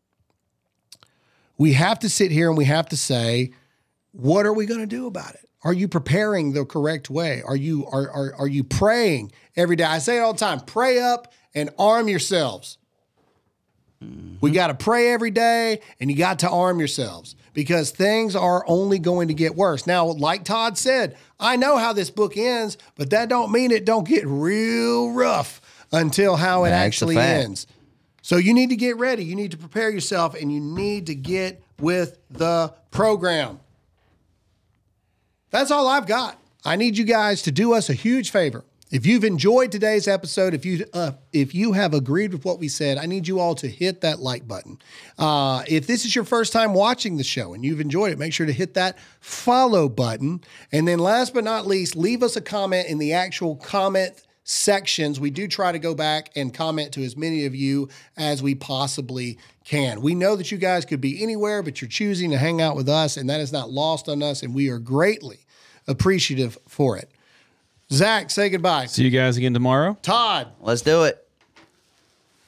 we 1.59 1.73
have 1.73 1.99
to 1.99 2.09
sit 2.09 2.31
here 2.31 2.49
and 2.49 2.57
we 2.57 2.67
have 2.67 2.89
to 2.91 2.97
say, 2.97 3.51
what 4.13 4.47
are 4.47 4.53
we 4.53 4.65
going 4.65 4.79
to 4.79 4.87
do 4.87 5.09
about 5.09 5.35
it? 5.35 5.49
Are 5.65 5.73
you 5.73 5.89
preparing 5.89 6.53
the 6.53 6.65
correct 6.65 7.11
way? 7.11 7.43
Are 7.43 7.57
you 7.57 7.85
are, 7.87 8.09
are 8.09 8.35
are 8.39 8.47
you 8.47 8.63
praying 8.63 9.33
every 9.57 9.75
day? 9.75 9.83
I 9.83 9.99
say 9.99 10.19
it 10.19 10.21
all 10.21 10.35
the 10.35 10.39
time: 10.39 10.61
pray 10.61 11.01
up 11.01 11.33
and 11.53 11.71
arm 11.81 12.07
yourselves. 12.07 12.79
We 14.01 14.07
mm-hmm. 14.07 14.53
got 14.53 14.69
to 14.69 14.75
pray 14.75 15.13
every 15.13 15.33
day, 15.33 15.81
and 15.99 16.13
you 16.13 16.17
got 16.17 16.39
to 16.41 16.49
arm 16.49 16.79
yourselves 16.79 17.35
because 17.55 17.91
things 17.91 18.37
are 18.37 18.63
only 18.69 19.01
going 19.01 19.29
to 19.29 19.35
get 19.35 19.57
worse. 19.57 19.85
Now, 19.85 20.07
like 20.07 20.45
Todd 20.45 20.79
said, 20.79 21.17
I 21.41 21.57
know 21.57 21.77
how 21.77 21.93
this 21.93 22.11
book 22.11 22.37
ends, 22.37 22.79
but 22.95 23.11
that 23.11 23.29
don't 23.29 23.51
mean 23.51 23.73
it 23.73 23.85
don't 23.85 24.07
get 24.07 24.25
real 24.27 25.11
rough 25.11 25.61
until 25.95 26.37
how 26.37 26.65
it 26.65 26.71
That's 26.71 26.87
actually 26.87 27.17
ends. 27.17 27.67
So 28.23 28.37
you 28.37 28.55
need 28.55 28.71
to 28.71 28.77
get 28.77 28.97
ready. 28.97 29.25
You 29.25 29.37
need 29.37 29.51
to 29.53 29.57
prepare 29.57 29.91
yourself, 29.91 30.35
and 30.35 30.53
you 30.53 30.61
need 30.61 31.07
to 31.07 31.15
get 31.15 31.63
with 31.79 32.19
the 32.31 32.75
program. 32.91 33.61
That's 35.51 35.71
all 35.71 35.87
I've 35.87 36.07
got. 36.07 36.39
I 36.65 36.77
need 36.77 36.97
you 36.97 37.05
guys 37.05 37.43
to 37.43 37.53
do 37.53 37.75
us 37.75 37.91
a 37.91 37.93
huge 37.93 38.31
favor. 38.31 38.65
If 38.91 39.07
you've 39.07 39.25
enjoyed 39.25 39.73
today's 39.73 40.07
episode, 40.09 40.55
if 40.55 40.65
you 40.65 40.85
uh, 40.93 41.13
if 41.33 41.55
you 41.55 41.73
have 41.73 41.95
agreed 41.95 42.33
with 42.33 42.45
what 42.45 42.59
we 42.59 42.69
said, 42.69 42.97
I 42.97 43.07
need 43.07 43.27
you 43.27 43.41
all 43.41 43.55
to 43.57 43.69
hit 43.69 44.03
that 44.03 44.21
like 44.21 44.47
button. 44.47 44.79
Uh, 45.19 45.65
if 45.67 45.87
this 45.87 46.05
is 46.05 46.15
your 46.15 46.25
first 46.25 46.53
time 46.53 46.75
watching 46.75 47.17
the 47.17 47.25
show 47.25 47.55
and 47.55 47.65
you've 47.65 47.81
enjoyed 47.81 48.13
it, 48.13 48.19
make 48.19 48.33
sure 48.33 48.47
to 48.47 48.53
hit 48.53 48.75
that 48.75 48.97
follow 49.21 49.89
button. 49.89 50.43
And 50.71 50.87
then, 50.87 50.99
last 50.99 51.35
but 51.35 51.45
not 51.45 51.67
least, 51.67 51.97
leave 51.97 52.23
us 52.23 52.37
a 52.37 52.41
comment 52.41 52.89
in 52.89 52.99
the 52.99 53.13
actual 53.13 53.57
comment 53.57 54.23
sections. 54.45 55.19
We 55.19 55.31
do 55.31 55.49
try 55.49 55.73
to 55.73 55.79
go 55.79 55.95
back 55.95 56.31
and 56.37 56.53
comment 56.53 56.93
to 56.93 57.03
as 57.03 57.17
many 57.17 57.47
of 57.47 57.55
you 57.55 57.89
as 58.17 58.43
we 58.43 58.55
possibly 58.55 59.39
can. 59.65 60.03
We 60.03 60.15
know 60.15 60.37
that 60.37 60.53
you 60.53 60.59
guys 60.59 60.85
could 60.85 61.01
be 61.01 61.23
anywhere, 61.23 61.63
but 61.63 61.81
you're 61.81 61.89
choosing 61.89 62.31
to 62.31 62.39
hang 62.39 62.61
out 62.61 62.77
with 62.77 62.89
us, 62.89 63.17
and 63.17 63.29
that 63.31 63.41
is 63.41 63.53
not 63.53 63.71
lost 63.71 64.09
on 64.09 64.23
us, 64.23 64.43
and 64.43 64.55
we 64.55 64.69
are 64.69 64.79
greatly 64.79 65.41
appreciative 65.89 66.59
for 66.69 66.97
it. 66.97 67.11
Zach, 67.91 68.31
say 68.31 68.49
goodbye. 68.49 68.87
See 68.87 69.05
you 69.05 69.11
guys 69.11 69.37
again 69.37 69.55
tomorrow. 69.55 69.97
Todd. 70.03 70.49
Let's 70.61 70.83
do 70.83 71.05
it. 71.05 71.27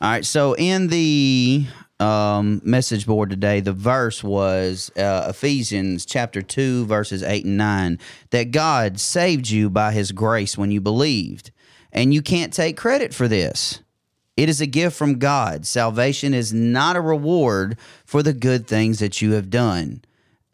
All 0.00 0.10
right. 0.10 0.24
So 0.24 0.54
in 0.54 0.88
the 0.88 1.66
um, 2.00 2.60
message 2.64 3.06
board 3.06 3.30
today, 3.30 3.60
the 3.60 3.72
verse 3.72 4.22
was 4.22 4.90
uh, 4.96 5.26
Ephesians 5.28 6.04
chapter 6.04 6.42
2, 6.42 6.86
verses 6.86 7.22
8 7.22 7.44
and 7.44 7.56
9, 7.56 7.98
that 8.30 8.50
God 8.50 9.00
saved 9.00 9.48
you 9.48 9.70
by 9.70 9.92
his 9.92 10.12
grace 10.12 10.58
when 10.58 10.70
you 10.70 10.80
believed. 10.80 11.50
And 11.92 12.12
you 12.12 12.22
can't 12.22 12.52
take 12.52 12.76
credit 12.76 13.14
for 13.14 13.28
this. 13.28 13.80
It 14.36 14.48
is 14.48 14.60
a 14.60 14.66
gift 14.66 14.96
from 14.96 15.18
God. 15.18 15.66
Salvation 15.66 16.34
is 16.34 16.52
not 16.52 16.96
a 16.96 17.00
reward 17.00 17.78
for 18.04 18.22
the 18.22 18.34
good 18.34 18.66
things 18.66 18.98
that 18.98 19.22
you 19.22 19.32
have 19.32 19.48
done. 19.48 20.02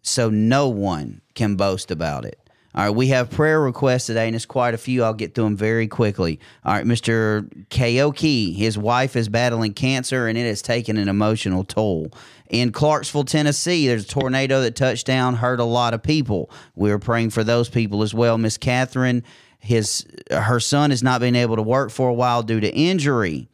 So 0.03 0.31
no 0.31 0.69
one 0.69 1.21
can 1.35 1.57
boast 1.57 1.91
about 1.91 2.25
it. 2.25 2.39
All 2.75 2.85
right, 2.85 2.91
we 2.91 3.09
have 3.09 3.29
prayer 3.29 3.61
requests 3.61 4.07
today, 4.07 4.27
and 4.27 4.35
it's 4.35 4.47
quite 4.47 4.73
a 4.73 4.79
few. 4.79 5.05
I'll 5.05 5.13
get 5.13 5.35
through 5.35 5.45
them 5.45 5.57
very 5.57 5.87
quickly. 5.87 6.41
All 6.65 6.73
right, 6.73 6.87
Mr. 6.87 7.47
Kaoki, 7.69 8.57
his 8.57 8.79
wife 8.79 9.15
is 9.15 9.29
battling 9.29 9.75
cancer, 9.75 10.27
and 10.27 10.39
it 10.39 10.47
has 10.47 10.63
taken 10.63 10.97
an 10.97 11.07
emotional 11.07 11.65
toll. 11.65 12.11
In 12.49 12.73
Clarksville, 12.73 13.25
Tennessee, 13.25 13.89
there's 13.89 14.05
a 14.05 14.09
tornado 14.09 14.63
that 14.63 14.75
touched 14.75 15.07
down, 15.07 15.35
hurt 15.37 15.61
a 15.61 15.65
lot 15.65 15.93
of 15.93 16.03
people. 16.03 16.51
We 16.75 16.91
are 16.93 16.99
praying 16.99 17.31
for 17.31 17.45
those 17.45 17.69
people 17.69 18.03
as 18.03 18.15
well. 18.15 18.39
Miss 18.39 18.57
Catherine, 18.57 19.23
his 19.63 20.05
her 20.31 20.61
son 20.61 20.91
has 20.91 21.03
not 21.03 21.21
been 21.21 21.37
able 21.37 21.57
to 21.57 21.63
work 21.63 21.91
for 21.91 22.09
a 22.09 22.15
while 22.15 22.43
due 22.43 22.61
to 22.61 22.69
injury. 22.69 23.49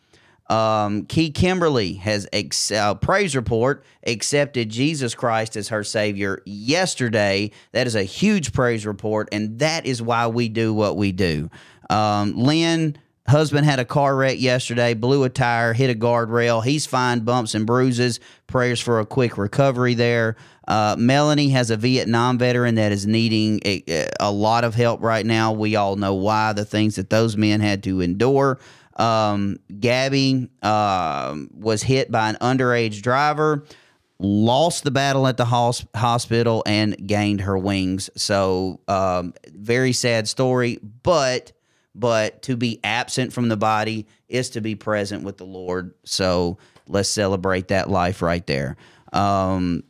Um, 0.48 1.04
Key 1.04 1.30
Kimberly 1.30 1.94
has 1.94 2.26
ex- 2.32 2.70
uh, 2.70 2.94
praise 2.94 3.36
report 3.36 3.84
accepted 4.06 4.70
Jesus 4.70 5.14
Christ 5.14 5.56
as 5.56 5.68
her 5.68 5.84
Savior 5.84 6.42
yesterday. 6.46 7.50
That 7.72 7.86
is 7.86 7.94
a 7.94 8.02
huge 8.02 8.54
praise 8.54 8.86
report, 8.86 9.28
and 9.30 9.58
that 9.58 9.84
is 9.84 10.00
why 10.00 10.26
we 10.28 10.48
do 10.48 10.72
what 10.72 10.96
we 10.96 11.12
do. 11.12 11.50
Um, 11.90 12.34
Lynn, 12.34 12.96
husband 13.26 13.66
had 13.66 13.78
a 13.78 13.84
car 13.84 14.16
wreck 14.16 14.40
yesterday, 14.40 14.94
blew 14.94 15.24
a 15.24 15.28
tire, 15.28 15.74
hit 15.74 15.90
a 15.90 15.94
guardrail. 15.94 16.64
He's 16.64 16.86
fine, 16.86 17.20
bumps 17.20 17.54
and 17.54 17.66
bruises. 17.66 18.18
Prayers 18.46 18.80
for 18.80 19.00
a 19.00 19.06
quick 19.06 19.36
recovery 19.36 19.92
there. 19.92 20.36
Uh, 20.68 20.94
Melanie 20.98 21.48
has 21.48 21.70
a 21.70 21.76
Vietnam 21.78 22.36
veteran 22.38 22.74
that 22.74 22.92
is 22.92 23.06
needing 23.06 23.58
a, 23.64 24.06
a 24.20 24.30
lot 24.30 24.64
of 24.64 24.74
help 24.74 25.02
right 25.02 25.24
now. 25.24 25.50
We 25.50 25.76
all 25.76 25.96
know 25.96 26.14
why, 26.14 26.52
the 26.52 26.66
things 26.66 26.96
that 26.96 27.08
those 27.08 27.38
men 27.38 27.60
had 27.60 27.82
to 27.84 28.02
endure. 28.02 28.60
Um, 28.96 29.58
Gabby 29.80 30.50
um 30.62 31.48
was 31.54 31.82
hit 31.82 32.10
by 32.10 32.28
an 32.28 32.36
underage 32.42 33.00
driver, 33.00 33.64
lost 34.18 34.84
the 34.84 34.90
battle 34.90 35.26
at 35.26 35.38
the 35.38 35.46
hos- 35.46 35.86
hospital, 35.96 36.62
and 36.66 37.06
gained 37.06 37.40
her 37.40 37.56
wings. 37.56 38.10
So, 38.16 38.80
um, 38.88 39.32
very 39.54 39.92
sad 39.92 40.28
story. 40.28 40.80
But, 41.02 41.52
but 41.94 42.42
to 42.42 42.56
be 42.56 42.80
absent 42.84 43.32
from 43.32 43.48
the 43.48 43.56
body 43.56 44.06
is 44.28 44.50
to 44.50 44.60
be 44.60 44.74
present 44.74 45.22
with 45.24 45.38
the 45.38 45.46
Lord. 45.46 45.94
So 46.04 46.58
let's 46.88 47.08
celebrate 47.08 47.68
that 47.68 47.88
life 47.88 48.20
right 48.20 48.46
there. 48.46 48.76
Um, 49.12 49.84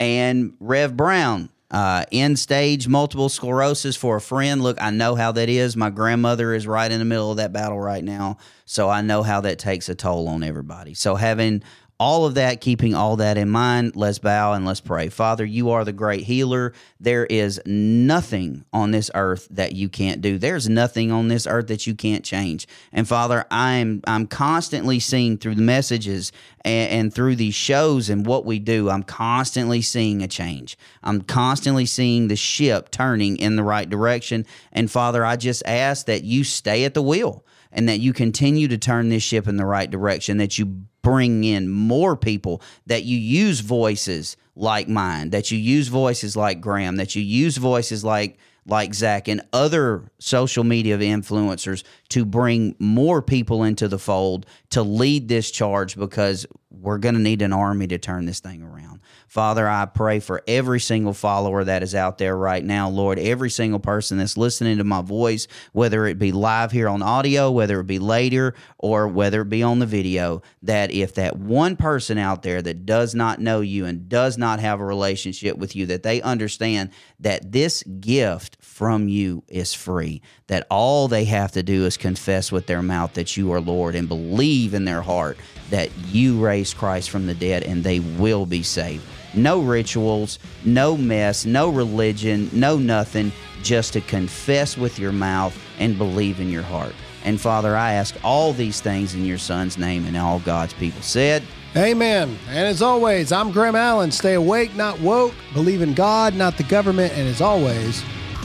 and 0.00 0.54
Rev 0.58 0.96
Brown, 0.96 1.50
uh, 1.70 2.04
end 2.10 2.38
stage 2.38 2.88
multiple 2.88 3.28
sclerosis 3.28 3.96
for 3.96 4.16
a 4.16 4.20
friend. 4.20 4.62
Look, 4.62 4.82
I 4.82 4.90
know 4.90 5.14
how 5.14 5.30
that 5.32 5.48
is. 5.48 5.76
My 5.76 5.90
grandmother 5.90 6.52
is 6.54 6.66
right 6.66 6.90
in 6.90 6.98
the 6.98 7.04
middle 7.04 7.30
of 7.30 7.36
that 7.36 7.52
battle 7.52 7.78
right 7.78 8.02
now. 8.02 8.38
So 8.64 8.88
I 8.88 9.02
know 9.02 9.22
how 9.22 9.42
that 9.42 9.60
takes 9.60 9.88
a 9.88 9.94
toll 9.94 10.26
on 10.26 10.42
everybody. 10.42 10.94
So 10.94 11.14
having 11.14 11.62
all 12.00 12.24
of 12.24 12.34
that, 12.36 12.62
keeping 12.62 12.94
all 12.94 13.16
that 13.16 13.36
in 13.36 13.50
mind, 13.50 13.94
let's 13.94 14.18
bow 14.18 14.54
and 14.54 14.64
let's 14.64 14.80
pray. 14.80 15.10
Father, 15.10 15.44
you 15.44 15.68
are 15.68 15.84
the 15.84 15.92
great 15.92 16.22
healer. 16.22 16.72
There 16.98 17.26
is 17.26 17.60
nothing 17.66 18.64
on 18.72 18.90
this 18.90 19.10
earth 19.14 19.46
that 19.50 19.74
you 19.74 19.90
can't 19.90 20.22
do. 20.22 20.38
There's 20.38 20.66
nothing 20.66 21.12
on 21.12 21.28
this 21.28 21.46
earth 21.46 21.66
that 21.66 21.86
you 21.86 21.94
can't 21.94 22.24
change. 22.24 22.66
And 22.90 23.06
Father, 23.06 23.44
I'm 23.50 24.00
I'm 24.06 24.26
constantly 24.26 24.98
seeing 24.98 25.36
through 25.36 25.56
the 25.56 25.62
messages 25.62 26.32
and, 26.64 26.90
and 26.90 27.14
through 27.14 27.36
these 27.36 27.54
shows 27.54 28.08
and 28.08 28.24
what 28.24 28.46
we 28.46 28.58
do, 28.58 28.88
I'm 28.88 29.02
constantly 29.02 29.82
seeing 29.82 30.22
a 30.22 30.28
change. 30.28 30.78
I'm 31.02 31.20
constantly 31.20 31.84
seeing 31.84 32.28
the 32.28 32.36
ship 32.36 32.90
turning 32.90 33.36
in 33.36 33.56
the 33.56 33.62
right 33.62 33.88
direction. 33.88 34.46
And 34.72 34.90
Father, 34.90 35.22
I 35.22 35.36
just 35.36 35.62
ask 35.66 36.06
that 36.06 36.24
you 36.24 36.44
stay 36.44 36.84
at 36.84 36.94
the 36.94 37.02
wheel 37.02 37.44
and 37.72 37.88
that 37.88 38.00
you 38.00 38.12
continue 38.12 38.68
to 38.68 38.78
turn 38.78 39.08
this 39.08 39.22
ship 39.22 39.46
in 39.46 39.56
the 39.56 39.66
right 39.66 39.90
direction, 39.90 40.38
that 40.38 40.58
you 40.58 40.66
bring 41.02 41.44
in 41.44 41.68
more 41.68 42.16
people, 42.16 42.62
that 42.86 43.04
you 43.04 43.16
use 43.16 43.60
voices 43.60 44.36
like 44.54 44.88
mine, 44.88 45.30
that 45.30 45.50
you 45.50 45.58
use 45.58 45.88
voices 45.88 46.36
like 46.36 46.60
Graham, 46.60 46.96
that 46.96 47.14
you 47.14 47.22
use 47.22 47.56
voices 47.56 48.04
like 48.04 48.38
like 48.66 48.94
Zach 48.94 49.26
and 49.26 49.40
other 49.52 50.04
social 50.18 50.64
media 50.64 50.98
influencers 50.98 51.82
to 52.10 52.24
bring 52.24 52.76
more 52.78 53.22
people 53.22 53.64
into 53.64 53.88
the 53.88 53.98
fold 53.98 54.46
to 54.70 54.82
lead 54.82 55.28
this 55.28 55.50
charge 55.50 55.96
because 55.96 56.46
we're 56.70 56.98
going 56.98 57.14
to 57.14 57.20
need 57.20 57.42
an 57.42 57.52
army 57.52 57.86
to 57.88 57.98
turn 57.98 58.26
this 58.26 58.40
thing 58.40 58.62
around. 58.62 59.00
Father, 59.30 59.68
I 59.68 59.84
pray 59.84 60.18
for 60.18 60.42
every 60.48 60.80
single 60.80 61.14
follower 61.14 61.62
that 61.62 61.84
is 61.84 61.94
out 61.94 62.18
there 62.18 62.36
right 62.36 62.64
now, 62.64 62.88
Lord, 62.88 63.16
every 63.16 63.48
single 63.48 63.78
person 63.78 64.18
that's 64.18 64.36
listening 64.36 64.78
to 64.78 64.84
my 64.84 65.02
voice, 65.02 65.46
whether 65.70 66.04
it 66.06 66.18
be 66.18 66.32
live 66.32 66.72
here 66.72 66.88
on 66.88 67.00
audio, 67.00 67.48
whether 67.48 67.78
it 67.78 67.86
be 67.86 68.00
later, 68.00 68.54
or 68.76 69.06
whether 69.06 69.42
it 69.42 69.48
be 69.48 69.62
on 69.62 69.78
the 69.78 69.86
video, 69.86 70.42
that 70.64 70.90
if 70.90 71.14
that 71.14 71.38
one 71.38 71.76
person 71.76 72.18
out 72.18 72.42
there 72.42 72.60
that 72.60 72.84
does 72.84 73.14
not 73.14 73.38
know 73.38 73.60
you 73.60 73.84
and 73.84 74.08
does 74.08 74.36
not 74.36 74.58
have 74.58 74.80
a 74.80 74.84
relationship 74.84 75.56
with 75.56 75.76
you, 75.76 75.86
that 75.86 76.02
they 76.02 76.20
understand 76.22 76.90
that 77.20 77.52
this 77.52 77.84
gift 77.84 78.56
from 78.60 79.06
you 79.06 79.44
is 79.46 79.72
free, 79.72 80.22
that 80.48 80.66
all 80.72 81.06
they 81.06 81.26
have 81.26 81.52
to 81.52 81.62
do 81.62 81.84
is 81.86 81.96
confess 81.96 82.50
with 82.50 82.66
their 82.66 82.82
mouth 82.82 83.14
that 83.14 83.36
you 83.36 83.52
are 83.52 83.60
Lord 83.60 83.94
and 83.94 84.08
believe 84.08 84.74
in 84.74 84.86
their 84.86 85.02
heart 85.02 85.38
that 85.70 85.96
you 86.08 86.44
raised 86.44 86.76
Christ 86.76 87.10
from 87.10 87.28
the 87.28 87.34
dead 87.34 87.62
and 87.62 87.84
they 87.84 88.00
will 88.00 88.44
be 88.44 88.64
saved. 88.64 89.04
No 89.34 89.60
rituals, 89.60 90.38
no 90.64 90.96
mess, 90.96 91.46
no 91.46 91.68
religion, 91.68 92.50
no 92.52 92.78
nothing, 92.78 93.32
just 93.62 93.92
to 93.92 94.00
confess 94.00 94.76
with 94.76 94.98
your 94.98 95.12
mouth 95.12 95.56
and 95.78 95.96
believe 95.98 96.40
in 96.40 96.50
your 96.50 96.62
heart. 96.62 96.94
And 97.24 97.40
Father, 97.40 97.76
I 97.76 97.92
ask 97.92 98.14
all 98.24 98.52
these 98.52 98.80
things 98.80 99.14
in 99.14 99.24
your 99.24 99.38
Son's 99.38 99.76
name, 99.76 100.06
and 100.06 100.16
all 100.16 100.40
God's 100.40 100.72
people 100.74 101.02
said, 101.02 101.42
Amen. 101.76 102.36
And 102.48 102.66
as 102.66 102.82
always, 102.82 103.30
I'm 103.30 103.52
Graham 103.52 103.76
Allen. 103.76 104.10
Stay 104.10 104.34
awake, 104.34 104.74
not 104.74 104.98
woke. 105.00 105.34
Believe 105.52 105.82
in 105.82 105.94
God, 105.94 106.34
not 106.34 106.56
the 106.56 106.64
government. 106.64 107.12
And 107.12 107.28
as 107.28 107.40
always, 107.40 108.02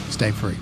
stay 0.09 0.29
free. 0.29 0.57